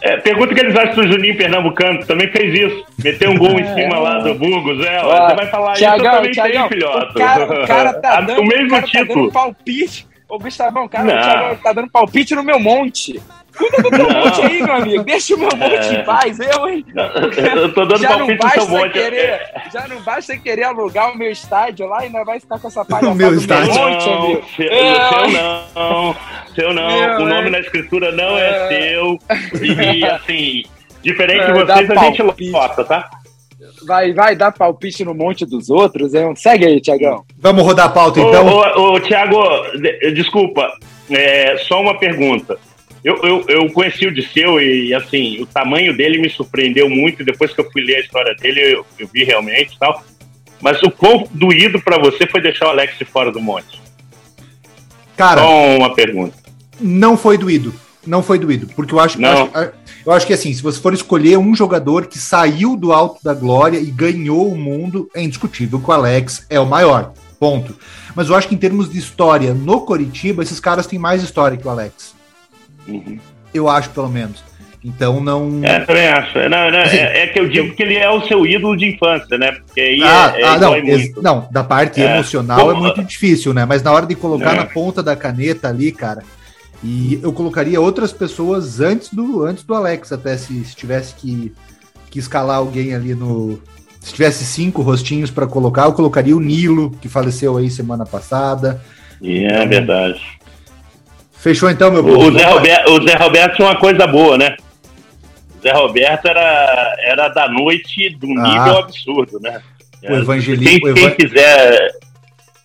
É, 0.00 0.16
pergunta 0.18 0.52
o 0.52 0.54
que 0.54 0.60
eles 0.60 0.76
acham 0.76 0.94
do 0.94 1.10
Juninho 1.10 1.36
Pernambucano, 1.36 2.04
também 2.06 2.30
fez 2.30 2.54
isso. 2.54 2.84
Meteu 3.02 3.30
um 3.30 3.38
gol 3.38 3.58
em 3.58 3.62
é. 3.62 3.74
cima 3.74 3.98
lá 3.98 4.18
do 4.18 4.34
Burgos. 4.34 4.84
É, 4.84 5.00
você 5.02 5.34
vai 5.34 5.46
falar 5.46 5.72
Thiagão, 5.72 6.04
isso 6.04 6.16
também 6.16 6.30
Thiagão, 6.32 6.68
tem, 6.68 6.78
filhote. 6.78 7.10
O 7.10 7.14
cara, 7.14 7.44
o 7.44 7.66
cara 7.66 7.94
tá 7.94 8.20
dando, 8.22 8.40
o 8.40 8.46
mesmo 8.46 8.66
o 8.66 8.70
cara 8.70 8.82
título. 8.82 9.06
Tá 9.08 9.14
dando 9.14 9.32
palpite. 9.32 10.06
Ô, 10.28 10.38
Gustavão, 10.38 10.86
cara, 10.86 11.04
o 11.04 11.08
Thiagão 11.08 11.56
tá 11.56 11.72
dando 11.72 11.90
palpite 11.90 12.34
no 12.34 12.44
meu 12.44 12.60
monte. 12.60 13.20
Cuida 13.58 13.82
do 13.82 13.90
teu 13.90 14.10
monte 14.10 14.42
aí, 14.42 14.62
meu 14.62 14.74
amigo. 14.74 15.04
Deixa 15.04 15.34
o 15.34 15.38
meu 15.38 15.50
monte 15.56 15.94
em 15.94 16.04
paz, 16.04 16.38
eu, 16.38 16.68
hein? 16.68 16.84
Eu 17.56 17.74
tô 17.74 17.84
dando 17.84 18.00
já 18.00 18.08
palpite 18.08 18.44
no 18.44 18.50
seu 18.50 18.68
monte. 18.68 18.92
Querer, 18.92 19.40
já 19.72 19.88
não 19.88 20.00
basta 20.00 20.36
querer 20.38 20.64
alugar 20.64 21.12
o 21.12 21.18
meu 21.18 21.30
estádio 21.30 21.86
lá 21.86 22.02
e 22.02 22.06
ainda 22.06 22.24
vai 22.24 22.40
ficar 22.40 22.58
com 22.58 22.68
essa 22.68 22.84
palhaçada 22.84 23.12
o 23.12 23.16
meu 23.16 23.34
estádio. 23.34 23.74
monte, 23.74 24.06
não, 24.06 24.22
amigo. 24.22 24.44
Seu, 24.56 24.72
é. 24.72 25.10
seu 25.10 25.28
não, 25.74 26.16
seu 26.54 26.74
não. 26.74 26.86
Meu, 26.86 27.16
o 27.16 27.28
nome 27.28 27.48
é. 27.48 27.50
na 27.50 27.60
escritura 27.60 28.12
não 28.12 28.38
é, 28.38 28.48
é 28.48 28.68
seu. 28.68 29.18
E, 29.60 30.04
assim, 30.04 30.62
diferente 31.02 31.46
de 31.46 31.52
vocês, 31.52 31.90
a 31.90 31.96
gente 32.04 32.50
lota, 32.50 32.84
tá? 32.84 33.10
vai, 33.86 34.12
vai 34.12 34.36
dar 34.36 34.52
palpite 34.52 35.04
no 35.04 35.14
monte 35.14 35.44
dos 35.44 35.70
outros, 35.70 36.14
hein? 36.14 36.34
Segue 36.36 36.66
aí, 36.66 36.80
Tiagão. 36.80 37.24
Vamos 37.38 37.64
rodar 37.64 37.86
a 37.86 37.90
pauta 37.90 38.20
então. 38.20 38.46
Ô, 38.46 38.60
ô, 38.60 38.94
ô 38.94 39.00
Tiago, 39.00 39.40
desculpa, 40.14 40.70
é, 41.10 41.56
só 41.58 41.80
uma 41.80 41.98
pergunta. 41.98 42.58
Eu, 43.04 43.16
eu, 43.22 43.44
eu 43.48 43.72
conheci 43.72 44.06
o 44.06 44.12
Disseu 44.12 44.60
e, 44.60 44.92
assim, 44.92 45.40
o 45.40 45.46
tamanho 45.46 45.96
dele 45.96 46.18
me 46.18 46.28
surpreendeu 46.28 46.88
muito. 46.90 47.24
Depois 47.24 47.52
que 47.52 47.60
eu 47.60 47.70
fui 47.70 47.82
ler 47.82 47.96
a 47.96 48.00
história 48.00 48.34
dele, 48.34 48.74
eu, 48.74 48.86
eu 48.98 49.08
vi 49.12 49.24
realmente 49.24 49.74
e 49.74 49.78
tal. 49.78 50.04
Mas 50.60 50.82
o 50.82 50.90
quão 50.90 51.26
doído 51.30 51.80
para 51.80 51.98
você 51.98 52.26
foi 52.26 52.40
deixar 52.40 52.66
o 52.66 52.70
Alex 52.70 52.96
fora 53.12 53.30
do 53.30 53.40
monte? 53.40 53.80
Cara, 55.16 55.40
só 55.40 55.76
uma 55.76 55.94
pergunta. 55.94 56.36
Não 56.80 57.16
foi 57.16 57.38
doído. 57.38 57.72
Não 58.06 58.22
foi 58.22 58.38
doído. 58.38 58.66
Porque 58.74 58.94
eu 58.94 59.00
acho, 59.00 59.20
não. 59.20 59.46
eu 59.46 59.50
acho, 59.54 59.72
eu 60.06 60.12
acho 60.12 60.26
que 60.26 60.32
assim, 60.32 60.52
se 60.52 60.62
você 60.62 60.80
for 60.80 60.94
escolher 60.94 61.38
um 61.38 61.54
jogador 61.54 62.06
que 62.06 62.18
saiu 62.18 62.76
do 62.76 62.92
alto 62.92 63.22
da 63.22 63.34
glória 63.34 63.78
e 63.78 63.86
ganhou 63.86 64.50
o 64.50 64.56
mundo, 64.56 65.08
é 65.14 65.22
indiscutível 65.22 65.80
que 65.80 65.90
o 65.90 65.92
Alex 65.92 66.46
é 66.48 66.58
o 66.58 66.66
maior. 66.66 67.12
Ponto. 67.38 67.76
Mas 68.16 68.28
eu 68.28 68.34
acho 68.34 68.48
que 68.48 68.54
em 68.54 68.58
termos 68.58 68.90
de 68.90 68.98
história 68.98 69.54
no 69.54 69.82
Coritiba, 69.82 70.42
esses 70.42 70.58
caras 70.58 70.86
têm 70.86 70.98
mais 70.98 71.22
história 71.22 71.56
que 71.56 71.66
o 71.66 71.70
Alex. 71.70 72.17
Uhum. 72.88 73.18
Eu 73.52 73.68
acho, 73.68 73.90
pelo 73.90 74.08
menos. 74.08 74.42
Então 74.84 75.20
não. 75.20 75.60
É, 75.62 75.80
também 75.80 76.08
acho. 76.08 76.38
Não, 76.48 76.70
não, 76.70 76.80
assim, 76.80 76.96
é, 76.96 77.24
é, 77.24 77.26
que 77.26 77.40
eu 77.40 77.48
digo 77.48 77.74
que 77.74 77.82
ele 77.82 77.96
é 77.96 78.08
o 78.08 78.20
seu 78.26 78.46
ídolo 78.46 78.76
de 78.76 78.86
infância, 78.86 79.36
né? 79.36 79.52
Porque 79.52 79.80
aí 79.80 80.00
ah, 80.02 80.32
é, 80.36 80.40
é 80.40 80.44
ah, 80.44 80.58
não, 80.58 80.72
não, 81.20 81.48
da 81.50 81.64
parte 81.64 82.00
É. 82.00 82.14
emocional 82.14 82.60
Como- 82.60 82.72
é 82.72 82.74
muito 82.80 83.02
difícil, 83.02 83.52
né? 83.52 83.64
Mas 83.64 83.82
na 83.82 83.92
hora 83.92 84.06
de 84.06 84.14
colocar 84.14 84.54
É. 84.54 84.56
na 84.56 84.64
ponta 84.66 85.02
da 85.02 85.16
caneta 85.16 85.68
ali, 85.68 85.90
cara. 85.90 86.22
E 86.82 87.18
eu 87.22 87.32
colocaria 87.32 87.80
outras 87.80 88.12
pessoas 88.12 88.80
antes 88.80 89.12
do 89.12 89.42
antes 89.42 89.64
do 89.64 89.74
Alex, 89.74 90.12
até 90.12 90.36
se, 90.36 90.64
se 90.64 90.76
tivesse 90.76 91.12
que, 91.16 91.52
que 92.08 92.20
escalar 92.20 92.58
alguém 92.58 92.94
ali 92.94 93.14
no. 93.14 93.60
Se 94.00 94.12
tivesse 94.12 94.44
cinco 94.44 94.80
rostinhos 94.80 95.28
para 95.28 95.46
colocar, 95.46 95.86
eu 95.86 95.92
colocaria 95.92 96.36
o 96.36 96.40
Nilo, 96.40 96.92
que 97.02 97.08
faleceu 97.08 97.56
aí 97.56 97.68
semana 97.68 98.06
passada. 98.06 98.80
É 99.20 99.66
verdade. 99.66 100.20
Fechou 101.38 101.70
então, 101.70 101.90
meu 101.90 102.02
povo? 102.02 102.28
o 102.28 102.32
Zé 102.32 102.44
Roberto, 102.44 102.90
o 102.92 103.02
Zé 103.08 103.14
Roberto 103.16 103.56
tinha 103.56 103.68
uma 103.68 103.76
coisa 103.78 104.06
boa, 104.06 104.36
né? 104.36 104.56
O 105.58 105.62
Zé 105.62 105.72
Roberto 105.72 106.26
era, 106.26 106.96
era 107.00 107.28
da 107.28 107.48
noite 107.48 108.10
do 108.16 108.26
Ah. 108.38 108.42
nível 108.48 108.78
absurdo, 108.78 109.38
né? 109.40 109.60
O 110.02 110.14
evangelismo. 110.14 110.80
Quem, 110.80 110.90
o 110.90 110.94
quem 110.94 111.04
evan- 111.04 111.14
quiser, 111.14 111.88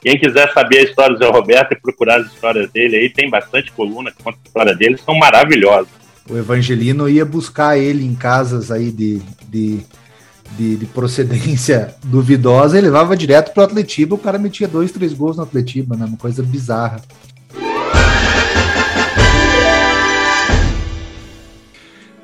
quem 0.01 0.19
quiser 0.19 0.51
saber 0.53 0.79
a 0.79 0.83
história 0.83 1.15
do 1.15 1.23
Zé 1.23 1.29
Roberto 1.31 1.71
e 1.73 1.79
procurar 1.79 2.19
as 2.19 2.27
histórias 2.27 2.69
dele 2.71 2.95
aí, 2.97 3.09
tem 3.09 3.29
bastante 3.29 3.71
coluna 3.71 4.11
que 4.11 4.21
conta 4.23 4.37
a 4.43 4.47
história 4.47 4.75
dele, 4.75 4.97
são 4.97 5.15
maravilhosas. 5.15 5.87
O 6.29 6.37
Evangelino 6.37 7.09
ia 7.09 7.25
buscar 7.25 7.77
ele 7.77 8.05
em 8.05 8.15
casas 8.15 8.71
aí 8.71 8.91
de, 8.91 9.21
de, 9.49 9.79
de, 10.57 10.77
de 10.77 10.85
procedência 10.87 11.93
duvidosa 12.05 12.77
e 12.77 12.81
levava 12.81 13.15
direto 13.17 13.53
pro 13.53 13.63
Atletiba. 13.63 14.15
O 14.15 14.19
cara 14.19 14.37
metia 14.39 14.67
dois, 14.67 14.91
três 14.91 15.13
gols 15.13 15.37
no 15.37 15.43
Atletiba, 15.43 15.95
né? 15.97 16.05
Uma 16.05 16.17
coisa 16.17 16.41
bizarra. 16.41 17.01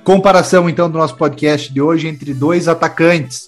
Comparação, 0.09 0.67
então, 0.67 0.89
do 0.89 0.97
nosso 0.97 1.15
podcast 1.15 1.71
de 1.71 1.79
hoje 1.79 2.07
entre 2.07 2.33
dois 2.33 2.67
atacantes. 2.67 3.47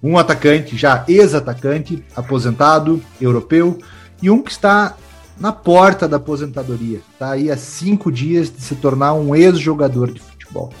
Um 0.00 0.16
atacante 0.16 0.76
já 0.76 1.04
ex-atacante, 1.08 2.04
aposentado, 2.14 3.02
europeu, 3.20 3.76
e 4.22 4.30
um 4.30 4.40
que 4.40 4.52
está 4.52 4.96
na 5.40 5.50
porta 5.50 6.06
da 6.06 6.18
aposentadoria. 6.18 7.00
Está 7.12 7.32
aí 7.32 7.50
há 7.50 7.56
cinco 7.56 8.12
dias 8.12 8.48
de 8.48 8.62
se 8.62 8.76
tornar 8.76 9.14
um 9.14 9.34
ex-jogador 9.34 10.12
de 10.12 10.20
futebol. 10.20 10.72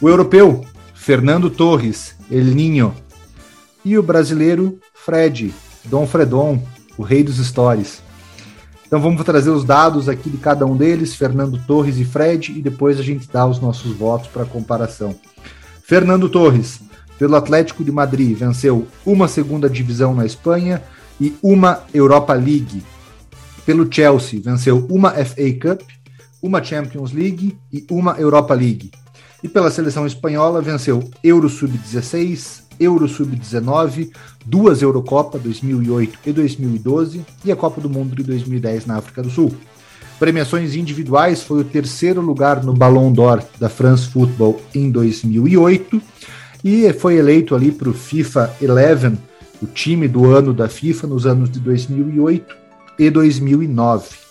O 0.00 0.08
europeu, 0.08 0.64
Fernando 0.94 1.50
Torres, 1.50 2.14
El 2.30 2.44
Ninho. 2.44 2.94
E 3.84 3.98
o 3.98 4.02
brasileiro, 4.02 4.78
Fred, 4.94 5.52
Dom 5.86 6.06
Fredon, 6.06 6.62
o 6.96 7.02
rei 7.02 7.24
dos 7.24 7.44
stories. 7.44 8.00
Então 8.86 9.00
vamos 9.00 9.24
trazer 9.24 9.50
os 9.50 9.64
dados 9.64 10.08
aqui 10.08 10.30
de 10.30 10.38
cada 10.38 10.64
um 10.64 10.76
deles, 10.76 11.14
Fernando 11.14 11.58
Torres 11.66 11.98
e 11.98 12.04
Fred, 12.04 12.52
e 12.56 12.62
depois 12.62 13.00
a 13.00 13.02
gente 13.02 13.28
dá 13.28 13.44
os 13.44 13.60
nossos 13.60 13.92
votos 13.92 14.28
para 14.28 14.44
comparação. 14.44 15.14
Fernando 15.82 16.28
Torres, 16.28 16.80
pelo 17.18 17.34
Atlético 17.34 17.82
de 17.82 17.90
Madrid, 17.90 18.36
venceu 18.36 18.86
uma 19.04 19.26
segunda 19.26 19.68
divisão 19.68 20.14
na 20.14 20.24
Espanha 20.24 20.82
e 21.20 21.34
uma 21.42 21.82
Europa 21.92 22.32
League. 22.34 22.84
Pelo 23.64 23.92
Chelsea, 23.92 24.40
venceu 24.40 24.86
uma 24.88 25.10
FA 25.12 25.52
Cup, 25.60 25.82
uma 26.40 26.62
Champions 26.62 27.12
League 27.12 27.58
e 27.72 27.84
uma 27.90 28.12
Europa 28.12 28.54
League. 28.54 28.92
E 29.42 29.48
pela 29.48 29.70
seleção 29.70 30.06
espanhola, 30.06 30.62
venceu 30.62 31.02
Euro 31.24 31.48
Sub-16, 31.48 32.65
Euro 32.78 33.08
Sub-19, 33.08 34.10
duas 34.44 34.82
Eurocopa 34.82 35.38
2008 35.38 36.18
e 36.26 36.32
2012 36.32 37.24
e 37.44 37.52
a 37.52 37.56
Copa 37.56 37.80
do 37.80 37.88
Mundo 37.90 38.14
de 38.14 38.22
2010 38.22 38.86
na 38.86 38.96
África 38.96 39.22
do 39.22 39.30
Sul. 39.30 39.54
Premiações 40.18 40.74
individuais 40.74 41.42
foi 41.42 41.60
o 41.60 41.64
terceiro 41.64 42.20
lugar 42.20 42.64
no 42.64 42.72
Ballon 42.72 43.12
d'Or 43.12 43.42
da 43.60 43.68
France 43.68 44.08
Football 44.08 44.60
em 44.74 44.90
2008 44.90 46.00
e 46.64 46.90
foi 46.94 47.16
eleito 47.16 47.54
ali 47.54 47.70
para 47.70 47.90
o 47.90 47.92
FIFA 47.92 48.50
11, 48.62 49.18
o 49.62 49.66
time 49.66 50.08
do 50.08 50.30
ano 50.30 50.54
da 50.54 50.68
FIFA 50.68 51.06
nos 51.06 51.26
anos 51.26 51.50
de 51.50 51.60
2008 51.60 52.56
e 52.98 53.10
2009. 53.10 54.26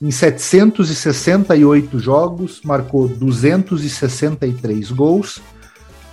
Em 0.00 0.10
768 0.10 1.98
jogos, 1.98 2.60
marcou 2.62 3.08
263 3.08 4.90
gols, 4.90 5.40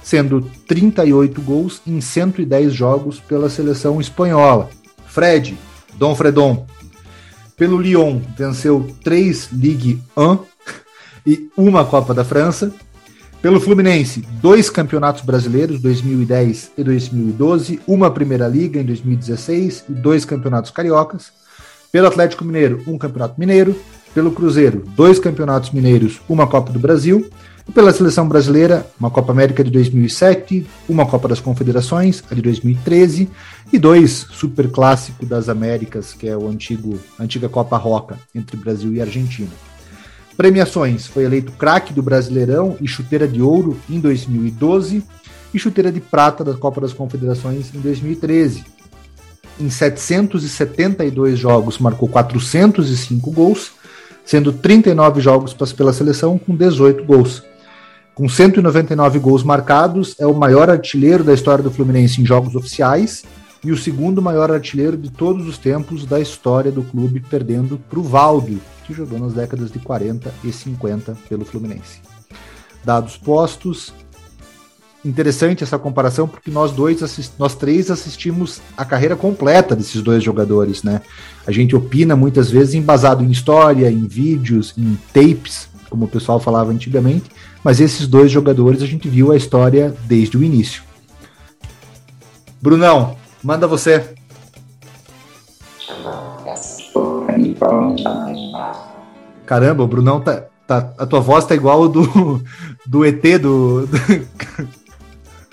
sendo 0.03 0.41
38 0.67 1.41
gols 1.41 1.81
em 1.87 1.99
110 2.01 2.73
jogos 2.73 3.19
pela 3.19 3.49
seleção 3.49 3.99
espanhola. 3.99 4.69
Fred, 5.07 5.57
Dom 5.95 6.15
Fredon, 6.15 6.65
pelo 7.55 7.79
Lyon, 7.79 8.19
venceu 8.37 8.93
três 9.03 9.49
Ligue 9.51 10.01
1 10.17 10.37
e 11.25 11.49
uma 11.55 11.85
Copa 11.85 12.13
da 12.13 12.25
França. 12.25 12.73
Pelo 13.41 13.59
Fluminense, 13.59 14.21
dois 14.41 14.69
campeonatos 14.69 15.21
brasileiros, 15.21 15.81
2010 15.81 16.71
e 16.77 16.83
2012, 16.83 17.79
uma 17.85 18.09
Primeira 18.09 18.47
Liga 18.47 18.79
em 18.79 18.85
2016 18.85 19.85
e 19.89 19.93
dois 19.93 20.23
campeonatos 20.23 20.71
cariocas. 20.71 21.31
Pelo 21.91 22.07
Atlético 22.07 22.45
Mineiro, 22.45 22.81
um 22.87 22.97
campeonato 22.97 23.39
mineiro. 23.39 23.75
Pelo 24.13 24.31
Cruzeiro, 24.31 24.83
dois 24.95 25.19
campeonatos 25.19 25.71
mineiros, 25.71 26.21
uma 26.29 26.45
Copa 26.45 26.71
do 26.71 26.79
Brasil. 26.79 27.29
E 27.67 27.71
pela 27.71 27.93
seleção 27.93 28.27
brasileira, 28.27 28.85
uma 28.99 29.09
Copa 29.09 29.31
América 29.31 29.63
de 29.63 29.71
2007, 29.71 30.65
uma 30.87 31.05
Copa 31.05 31.29
das 31.29 31.39
Confederações, 31.39 32.21
a 32.29 32.35
de 32.35 32.41
2013, 32.41 33.29
e 33.71 33.79
dois 33.79 34.27
Super 34.31 34.69
Clássico 34.69 35.25
das 35.25 35.47
Américas, 35.47 36.13
que 36.13 36.27
é 36.27 36.35
o 36.35 36.47
antigo, 36.47 36.99
a 37.17 37.23
antiga 37.23 37.47
Copa 37.47 37.77
Roca 37.77 38.19
entre 38.35 38.57
Brasil 38.57 38.93
e 38.93 39.01
Argentina. 39.01 39.49
Premiações: 40.35 41.07
foi 41.07 41.23
eleito 41.23 41.51
craque 41.53 41.93
do 41.93 42.03
Brasileirão 42.03 42.75
e 42.81 42.87
chuteira 42.87 43.27
de 43.27 43.41
ouro 43.41 43.79
em 43.89 43.99
2012 43.99 45.03
e 45.53 45.59
chuteira 45.59 45.91
de 45.91 46.01
prata 46.01 46.43
da 46.43 46.53
Copa 46.53 46.81
das 46.81 46.93
Confederações 46.93 47.73
em 47.73 47.79
2013. 47.79 48.65
Em 49.59 49.69
772 49.69 51.37
jogos, 51.37 51.77
marcou 51.77 52.09
405 52.09 53.31
gols, 53.31 53.71
sendo 54.25 54.51
39 54.51 55.21
jogos 55.21 55.53
pela 55.53 55.93
seleção 55.93 56.39
com 56.39 56.55
18 56.55 57.03
gols. 57.05 57.43
Com 58.15 58.29
199 58.29 59.17
gols 59.17 59.43
marcados, 59.43 60.15
é 60.19 60.27
o 60.27 60.35
maior 60.35 60.69
artilheiro 60.69 61.23
da 61.23 61.33
história 61.33 61.63
do 61.63 61.71
Fluminense 61.71 62.21
em 62.21 62.25
jogos 62.25 62.53
oficiais 62.53 63.23
e 63.63 63.71
o 63.71 63.77
segundo 63.77 64.21
maior 64.21 64.51
artilheiro 64.51 64.95
de 64.95 65.09
todos 65.09 65.47
os 65.47 65.57
tempos 65.57 66.05
da 66.05 66.19
história 66.19 66.71
do 66.71 66.83
clube, 66.83 67.21
perdendo 67.21 67.79
para 67.89 67.99
o 67.99 68.03
Valdo, 68.03 68.59
que 68.85 68.93
jogou 68.93 69.17
nas 69.17 69.33
décadas 69.33 69.71
de 69.71 69.79
40 69.79 70.31
e 70.43 70.51
50 70.51 71.17
pelo 71.27 71.43
Fluminense. 71.43 72.01
Dados 72.83 73.17
postos. 73.17 73.91
Interessante 75.03 75.63
essa 75.63 75.79
comparação, 75.79 76.27
porque 76.27 76.51
nós 76.51 76.71
dois, 76.71 77.33
nós 77.39 77.55
três 77.55 77.89
assistimos 77.89 78.61
a 78.77 78.85
carreira 78.85 79.15
completa 79.15 79.75
desses 79.75 80.01
dois 80.01 80.23
jogadores, 80.23 80.83
né? 80.83 81.01
A 81.47 81.51
gente 81.51 81.75
opina 81.75 82.15
muitas 82.15 82.49
vezes 82.49 82.73
embasado 82.75 83.23
em 83.23 83.31
história, 83.31 83.91
em 83.91 84.07
vídeos, 84.07 84.73
em 84.77 84.97
tapes, 85.11 85.67
como 85.93 86.05
o 86.05 86.07
pessoal 86.07 86.39
falava 86.39 86.71
antigamente, 86.71 87.29
mas 87.63 87.79
esses 87.79 88.07
dois 88.07 88.31
jogadores 88.31 88.81
a 88.81 88.87
gente 88.87 89.07
viu 89.07 89.31
a 89.31 89.37
história 89.37 89.93
desde 90.05 90.35
o 90.35 90.43
início. 90.43 90.81
Brunão, 92.59 93.15
manda 93.43 93.67
você. 93.67 94.03
Caramba, 99.45 99.83
o 99.83 99.87
Brunão 99.87 100.19
tá, 100.19 100.45
tá. 100.65 100.91
A 100.97 101.05
tua 101.05 101.19
voz 101.19 101.45
tá 101.45 101.53
igual 101.53 101.85
do, 101.87 102.43
do 102.87 103.05
ET 103.05 103.21
do. 103.39 103.87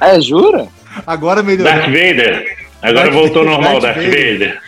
É, 0.01 0.19
jura? 0.23 0.69
Agora 1.07 1.43
melhorou. 1.43 1.71
Darth 1.71 1.85
Vader. 1.85 2.57
Agora 2.81 3.11
Darth 3.11 3.13
voltou 3.13 3.45
Vader, 3.45 3.51
normal, 3.51 3.81
Darth 3.83 3.97
Darth 3.97 4.07
Vader. 4.07 4.63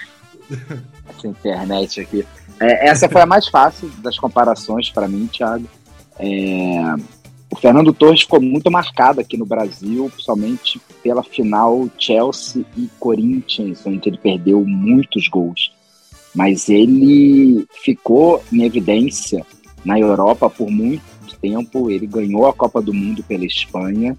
Vader. 0.50 0.82
Essa 1.08 1.28
internet 1.28 2.00
aqui. 2.02 2.26
É, 2.62 2.88
essa 2.88 3.08
foi 3.08 3.20
a 3.20 3.26
mais 3.26 3.48
fácil 3.48 3.90
das 3.98 4.16
comparações 4.16 4.88
para 4.88 5.08
mim, 5.08 5.26
Thiago. 5.26 5.66
É, 6.16 6.94
o 7.50 7.56
Fernando 7.56 7.92
Torres 7.92 8.20
ficou 8.22 8.40
muito 8.40 8.70
marcado 8.70 9.20
aqui 9.20 9.36
no 9.36 9.44
Brasil, 9.44 10.08
principalmente 10.10 10.80
pela 11.02 11.24
final 11.24 11.88
Chelsea 11.98 12.64
e 12.76 12.88
Corinthians, 13.00 13.84
onde 13.84 14.08
ele 14.08 14.16
perdeu 14.16 14.64
muitos 14.64 15.26
gols. 15.26 15.72
Mas 16.32 16.68
ele 16.68 17.66
ficou 17.82 18.42
em 18.52 18.62
evidência 18.62 19.44
na 19.84 19.98
Europa 19.98 20.48
por 20.48 20.70
muito 20.70 21.02
tempo. 21.42 21.90
Ele 21.90 22.06
ganhou 22.06 22.46
a 22.46 22.54
Copa 22.54 22.80
do 22.80 22.94
Mundo 22.94 23.24
pela 23.24 23.44
Espanha. 23.44 24.16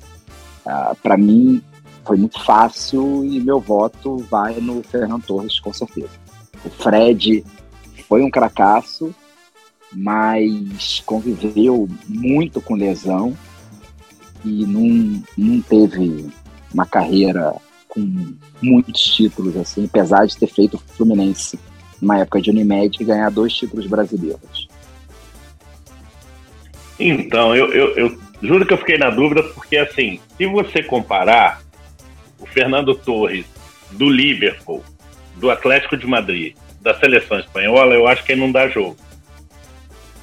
Uh, 0.66 0.96
Para 1.02 1.16
mim, 1.16 1.62
foi 2.06 2.18
muito 2.18 2.44
fácil 2.44 3.24
e 3.24 3.39
meu 3.39 3.62
voto 3.62 4.18
vai 4.30 4.56
no 4.60 4.84
Fernando 4.84 5.24
Torres, 5.24 5.60
com 5.62 5.72
certeza. 5.72 6.12
O 6.66 6.70
Fred 6.70 7.44
foi 8.02 8.24
um 8.24 8.30
cracasso, 8.30 9.14
mas 9.91 11.02
conviveu 11.06 11.88
muito 12.08 12.60
com 12.60 12.76
lesão 12.76 13.38
e 14.44 14.66
não, 14.66 15.24
não 15.38 15.62
teve 15.62 16.28
uma 16.74 16.86
carreira 16.86 17.56
com 17.88 18.34
muitos 18.62 19.02
títulos, 19.02 19.56
assim, 19.56 19.86
apesar 19.86 20.26
de 20.26 20.36
ter 20.36 20.48
feito 20.48 20.76
o 20.76 20.80
Fluminense 20.96 21.60
numa 22.02 22.20
época 22.20 22.41
de 22.41 22.50
Unimed 22.50 22.98
e 23.00 23.06
ganhar 23.06 23.30
dois 23.30 23.54
títulos 23.54 23.86
brasileiros. 23.86 24.68
Então, 27.00 27.56
eu, 27.56 27.72
eu, 27.72 27.96
eu 27.96 28.20
juro 28.41 28.66
que 28.66 28.74
eu 28.74 28.78
fiquei 28.78 28.98
na 28.98 29.10
dúvida, 29.10 29.44
porque 29.44 29.78
assim, 29.78 30.20
se 30.38 30.46
você 30.46 30.84
comparar 30.84 31.62
o 32.39 32.46
Fernando 32.46 32.96
Torres 32.96 33.46
do 33.91 34.10
Liverpool, 34.10 34.84
do 35.38 35.50
Atlético 35.50 35.96
de 35.96 36.06
Madrid, 36.06 36.56
da 36.84 36.93
seleção 36.99 37.39
espanhola, 37.39 37.95
eu 37.95 38.05
acho 38.05 38.23
que 38.23 38.34
ele 38.34 38.41
não 38.41 38.51
dá 38.51 38.67
jogo. 38.67 38.97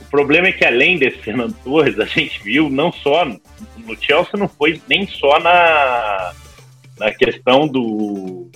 O 0.00 0.04
problema 0.10 0.48
é 0.48 0.52
que 0.52 0.64
além 0.64 0.98
desse 0.98 1.18
Fernando 1.24 1.56
Torres, 1.64 1.98
a 1.98 2.04
gente 2.04 2.42
viu 2.42 2.68
não 2.68 2.92
só 2.92 3.24
no 3.24 3.96
Chelsea, 4.00 4.38
não 4.38 4.48
foi 4.48 4.80
nem 4.86 5.06
só 5.06 5.40
na, 5.40 6.32
na 6.98 7.12
questão 7.12 7.66
do 7.66 8.48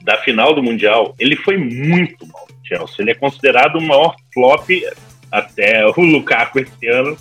da 0.00 0.18
final 0.18 0.54
do 0.54 0.62
Mundial, 0.62 1.14
ele 1.18 1.34
foi 1.34 1.56
muito 1.56 2.26
mal 2.26 2.46
no 2.50 2.66
Chelsea. 2.66 2.96
Ele 2.98 3.12
é 3.12 3.14
considerado 3.14 3.76
o 3.76 3.82
maior 3.82 4.14
flop 4.34 4.68
até 5.32 5.86
o 5.86 5.98
Lukaku 5.98 6.60
esse 6.60 6.86
ano 6.88 7.16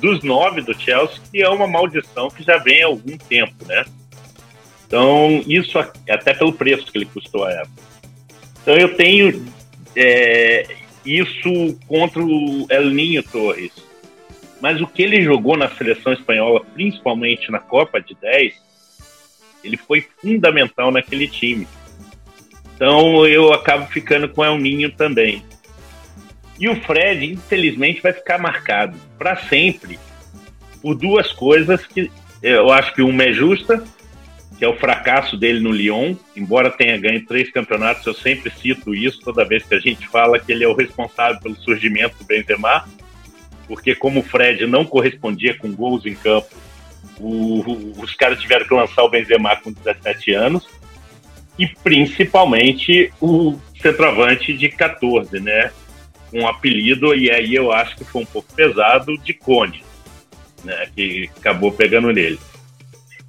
dos 0.00 0.20
nove 0.24 0.62
do 0.62 0.74
Chelsea, 0.74 1.20
que 1.30 1.40
é 1.40 1.48
uma 1.48 1.68
maldição 1.68 2.28
que 2.28 2.42
já 2.42 2.58
vem 2.58 2.82
há 2.82 2.86
algum 2.86 3.16
tempo, 3.16 3.54
né? 3.66 3.84
Então, 4.84 5.42
isso 5.46 5.78
até 5.78 6.34
pelo 6.34 6.52
preço 6.52 6.90
que 6.90 6.98
ele 6.98 7.06
custou 7.06 7.44
a 7.44 7.52
época. 7.52 7.91
Então, 8.62 8.76
eu 8.76 8.94
tenho 8.96 9.44
é, 9.96 10.66
isso 11.04 11.78
contra 11.86 12.22
o 12.22 12.66
El 12.70 12.90
Ninho 12.90 13.22
Torres. 13.22 13.72
Mas 14.60 14.80
o 14.80 14.86
que 14.86 15.02
ele 15.02 15.22
jogou 15.22 15.56
na 15.56 15.68
seleção 15.68 16.12
espanhola, 16.12 16.64
principalmente 16.72 17.50
na 17.50 17.58
Copa 17.58 18.00
de 18.00 18.14
10, 18.14 18.54
ele 19.64 19.76
foi 19.76 20.06
fundamental 20.20 20.90
naquele 20.92 21.26
time. 21.26 21.66
Então 22.74 23.26
eu 23.26 23.52
acabo 23.52 23.86
ficando 23.86 24.28
com 24.28 24.40
o 24.40 24.44
El 24.44 24.58
Ninho 24.58 24.90
também. 24.92 25.44
E 26.58 26.68
o 26.68 26.76
Fred, 26.82 27.32
infelizmente, 27.32 28.00
vai 28.00 28.12
ficar 28.12 28.38
marcado 28.38 28.96
para 29.18 29.36
sempre 29.36 29.98
por 30.80 30.94
duas 30.94 31.32
coisas 31.32 31.84
que 31.86 32.10
eu 32.42 32.72
acho 32.72 32.94
que 32.94 33.02
uma 33.02 33.24
é 33.24 33.32
justa, 33.32 33.82
que 34.62 34.66
é 34.66 34.68
o 34.68 34.76
fracasso 34.76 35.36
dele 35.36 35.58
no 35.58 35.72
Lyon, 35.72 36.14
embora 36.36 36.70
tenha 36.70 36.96
ganho 36.96 37.26
três 37.26 37.50
campeonatos, 37.50 38.06
eu 38.06 38.14
sempre 38.14 38.48
cito 38.48 38.94
isso 38.94 39.18
toda 39.20 39.44
vez 39.44 39.64
que 39.64 39.74
a 39.74 39.80
gente 39.80 40.06
fala 40.06 40.38
que 40.38 40.52
ele 40.52 40.62
é 40.62 40.68
o 40.68 40.76
responsável 40.76 41.40
pelo 41.40 41.56
surgimento 41.56 42.16
do 42.18 42.24
Benzema, 42.24 42.88
porque 43.66 43.92
como 43.92 44.20
o 44.20 44.22
Fred 44.22 44.64
não 44.68 44.84
correspondia 44.84 45.58
com 45.58 45.72
gols 45.72 46.06
em 46.06 46.14
campo, 46.14 46.46
o, 47.18 47.58
o, 47.58 48.02
os 48.02 48.14
caras 48.14 48.40
tiveram 48.40 48.64
que 48.64 48.72
lançar 48.72 49.02
o 49.02 49.08
Benzema 49.08 49.56
com 49.56 49.72
17 49.72 50.32
anos, 50.32 50.68
e 51.58 51.66
principalmente 51.66 53.12
o 53.20 53.58
centroavante 53.82 54.56
de 54.56 54.68
14, 54.68 55.40
né? 55.40 55.72
Um 56.32 56.46
apelido, 56.46 57.16
e 57.16 57.32
aí 57.32 57.52
eu 57.52 57.72
acho 57.72 57.96
que 57.96 58.04
foi 58.04 58.22
um 58.22 58.26
pouco 58.26 58.54
pesado, 58.54 59.18
de 59.18 59.34
Cone, 59.34 59.82
né? 60.62 60.86
Que 60.94 61.28
acabou 61.36 61.72
pegando 61.72 62.12
nele. 62.12 62.38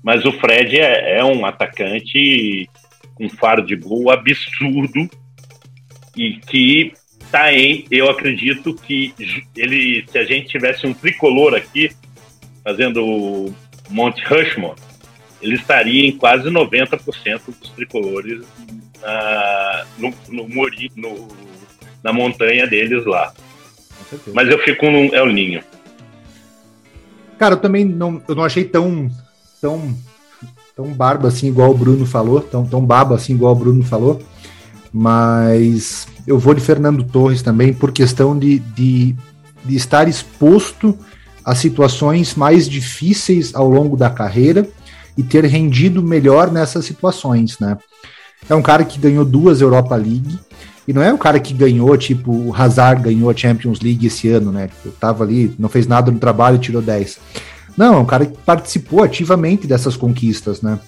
Mas 0.03 0.25
o 0.25 0.31
Fred 0.33 0.77
é, 0.79 1.19
é 1.19 1.23
um 1.23 1.45
atacante 1.45 2.69
com 3.15 3.29
faro 3.29 3.65
de 3.65 3.75
gol 3.75 4.11
absurdo 4.11 5.09
e 6.15 6.33
que 6.33 6.91
tá 7.31 7.53
em, 7.53 7.85
eu 7.89 8.09
acredito 8.09 8.75
que 8.75 9.13
ele, 9.55 10.05
se 10.07 10.17
a 10.17 10.23
gente 10.25 10.49
tivesse 10.49 10.85
um 10.85 10.93
tricolor 10.93 11.55
aqui 11.55 11.89
fazendo 12.63 13.53
Monte 13.89 14.23
Rushmore, 14.25 14.79
ele 15.41 15.55
estaria 15.55 16.05
em 16.05 16.11
quase 16.11 16.49
90% 16.49 17.41
dos 17.59 17.69
tricolores 17.69 18.45
na, 19.01 19.85
no, 19.97 20.13
no, 20.29 20.47
no, 20.95 21.27
na 22.03 22.13
montanha 22.13 22.67
deles 22.67 23.05
lá. 23.05 23.33
Mas 24.33 24.49
eu 24.49 24.59
fico 24.59 24.89
no 24.89 25.13
El 25.13 25.27
Ninho. 25.27 25.63
Cara, 27.37 27.55
eu 27.55 27.59
também 27.59 27.83
não, 27.83 28.21
eu 28.27 28.35
não 28.35 28.43
achei 28.43 28.63
tão 28.63 29.09
tão, 29.63 29.95
tão 30.75 30.87
barba 30.87 31.29
assim, 31.29 31.47
igual 31.47 31.71
o 31.71 31.77
Bruno 31.77 32.05
falou, 32.05 32.41
tão, 32.41 32.65
tão 32.65 32.85
baba 32.85 33.15
assim, 33.15 33.33
igual 33.33 33.53
o 33.53 33.55
Bruno 33.55 33.81
falou, 33.81 34.21
mas 34.91 36.05
eu 36.27 36.37
vou 36.37 36.53
de 36.53 36.59
Fernando 36.59 37.01
Torres 37.05 37.41
também 37.41 37.73
por 37.73 37.93
questão 37.93 38.37
de, 38.37 38.59
de, 38.59 39.15
de 39.63 39.75
estar 39.75 40.09
exposto 40.09 40.97
a 41.45 41.55
situações 41.55 42.35
mais 42.35 42.67
difíceis 42.67 43.55
ao 43.55 43.69
longo 43.69 43.95
da 43.95 44.09
carreira 44.09 44.67
e 45.17 45.23
ter 45.23 45.45
rendido 45.45 46.03
melhor 46.03 46.51
nessas 46.51 46.83
situações, 46.83 47.57
né? 47.59 47.77
É 48.49 48.55
um 48.55 48.61
cara 48.61 48.83
que 48.83 48.99
ganhou 48.99 49.23
duas 49.23 49.61
Europa 49.61 49.95
League, 49.95 50.37
e 50.85 50.91
não 50.91 51.01
é 51.01 51.13
um 51.13 51.17
cara 51.17 51.39
que 51.39 51.53
ganhou, 51.53 51.97
tipo, 51.97 52.31
o 52.33 52.53
Hazard 52.53 53.01
ganhou 53.01 53.29
a 53.29 53.35
Champions 53.35 53.79
League 53.79 54.05
esse 54.05 54.27
ano, 54.27 54.51
né? 54.51 54.67
Tipo, 54.67 54.89
tava 54.97 55.23
ali, 55.23 55.55
não 55.57 55.69
fez 55.69 55.87
nada 55.87 56.11
no 56.11 56.19
trabalho 56.19 56.57
e 56.57 56.59
tirou 56.59 56.81
10. 56.81 57.19
Não, 57.77 57.95
é 57.95 57.97
um 57.97 58.05
cara 58.05 58.25
que 58.25 58.37
participou 58.37 59.03
ativamente 59.03 59.67
dessas 59.67 59.95
conquistas, 59.95 60.61
né? 60.61 60.79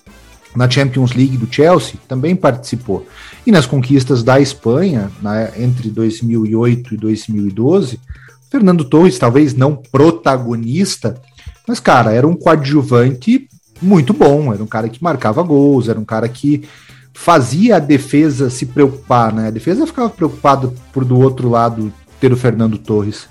Na 0.56 0.70
Champions 0.70 1.14
League 1.14 1.38
do 1.38 1.54
Chelsea 1.54 1.96
também 2.08 2.36
participou. 2.36 3.06
E 3.46 3.52
nas 3.52 3.66
conquistas 3.66 4.24
da 4.24 4.40
Espanha, 4.40 5.12
né, 5.22 5.52
entre 5.58 5.90
2008 5.90 6.94
e 6.94 6.98
2012, 6.98 8.00
Fernando 8.50 8.86
Torres, 8.86 9.20
talvez 9.20 9.54
não 9.54 9.76
protagonista, 9.76 11.22
mas, 11.68 11.80
cara, 11.80 12.14
era 12.14 12.28
um 12.28 12.36
coadjuvante 12.36 13.50
muito 13.82 14.14
bom. 14.14 14.54
Era 14.54 14.64
um 14.64 14.68
cara 14.68 14.88
que 14.88 15.04
marcava 15.04 15.42
gols, 15.44 15.90
era 15.90 16.00
um 16.00 16.06
cara 16.06 16.30
que 16.30 16.64
fazia 17.14 17.78
a 17.78 17.80
defesa 17.80 18.50
se 18.50 18.66
preocupar, 18.66 19.34
né? 19.34 19.48
A 19.48 19.52
defesa 19.52 19.88
ficava 19.88 20.10
preocupada 20.10 20.72
por 20.94 21.04
do 21.06 21.20
outro 21.20 21.50
lado 21.50 21.92
ter 22.20 22.32
o 22.32 22.38
Fernando 22.38 22.78
Torres. 22.78 23.28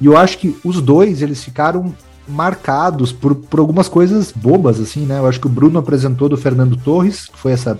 E 0.00 0.06
eu 0.06 0.16
acho 0.16 0.38
que 0.38 0.56
os 0.62 0.80
dois, 0.80 1.22
eles 1.22 1.42
ficaram 1.42 1.94
marcados 2.28 3.12
por, 3.12 3.34
por 3.34 3.60
algumas 3.60 3.88
coisas 3.88 4.32
bobas, 4.32 4.80
assim, 4.80 5.06
né? 5.06 5.18
Eu 5.18 5.26
acho 5.26 5.40
que 5.40 5.46
o 5.46 5.50
Bruno 5.50 5.78
apresentou 5.78 6.28
do 6.28 6.36
Fernando 6.36 6.76
Torres, 6.76 7.26
que 7.26 7.38
foi 7.38 7.52
essa 7.52 7.78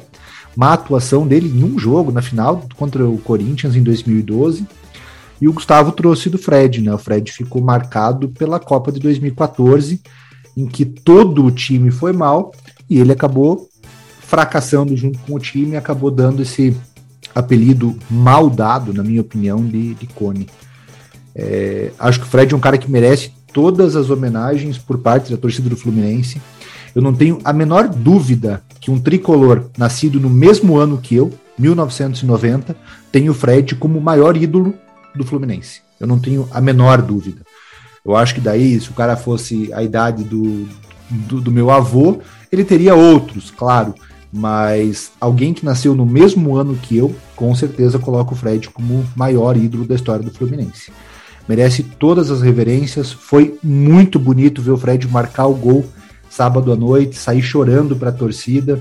má 0.57 0.72
atuação 0.72 1.26
dele 1.26 1.49
em 1.49 1.64
um 1.64 1.78
jogo 1.78 2.11
na 2.11 2.22
final 2.22 2.64
contra 2.76 3.07
o 3.07 3.18
Corinthians 3.18 3.76
em 3.76 3.82
2012. 3.82 4.66
E 5.40 5.49
o 5.49 5.53
Gustavo 5.53 5.92
trouxe 5.92 6.30
do 6.30 6.38
Fred, 6.38 6.80
né? 6.80 6.94
O 6.94 6.99
Fred 6.99 7.30
ficou 7.30 7.61
marcado 7.61 8.28
pela 8.28 8.59
Copa 8.59 8.90
de 8.90 8.99
2014, 9.01 10.01
em 10.57 10.66
que 10.66 10.84
todo 10.84 11.44
o 11.44 11.51
time 11.51 11.90
foi 11.90 12.12
mal 12.12 12.53
e 12.88 12.99
ele 12.99 13.12
acabou 13.12 13.68
fracassando 14.20 14.97
junto 14.97 15.18
com 15.20 15.34
o 15.34 15.38
time 15.38 15.76
acabou 15.76 16.11
dando 16.11 16.42
esse 16.42 16.76
apelido 17.34 17.97
mal 18.11 18.49
dado, 18.49 18.92
na 18.92 19.03
minha 19.03 19.20
opinião, 19.20 19.64
de, 19.64 19.94
de 19.94 20.07
Cone. 20.07 20.49
É, 21.34 21.92
acho 21.99 22.20
que 22.20 22.26
o 22.26 22.28
Fred 22.28 22.53
é 22.53 22.57
um 22.57 22.61
cara 22.61 22.78
que 22.78 22.90
merece 22.90 23.30
todas 23.57 23.96
as 23.96 24.11
homenagens 24.11 24.76
por 24.76 24.98
parte 24.98 25.30
da 25.30 25.38
torcida 25.38 25.70
do 25.70 25.78
Fluminense. 25.78 26.42
Eu 26.94 27.00
não 27.00 27.14
tenho 27.14 27.38
a 27.42 27.54
menor 27.54 27.88
dúvida 27.88 28.62
que 28.78 28.90
um 28.90 29.00
tricolor 29.00 29.70
nascido 29.78 30.20
no 30.20 30.28
mesmo 30.28 30.76
ano 30.76 30.98
que 30.98 31.14
eu, 31.14 31.32
1990, 31.59 32.76
tem 33.11 33.30
o 33.30 33.34
Fred 33.34 33.74
como 33.76 33.98
o 33.98 34.02
maior 34.02 34.36
ídolo 34.36 34.74
do 35.14 35.24
Fluminense. 35.24 35.80
Eu 35.98 36.07
não 36.07 36.18
tenho 36.18 36.46
a 36.50 36.61
menor 36.61 37.00
dúvida. 37.00 37.40
Eu 38.04 38.14
acho 38.14 38.34
que 38.34 38.42
daí, 38.42 38.78
se 38.78 38.90
o 38.90 38.94
cara 38.94 39.16
fosse 39.16 39.72
a 39.72 39.82
idade 39.82 40.22
do, 40.22 40.68
do, 41.09 41.40
do 41.40 41.50
meu 41.50 41.70
avô, 41.70 42.18
ele 42.52 42.62
teria 42.62 42.94
outros, 42.94 43.50
claro. 43.50 43.94
Mas 44.30 45.12
alguém 45.18 45.54
que 45.54 45.64
nasceu 45.64 45.94
no 45.94 46.04
mesmo 46.04 46.54
ano 46.57 46.76
que 46.76 46.94
eu, 46.94 47.16
com 47.34 47.54
certeza 47.54 47.98
coloca 47.98 48.34
o 48.34 48.36
Fred 48.36 48.68
como 48.68 49.02
maior 49.16 49.57
ídolo 49.57 49.86
da 49.86 49.94
história 49.94 50.22
do 50.22 50.30
Fluminense 50.30 50.92
merece 51.49 51.82
todas 51.82 52.30
as 52.30 52.42
reverências. 52.42 53.12
Foi 53.12 53.59
muito 53.62 54.18
bonito 54.18 54.62
ver 54.62 54.72
o 54.72 54.78
Fred 54.78 55.07
marcar 55.09 55.47
o 55.47 55.55
gol 55.55 55.84
sábado 56.28 56.70
à 56.70 56.76
noite, 56.76 57.16
sair 57.16 57.42
chorando 57.42 57.97
para 57.97 58.11
a 58.11 58.12
torcida. 58.12 58.80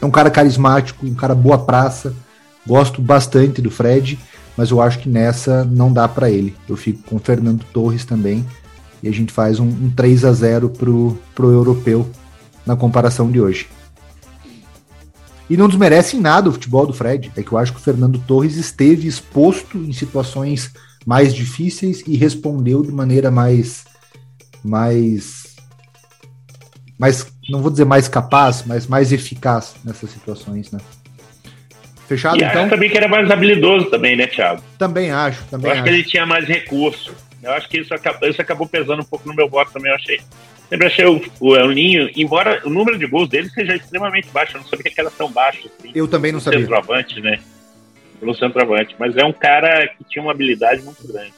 É 0.00 0.04
um 0.04 0.10
cara 0.10 0.30
carismático, 0.30 1.06
um 1.06 1.14
cara 1.14 1.34
boa 1.34 1.58
praça. 1.58 2.14
Gosto 2.66 3.00
bastante 3.00 3.62
do 3.62 3.70
Fred, 3.70 4.18
mas 4.56 4.70
eu 4.70 4.80
acho 4.80 4.98
que 4.98 5.08
nessa 5.08 5.64
não 5.64 5.92
dá 5.92 6.08
para 6.08 6.30
ele. 6.30 6.56
Eu 6.68 6.76
fico 6.76 7.02
com 7.04 7.16
o 7.16 7.20
Fernando 7.20 7.64
Torres 7.72 8.04
também. 8.04 8.44
E 9.02 9.08
a 9.08 9.12
gente 9.12 9.32
faz 9.32 9.60
um, 9.60 9.66
um 9.66 9.90
3 9.94 10.24
a 10.24 10.32
0 10.32 10.70
pro, 10.70 11.18
pro 11.34 11.50
europeu 11.50 12.08
na 12.66 12.76
comparação 12.76 13.30
de 13.30 13.40
hoje. 13.40 13.68
E 15.48 15.56
não 15.56 15.68
desmerece 15.68 16.16
em 16.16 16.20
nada 16.20 16.48
o 16.48 16.52
futebol 16.52 16.86
do 16.86 16.92
Fred. 16.92 17.32
É 17.36 17.42
que 17.42 17.52
eu 17.52 17.58
acho 17.58 17.72
que 17.72 17.78
o 17.78 17.82
Fernando 17.82 18.22
Torres 18.26 18.56
esteve 18.56 19.08
exposto 19.08 19.78
em 19.78 19.92
situações 19.92 20.70
mais 21.06 21.34
difíceis 21.34 22.02
e 22.06 22.16
respondeu 22.16 22.82
de 22.82 22.92
maneira 22.92 23.30
mais. 23.30 23.84
mais. 24.64 25.56
mais 26.98 27.26
não 27.48 27.60
vou 27.62 27.70
dizer 27.70 27.84
mais 27.84 28.06
capaz, 28.08 28.62
mas 28.64 28.86
mais 28.86 29.12
eficaz 29.12 29.74
nessas 29.84 30.10
situações, 30.10 30.70
né? 30.70 30.78
Fechado, 32.06 32.40
E 32.40 32.44
então? 32.44 32.62
acho 32.62 32.70
também 32.70 32.90
que 32.90 32.96
era 32.96 33.08
mais 33.08 33.30
habilidoso 33.30 33.86
também, 33.86 34.16
né, 34.16 34.26
Thiago? 34.26 34.62
Também 34.78 35.10
acho, 35.10 35.40
Eu 35.42 35.46
também 35.50 35.70
acho 35.70 35.80
acho. 35.80 35.88
que 35.90 35.96
ele 35.96 36.04
tinha 36.04 36.26
mais 36.26 36.44
recurso. 36.46 37.12
Eu 37.42 37.52
acho 37.52 37.68
que 37.68 37.78
isso 37.78 37.94
acabou, 37.94 38.28
isso 38.28 38.42
acabou 38.42 38.66
pesando 38.68 39.00
um 39.00 39.04
pouco 39.04 39.26
no 39.28 39.34
meu 39.34 39.48
voto 39.48 39.72
também, 39.72 39.90
eu 39.90 39.96
achei. 39.96 40.20
Sempre 40.68 40.86
achei 40.86 41.04
o, 41.06 41.20
o 41.40 41.56
El 41.56 41.70
Ninho, 41.70 42.10
embora 42.14 42.60
o 42.64 42.70
número 42.70 42.98
de 42.98 43.06
gols 43.06 43.28
dele 43.28 43.48
seja 43.50 43.74
extremamente 43.74 44.28
baixo, 44.30 44.56
eu 44.56 44.60
não 44.60 44.68
sabia 44.68 44.92
que 44.92 45.00
era 45.00 45.10
tão 45.10 45.30
baixo 45.30 45.68
assim. 45.78 45.90
Eu 45.94 46.06
também 46.06 46.30
não 46.32 46.38
sabia. 46.40 46.60
centroavante, 46.60 47.20
né? 47.20 47.38
Pelo 48.20 48.34
centroavante. 48.34 48.94
Mas 48.98 49.16
é 49.16 49.24
um 49.24 49.32
cara 49.32 49.88
que 49.88 50.04
tinha 50.04 50.22
uma 50.22 50.30
habilidade 50.32 50.82
muito 50.82 51.08
grande. 51.08 51.32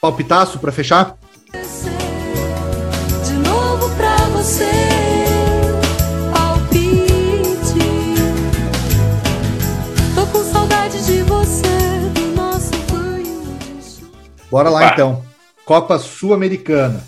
Palpitaço 0.00 0.58
para 0.58 0.70
fechar? 0.70 1.16
De 1.52 3.32
novo 3.48 3.94
pra 3.96 4.16
você, 4.28 4.70
palpite. 6.32 7.78
Tô 10.14 10.26
com 10.26 10.44
saudade 10.44 11.04
de 11.04 11.22
você, 11.22 11.68
do 12.14 12.36
nosso 12.36 12.70
banho. 12.92 13.42
Bora 14.50 14.70
lá 14.70 14.80
Opa. 14.84 14.92
então. 14.92 15.24
Copa 15.64 15.98
Sul-Americana. 15.98 17.04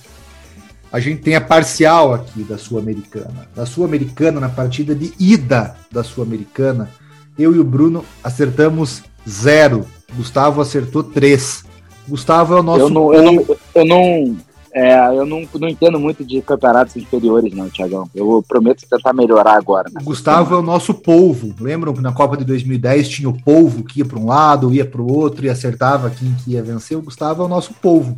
A 0.92 1.00
gente 1.00 1.22
tem 1.22 1.34
a 1.34 1.40
parcial 1.40 2.12
aqui 2.12 2.42
da 2.42 2.58
Sul-Americana. 2.58 3.48
Da 3.56 3.64
Sul-Americana, 3.64 4.38
na 4.38 4.50
partida 4.50 4.94
de 4.94 5.14
ida 5.18 5.74
da 5.90 6.04
Sul-Americana, 6.04 6.90
eu 7.38 7.54
e 7.54 7.58
o 7.58 7.64
Bruno 7.64 8.04
acertamos 8.22 9.02
zero. 9.28 9.86
Gustavo 10.14 10.60
acertou 10.60 11.02
três. 11.02 11.64
Gustavo 12.06 12.54
é 12.54 12.60
o 12.60 12.62
nosso. 12.62 12.80
Eu 12.82 12.90
não, 12.90 13.14
eu 13.14 13.22
não, 13.22 13.56
eu 13.74 13.84
não, 13.84 14.36
é, 14.74 15.18
eu 15.18 15.26
não, 15.26 15.46
não 15.54 15.68
entendo 15.68 16.00
muito 16.00 16.24
de 16.24 16.40
campeonatos 16.42 16.96
inferiores, 16.96 17.54
não, 17.54 17.68
Tiagão. 17.68 18.08
Eu 18.14 18.44
prometo 18.46 18.86
tentar 18.88 19.12
melhorar 19.12 19.56
agora. 19.56 19.88
né? 19.92 20.00
O 20.00 20.04
Gustavo 20.04 20.54
é 20.54 20.58
o 20.58 20.62
nosso 20.62 20.94
polvo. 20.94 21.54
Lembram 21.60 21.92
que 21.92 22.00
na 22.00 22.12
Copa 22.12 22.36
de 22.36 22.44
2010 22.44 23.08
tinha 23.08 23.28
o 23.28 23.42
polvo 23.42 23.84
que 23.84 24.00
ia 24.00 24.04
para 24.04 24.18
um 24.18 24.26
lado, 24.26 24.72
ia 24.72 24.84
para 24.84 25.00
o 25.00 25.12
outro 25.12 25.44
e 25.44 25.50
acertava 25.50 26.10
quem 26.10 26.34
que 26.42 26.52
ia 26.52 26.62
vencer? 26.62 26.96
O 26.96 27.02
Gustavo 27.02 27.42
é 27.42 27.46
o 27.46 27.48
nosso 27.48 27.74
polvo. 27.74 28.16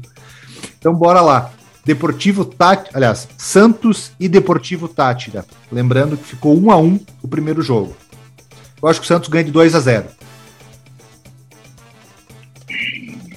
Então 0.78 0.94
bora 0.94 1.20
lá. 1.20 1.50
Deportivo 1.84 2.46
Tátira, 2.46 2.90
aliás, 2.94 3.28
Santos 3.36 4.12
e 4.18 4.26
Deportivo 4.26 4.88
Tátira. 4.88 5.44
Lembrando 5.70 6.16
que 6.16 6.24
ficou 6.24 6.56
1 6.56 6.70
a 6.70 6.76
1 6.78 7.00
o 7.22 7.28
primeiro 7.28 7.60
jogo. 7.60 7.94
Eu 8.84 8.88
acho 8.90 9.00
que 9.00 9.06
o 9.06 9.08
Santos 9.08 9.30
ganha 9.30 9.44
de 9.44 9.50
2 9.50 9.74
a 9.74 9.80
0. 9.80 10.04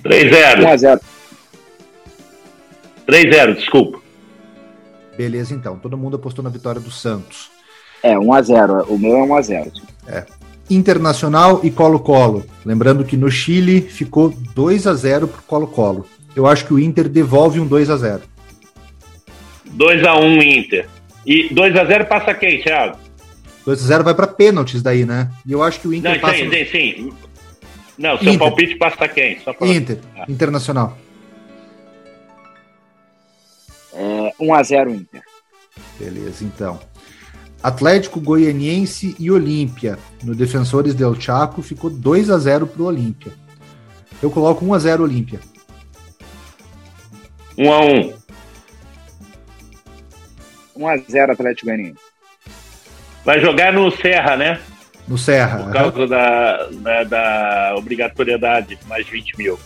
3-0. 0.04 0.62
1x0. 0.62 1.02
3-0, 3.08 3.56
desculpa. 3.56 4.02
Beleza, 5.16 5.54
então. 5.54 5.80
Todo 5.80 5.98
mundo 5.98 6.18
apostou 6.18 6.44
na 6.44 6.50
vitória 6.50 6.82
do 6.82 6.92
Santos. 6.92 7.50
É, 8.04 8.16
1x0. 8.16 8.88
O 8.90 8.98
meu 8.98 9.16
é 9.16 9.26
1x0. 9.26 9.72
Internacional 10.70 11.62
e 11.64 11.72
Colo-Colo. 11.72 12.46
Lembrando 12.66 13.06
que 13.06 13.16
no 13.16 13.32
Chile 13.32 13.80
ficou 13.80 14.32
2 14.54 14.86
a 14.86 14.96
0 14.96 15.30
pro 15.30 15.42
Colo-Colo. 15.44 16.06
Eu 16.36 16.46
acho 16.46 16.66
que 16.66 16.74
o 16.74 16.80
Inter 16.80 17.08
devolve 17.08 17.62
um 17.62 17.66
2 17.66 17.90
a 17.90 17.96
0. 17.96 18.22
2x1 19.78 20.44
Inter. 20.44 20.90
E 21.26 21.48
2x0 21.54 22.06
passa 22.06 22.34
quem, 22.34 22.62
Thiago? 22.62 23.07
2 23.68 23.84
a 23.84 23.86
0 23.88 24.04
vai 24.06 24.16
para 24.16 24.28
pênaltis 24.28 24.82
daí, 24.82 25.06
né? 25.06 25.30
E 25.46 25.52
eu 25.52 25.62
acho 25.62 25.82
que 25.82 25.90
o 25.90 25.94
Inter 25.94 26.14
Não, 26.14 26.20
passa 26.22 26.38
sim, 26.38 26.46
no- 26.46 26.52
sim, 26.54 26.66
sim. 26.72 27.14
Não, 27.98 28.18
seu 28.18 28.28
Inter. 28.30 28.40
palpite 28.40 28.76
passa 28.78 29.08
quem? 29.10 29.40
Só 29.42 29.52
pra... 29.52 29.68
Inter, 29.68 30.00
Ah. 30.16 30.24
Internacional. 30.30 30.98
É, 33.94 34.34
1x0 34.40 34.96
Inter. 34.96 35.22
Beleza, 36.00 36.46
então. 36.46 36.80
Atlético 37.62 38.22
Goianiense 38.22 39.14
e 39.20 39.30
Olímpia. 39.30 40.00
No 40.24 40.34
Defensores 40.34 40.96
del 40.96 41.20
Chaco 41.20 41.62
ficou 41.62 41.90
2 41.90 42.30
a 42.30 42.38
0 42.38 42.68
pro 42.68 42.86
Olímpia. 42.86 43.34
Eu 44.24 44.32
coloco 44.32 44.64
1 44.66 44.74
a 44.76 44.80
0 44.80 45.04
Olímpia. 45.04 45.42
1x1. 47.58 48.14
1x0 50.78 51.32
Atlético 51.32 51.66
Goianiense. 51.66 52.07
Vai 53.28 53.42
jogar 53.42 53.74
no 53.74 53.92
Serra, 53.92 54.38
né? 54.38 54.58
No 55.06 55.18
Serra. 55.18 55.66
Por 55.66 55.74
causa 55.74 56.08
da, 56.08 56.70
da, 56.72 57.04
da 57.04 57.76
obrigatoriedade, 57.78 58.80
mais 58.88 59.06
20 59.06 59.38
mil. 59.38 59.60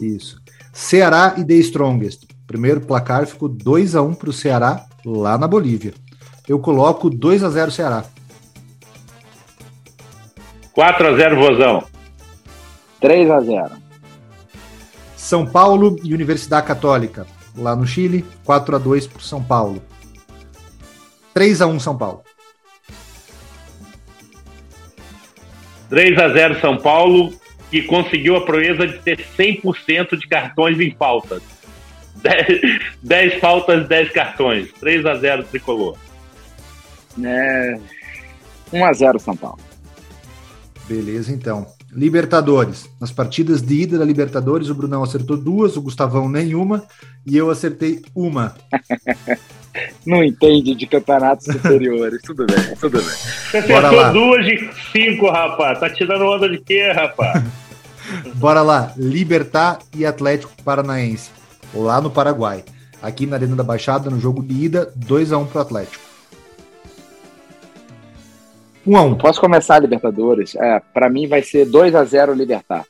Isso. 0.00 0.40
Ceará 0.72 1.34
e 1.36 1.44
The 1.44 1.54
Strongest. 1.54 2.28
Primeiro 2.46 2.80
placar 2.80 3.26
ficou 3.26 3.48
2 3.48 3.96
a 3.96 4.02
1 4.02 4.14
pro 4.14 4.32
Ceará 4.32 4.86
lá 5.04 5.36
na 5.36 5.48
Bolívia. 5.48 5.92
Eu 6.46 6.60
coloco 6.60 7.10
2 7.10 7.42
a 7.42 7.50
0 7.50 7.72
Ceará. 7.72 8.04
4x0 10.72 11.34
Vozão. 11.34 11.82
3x0. 13.02 13.72
São 15.16 15.44
Paulo 15.44 15.96
e 16.04 16.14
Universidade 16.14 16.64
Católica, 16.64 17.26
lá 17.56 17.74
no 17.74 17.84
Chile, 17.84 18.24
4 18.44 18.76
a 18.76 18.78
2 18.78 19.08
pro 19.08 19.20
São 19.20 19.42
Paulo. 19.42 19.82
3 21.34 21.60
a 21.60 21.66
1 21.66 21.80
São 21.80 21.98
Paulo. 21.98 22.22
3x0 25.90 26.60
São 26.60 26.76
Paulo, 26.78 27.32
que 27.70 27.82
conseguiu 27.82 28.36
a 28.36 28.44
proeza 28.44 28.86
de 28.86 28.98
ter 28.98 29.18
100% 29.36 30.16
de 30.16 30.26
cartões 30.28 30.78
em 30.80 30.90
faltas. 30.96 31.42
10, 32.16 32.60
10 33.02 33.40
faltas, 33.40 33.88
10 33.88 34.10
cartões. 34.10 34.68
3x0 34.80 35.44
tricolor. 35.46 35.96
É, 37.22 37.78
1x0 38.72 39.18
São 39.18 39.36
Paulo. 39.36 39.58
Beleza, 40.86 41.32
então. 41.32 41.66
Libertadores. 41.92 42.88
Nas 43.00 43.10
partidas 43.10 43.62
de 43.62 43.82
ida 43.82 43.98
da 43.98 44.04
Libertadores, 44.04 44.68
o 44.70 44.74
Brunão 44.74 45.02
acertou 45.02 45.36
duas, 45.36 45.76
o 45.76 45.82
Gustavão 45.82 46.28
nenhuma, 46.28 46.84
e 47.26 47.36
eu 47.36 47.50
acertei 47.50 48.02
uma. 48.14 48.54
Não 50.04 50.22
entende 50.24 50.74
de 50.74 50.86
campeonatos 50.86 51.46
superiores. 51.52 52.20
tudo 52.22 52.44
bem, 52.46 52.74
tudo 52.80 52.98
bem. 52.98 53.08
Você 53.08 53.62
Bora 53.62 53.90
lá. 53.90 54.00
acertou 54.02 54.12
duas 54.12 54.44
de 54.44 54.70
5, 54.92 55.30
rapaz. 55.30 55.78
Tá 55.78 55.90
tirando 55.90 56.24
onda 56.24 56.48
de 56.48 56.58
quê, 56.58 56.90
rapaz? 56.92 57.42
Bora 58.36 58.62
lá. 58.62 58.92
Libertar 58.96 59.78
e 59.96 60.04
Atlético 60.04 60.52
Paranaense, 60.64 61.30
lá 61.74 62.00
no 62.00 62.10
Paraguai. 62.10 62.64
Aqui 63.02 63.24
na 63.26 63.36
Arena 63.36 63.56
da 63.56 63.62
Baixada, 63.62 64.10
no 64.10 64.20
jogo 64.20 64.42
de 64.42 64.52
ida, 64.64 64.92
2 64.96 65.32
a 65.32 65.38
1 65.38 65.46
pro 65.46 65.60
Atlético. 65.60 66.04
1 68.86 68.96
a 68.96 69.02
1 69.02 69.14
Posso 69.16 69.40
começar 69.40 69.76
a 69.76 69.78
Libertadores? 69.78 70.54
É, 70.56 70.80
pra 70.92 71.08
mim 71.08 71.26
vai 71.28 71.42
ser 71.42 71.66
2x0 71.66 72.34
Libertar. 72.34 72.84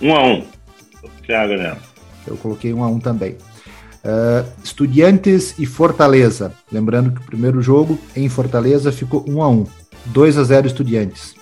1x1. 0.00 0.44
Thiago, 1.24 1.54
né? 1.54 1.76
Eu 2.26 2.36
coloquei 2.36 2.72
1 2.72 2.82
a 2.84 2.88
1 2.88 3.00
também. 3.00 3.36
Uh, 4.04 4.46
Estudiantes 4.62 5.54
e 5.58 5.66
Fortaleza. 5.66 6.52
Lembrando 6.70 7.12
que 7.12 7.20
o 7.20 7.24
primeiro 7.24 7.60
jogo 7.60 7.98
em 8.14 8.28
Fortaleza 8.28 8.92
ficou 8.92 9.24
1 9.26 9.42
a 9.42 9.48
1 9.48 9.66
2 10.06 10.38
a 10.38 10.44
0 10.44 10.66
Estudiantes. 10.66 11.34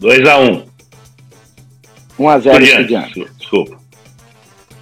2x1. 0.00 0.64
1x0 2.18 2.62
Estudiantes. 2.62 3.30
Desculpa. 3.38 3.76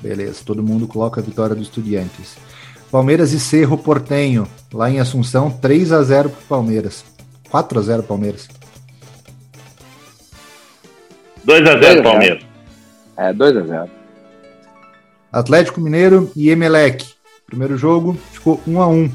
Beleza, 0.00 0.42
todo 0.44 0.62
mundo 0.62 0.86
coloca 0.86 1.20
a 1.20 1.24
vitória 1.24 1.54
do 1.54 1.62
Estudiantes. 1.62 2.36
Palmeiras 2.90 3.32
e 3.32 3.40
Cerro 3.40 3.78
Portenho, 3.78 4.46
lá 4.72 4.90
em 4.90 5.00
Assunção, 5.00 5.50
3 5.50 5.92
a 5.92 6.02
0 6.02 6.28
pro 6.28 6.42
Palmeiras. 6.42 7.04
4 7.50 7.78
a 7.78 7.82
0 7.82 8.02
Palmeiras. 8.02 8.48
2x0 11.46 12.02
Palmeiras. 12.02 12.44
É, 13.16 13.32
2x0. 13.32 14.01
Atlético 15.32 15.80
Mineiro 15.80 16.30
e 16.36 16.50
Emelec. 16.50 17.04
Primeiro 17.46 17.76
jogo 17.76 18.16
ficou 18.32 18.60
1 18.66 18.80
a 18.82 18.86
1 18.86 19.10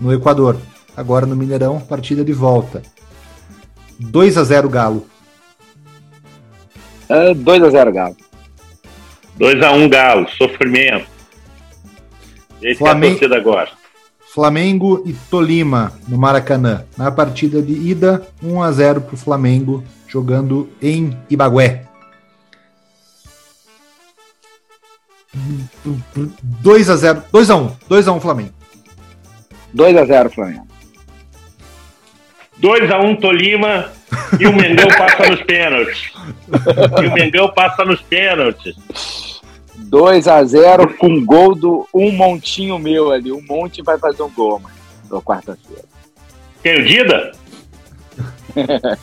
no 0.00 0.12
Equador. 0.12 0.56
Agora 0.96 1.26
no 1.26 1.36
Mineirão, 1.36 1.80
partida 1.80 2.24
de 2.24 2.32
volta. 2.32 2.82
2 3.98 4.36
a 4.38 4.44
0 4.44 4.68
Galo. 4.68 5.06
É, 7.08 7.32
2x0 7.34 7.92
Galo. 7.92 8.16
2x1 9.38 9.88
Galo. 9.88 10.28
Sofrimento. 10.30 11.06
Esse 12.60 12.78
Flamengo- 12.78 13.14
é 13.14 13.16
a 13.16 13.18
torcida 13.18 13.36
agora. 13.36 13.68
Flamengo 14.34 15.02
e 15.06 15.12
Tolima 15.30 15.92
no 16.06 16.18
Maracanã. 16.18 16.84
Na 16.96 17.10
partida 17.10 17.62
de 17.62 17.72
ida, 17.72 18.26
1 18.42 18.62
a 18.62 18.70
0 18.70 19.00
pro 19.00 19.16
Flamengo, 19.16 19.82
jogando 20.06 20.68
em 20.82 21.16
Ibagué. 21.30 21.84
2x0. 26.62 27.22
2x1. 27.32 27.72
2x1 27.88 28.20
Flamengo. 28.20 28.54
2x0 29.74 30.30
Flamengo. 30.30 30.68
2x1 32.60 33.20
Tolima 33.20 33.92
e 34.40 34.46
o 34.46 34.52
Mengão 34.52 34.88
passa 34.88 35.28
nos 35.28 35.42
pênaltis. 35.42 36.12
E 37.02 37.06
o 37.06 37.12
Mengão 37.12 37.48
passa 37.52 37.84
nos 37.84 38.00
pênaltis. 38.02 38.74
2x0 39.90 40.96
com 40.96 41.24
gol 41.24 41.54
do 41.54 41.88
um 41.94 42.10
montinho 42.10 42.78
meu 42.78 43.12
ali. 43.12 43.30
Um 43.30 43.42
monte 43.42 43.82
vai 43.82 43.98
fazer 43.98 44.22
um 44.22 44.30
gol, 44.30 44.58
mano. 44.58 44.74
Na 45.10 45.20
quarta-feira. 45.20 45.84
Quem, 46.62 46.80
o 46.80 46.84
Dida? 46.84 47.32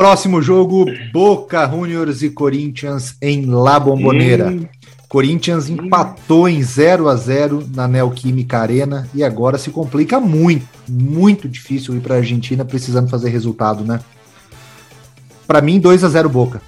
Próximo 0.00 0.40
jogo: 0.40 0.86
Boca 1.12 1.68
Juniors 1.68 2.22
e 2.22 2.30
Corinthians 2.30 3.14
em 3.20 3.44
La 3.44 3.78
Bombonera. 3.78 4.50
Corinthians 5.06 5.68
empatou 5.68 6.48
em 6.48 6.62
0 6.62 7.06
a 7.06 7.14
0 7.14 7.68
na 7.74 7.86
Neoquímica 7.86 8.60
Arena 8.60 9.06
e 9.12 9.22
agora 9.22 9.58
se 9.58 9.70
complica 9.70 10.18
muito, 10.18 10.66
muito 10.88 11.46
difícil 11.46 11.94
ir 11.94 12.00
para 12.00 12.14
a 12.14 12.16
Argentina 12.16 12.64
precisando 12.64 13.10
fazer 13.10 13.28
resultado, 13.28 13.84
né? 13.84 14.00
Para 15.46 15.60
mim, 15.60 15.78
2 15.78 16.02
a 16.02 16.08
0 16.08 16.30
Boca. 16.30 16.62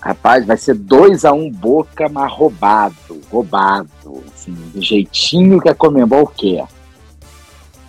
Rapaz, 0.00 0.46
vai 0.46 0.56
ser 0.56 0.76
2x1 0.76 1.52
Boca, 1.52 2.08
mas 2.08 2.32
roubado. 2.32 2.94
Roubado. 3.28 4.22
Assim, 4.32 4.52
do 4.72 4.80
jeitinho 4.80 5.60
que 5.60 5.68
a 5.68 5.74
Comembol 5.74 6.28
quer. 6.28 6.64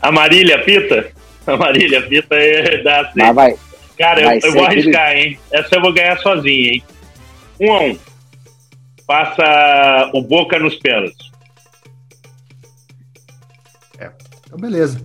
A 0.02 0.12
Marília 0.12 0.64
Pita? 0.66 1.19
A 1.54 1.58
Marília 1.58 2.02
Pita 2.02 2.36
é 2.36 2.82
da 2.84 3.02
assim. 3.02 3.20
Mas 3.20 3.36
vai. 3.36 3.56
Cara, 3.98 4.24
vai 4.24 4.38
eu, 4.38 4.42
eu 4.42 4.54
vou 4.54 4.66
arriscar, 4.66 5.18
hein? 5.18 5.40
Essa 5.52 5.76
eu 5.76 5.82
vou 5.82 5.94
ganhar 5.94 6.18
sozinho, 6.20 6.74
hein? 6.74 6.84
1 7.60 7.74
a 7.74 7.80
1 7.82 7.98
Passa 9.06 10.12
o 10.14 10.22
Boca 10.22 10.60
nos 10.60 10.76
pênaltis. 10.76 11.30
Então, 14.50 14.60
beleza. 14.60 15.00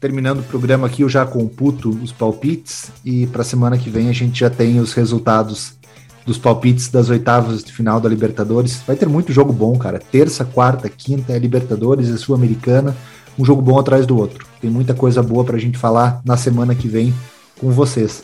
Terminando 0.00 0.40
o 0.40 0.42
programa 0.42 0.88
aqui, 0.88 1.02
eu 1.02 1.08
já 1.08 1.24
computo 1.24 1.90
os 1.90 2.10
palpites 2.10 2.90
e 3.04 3.28
para 3.28 3.44
semana 3.44 3.78
que 3.78 3.88
vem 3.88 4.08
a 4.08 4.12
gente 4.12 4.40
já 4.40 4.50
tem 4.50 4.80
os 4.80 4.92
resultados 4.92 5.78
dos 6.26 6.36
palpites 6.36 6.88
das 6.88 7.08
oitavas 7.08 7.62
de 7.62 7.72
final 7.72 8.00
da 8.00 8.08
Libertadores. 8.08 8.82
Vai 8.84 8.96
ter 8.96 9.08
muito 9.08 9.32
jogo 9.32 9.52
bom, 9.52 9.78
cara. 9.78 10.00
Terça, 10.00 10.44
quarta, 10.44 10.88
quinta 10.88 11.32
é 11.32 11.38
Libertadores, 11.38 12.12
é 12.12 12.16
Sul-Americana, 12.16 12.96
um 13.38 13.44
jogo 13.44 13.60
bom 13.62 13.78
atrás 13.78 14.06
do 14.06 14.16
outro. 14.18 14.46
Tem 14.60 14.70
muita 14.70 14.94
coisa 14.94 15.22
boa 15.22 15.44
pra 15.44 15.58
gente 15.58 15.78
falar 15.78 16.20
na 16.24 16.36
semana 16.36 16.74
que 16.74 16.86
vem 16.88 17.12
com 17.60 17.70
vocês. 17.70 18.22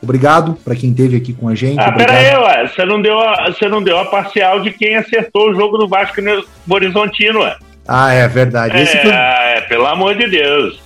Obrigado 0.00 0.56
para 0.64 0.76
quem 0.76 0.90
esteve 0.90 1.16
aqui 1.16 1.32
com 1.32 1.48
a 1.48 1.54
gente. 1.54 1.80
Ah, 1.80 1.88
obrigado. 1.88 2.16
pera 2.16 2.38
aí, 2.38 2.62
ué. 2.62 2.68
Você 2.68 2.84
não, 2.84 3.02
deu 3.02 3.18
a, 3.18 3.50
você 3.50 3.68
não 3.68 3.82
deu 3.82 3.98
a 3.98 4.04
parcial 4.04 4.60
de 4.60 4.70
quem 4.70 4.94
acertou 4.96 5.50
o 5.50 5.54
jogo 5.54 5.76
do 5.76 5.88
Vasco 5.88 6.20
no 6.22 6.44
Horizontino, 6.72 7.40
ué. 7.40 7.56
Ah, 7.86 8.12
é 8.12 8.28
verdade. 8.28 8.78
Esse 8.78 8.96
foi- 9.00 9.10
É, 9.10 9.58
é, 9.58 9.60
pelo 9.62 9.86
amor 9.86 10.14
de 10.16 10.28
Deus. 10.28 10.80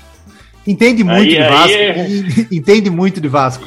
Entende 0.67 1.03
muito 1.05 1.21
Aí- 1.23 1.29
de 1.29 1.39
aí 1.39 1.51
Vasco. 1.51 1.73
é- 1.73 2.47
Entende 2.57 2.89
muito 2.91 3.21
de 3.21 3.29
Vasco. 3.29 3.65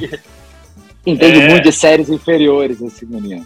Entende 1.05 1.41
É. 1.41 1.49
muito 1.49 1.63
de 1.63 1.71
séries 1.71 2.09
inferiores 2.09 2.81
esse 2.81 3.05
menino. 3.05 3.45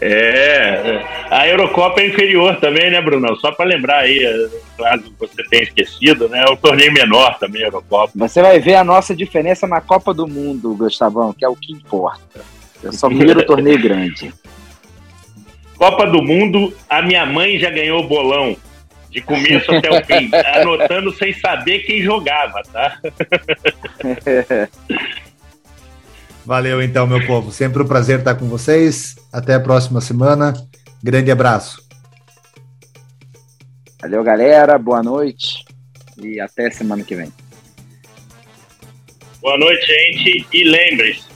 É, 0.00 1.04
a 1.30 1.48
Eurocopa 1.48 2.00
é 2.00 2.08
inferior 2.08 2.56
também, 2.56 2.90
né, 2.90 3.00
Bruno? 3.00 3.34
Só 3.36 3.52
para 3.52 3.64
lembrar 3.64 4.00
aí, 4.00 4.24
é, 4.24 4.48
caso 4.76 5.14
você 5.18 5.42
tenha 5.44 5.62
esquecido, 5.62 6.28
né? 6.28 6.44
É 6.46 6.50
um 6.50 6.56
torneio 6.56 6.92
menor 6.92 7.38
também, 7.38 7.62
a 7.62 7.66
Eurocopa. 7.66 8.12
Você 8.14 8.42
vai 8.42 8.60
ver 8.60 8.74
a 8.74 8.84
nossa 8.84 9.14
diferença 9.14 9.66
na 9.66 9.80
Copa 9.80 10.12
do 10.12 10.26
Mundo, 10.26 10.74
Gustavão, 10.74 11.32
que 11.32 11.44
é 11.44 11.48
o 11.48 11.56
que 11.56 11.72
importa. 11.72 12.40
Eu 12.82 12.92
só 12.92 13.08
miro 13.08 13.40
o 13.40 13.46
torneio 13.46 13.80
grande. 13.80 14.32
Copa 15.76 16.06
do 16.06 16.22
Mundo, 16.22 16.74
a 16.88 17.02
minha 17.02 17.26
mãe 17.26 17.58
já 17.58 17.70
ganhou 17.70 18.00
o 18.00 18.08
bolão. 18.08 18.56
De 19.10 19.20
começo 19.22 19.72
até 19.72 19.90
o 19.90 20.04
fim, 20.04 20.30
anotando 20.60 21.10
sem 21.14 21.32
saber 21.32 21.80
quem 21.80 22.02
jogava, 22.02 22.62
tá? 22.70 22.98
Valeu 26.46 26.80
então, 26.80 27.08
meu 27.08 27.26
povo. 27.26 27.50
Sempre 27.50 27.82
um 27.82 27.86
prazer 27.86 28.20
estar 28.20 28.36
com 28.36 28.46
vocês. 28.46 29.16
Até 29.32 29.54
a 29.54 29.60
próxima 29.60 30.00
semana. 30.00 30.54
Grande 31.02 31.28
abraço. 31.28 31.84
Valeu, 34.00 34.22
galera. 34.22 34.78
Boa 34.78 35.02
noite. 35.02 35.64
E 36.16 36.38
até 36.38 36.70
semana 36.70 37.02
que 37.02 37.16
vem. 37.16 37.32
Boa 39.40 39.58
noite, 39.58 39.84
gente. 39.86 40.46
E 40.52 40.62
lembre-se, 40.62 41.26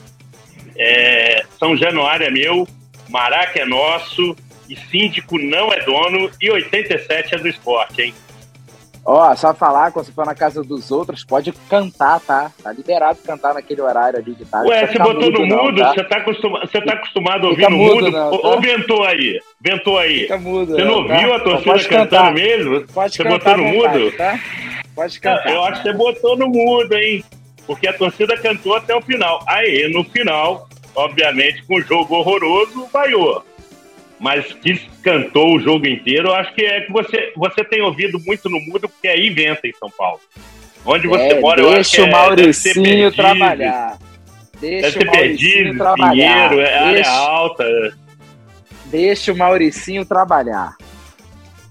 é, 0.77 1.45
São 1.59 1.77
Januário 1.77 2.27
é 2.27 2.31
meu, 2.31 2.67
Maraca 3.09 3.59
é 3.61 3.65
nosso, 3.65 4.37
e 4.69 4.77
síndico 4.77 5.39
não 5.39 5.73
é 5.73 5.85
dono, 5.85 6.31
e 6.41 6.51
87 6.51 7.35
é 7.35 7.39
do 7.39 7.49
esporte, 7.49 8.03
hein? 8.03 8.15
Ó, 9.05 9.35
só 9.35 9.55
falar, 9.55 9.91
quando 9.93 10.07
você 10.07 10.13
for 10.13 10.27
na 10.27 10.35
casa 10.35 10.63
dos 10.63 10.91
outros, 10.91 11.25
pode 11.25 11.53
cantar, 11.69 12.21
tá? 12.21 12.53
Tá 12.63 12.73
liberado 12.73 13.19
cantar 13.25 13.55
naquele 13.55 13.81
horário 13.81 14.19
ali 14.19 14.35
de 14.35 14.45
tarde. 14.45 14.69
Ué, 14.69 14.87
você 14.87 14.99
botou 14.99 15.31
no 15.31 15.47
não, 15.47 15.65
mudo? 15.65 15.81
tá? 15.81 15.95
Você 15.95 16.05
tá, 16.05 16.17
acostuma, 16.19 16.61
você 16.61 16.81
tá 16.83 16.93
acostumado 16.93 17.47
a 17.47 17.51
ouvir 17.51 17.71
no 17.71 17.77
mudo, 17.77 17.95
mudo? 17.95 18.11
não, 18.11 18.31
ou, 18.31 18.39
tá? 18.39 18.49
ou 18.49 18.61
ventou 18.61 19.05
aí? 19.05 19.41
Ventou 19.61 19.99
aí? 19.99 20.21
Fica 20.21 20.39
mudo. 20.39 20.73
Você 20.75 20.85
não 20.85 21.07
tá? 21.07 21.15
ouviu 21.15 21.35
a 21.35 21.39
Só 21.39 21.45
torcida 21.45 21.73
pode 21.73 21.89
cantando 21.89 22.09
cantar. 22.11 22.35
mesmo? 22.35 22.87
Pode 22.89 23.17
Você 23.17 23.23
cantar 23.25 23.39
botou 23.39 23.57
no 23.57 23.73
vontade, 23.73 23.99
mudo? 23.99 24.17
Tá? 24.17 24.41
Pode 24.95 25.21
cantar. 25.21 25.53
Eu 25.55 25.65
acho 25.65 25.83
que 25.83 25.89
você 25.89 25.97
botou 25.97 26.37
no 26.37 26.49
mudo, 26.49 26.95
hein? 26.95 27.25
Porque 27.67 27.89
a 27.89 27.93
torcida 27.93 28.37
cantou 28.37 28.75
até 28.75 28.95
o 28.95 29.01
final. 29.01 29.43
Aí, 29.47 29.89
no 29.93 30.05
final, 30.05 30.69
obviamente, 30.95 31.65
com 31.65 31.77
o 31.77 31.81
jogo 31.81 32.17
horroroso, 32.17 32.87
vaiou. 32.93 33.45
Mas 34.21 34.53
que 34.53 34.79
cantou 35.03 35.57
o 35.57 35.61
jogo 35.61 35.87
inteiro, 35.87 36.29
eu 36.29 36.35
acho 36.35 36.55
que 36.55 36.63
é 36.63 36.83
que 36.83 36.93
você, 36.93 37.33
você 37.35 37.65
tem 37.65 37.81
ouvido 37.81 38.21
muito 38.27 38.51
no 38.51 38.61
mudo, 38.61 38.87
porque 38.87 39.09
aí 39.09 39.29
inventa 39.29 39.67
em 39.67 39.73
São 39.73 39.89
Paulo. 39.91 40.21
Onde 40.85 41.09
você 41.09 41.23
É, 41.23 41.41
mora, 41.41 41.61
eu 41.63 41.71
acho 41.71 41.91
que 41.91 41.97
deixa 41.97 42.03
é, 42.03 42.05
o 42.05 42.11
Mauricinho 42.11 43.13
trabalhar. 43.13 43.99
Deixa 44.61 45.01
o 45.01 45.07
Mauricinho 45.07 45.11
Perdizes, 45.11 45.79
trabalhar. 45.79 46.49
Pinheiro, 46.49 46.61
é 46.61 46.79
área 46.79 47.11
alta. 47.11 47.65
deixa 48.87 49.33
o 49.33 49.37
Mauricinho 49.37 50.05
trabalhar. 50.05 50.77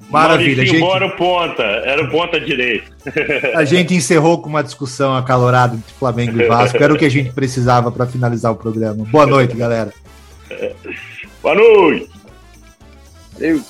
Maravilha, 0.09 0.55
Mauricinho 0.55 0.79
gente. 0.79 0.79
Mora 0.79 1.05
o 1.05 1.15
ponta, 1.15 1.63
era 1.63 2.03
o 2.03 2.09
ponta 2.09 2.39
direito. 2.39 2.91
A 3.55 3.63
gente 3.63 3.93
encerrou 3.93 4.41
com 4.41 4.49
uma 4.49 4.63
discussão 4.63 5.15
acalorada 5.15 5.75
entre 5.75 5.93
Flamengo 5.93 6.41
e 6.41 6.47
Vasco. 6.47 6.81
Era 6.81 6.91
o 6.91 6.97
que 6.97 7.05
a 7.05 7.09
gente 7.09 7.31
precisava 7.31 7.91
para 7.91 8.07
finalizar 8.07 8.51
o 8.51 8.55
programa. 8.55 9.05
Boa 9.05 9.27
noite, 9.27 9.55
galera. 9.55 9.93
Boa 11.43 11.53
noite! 11.53 12.18
Dude. 13.39 13.63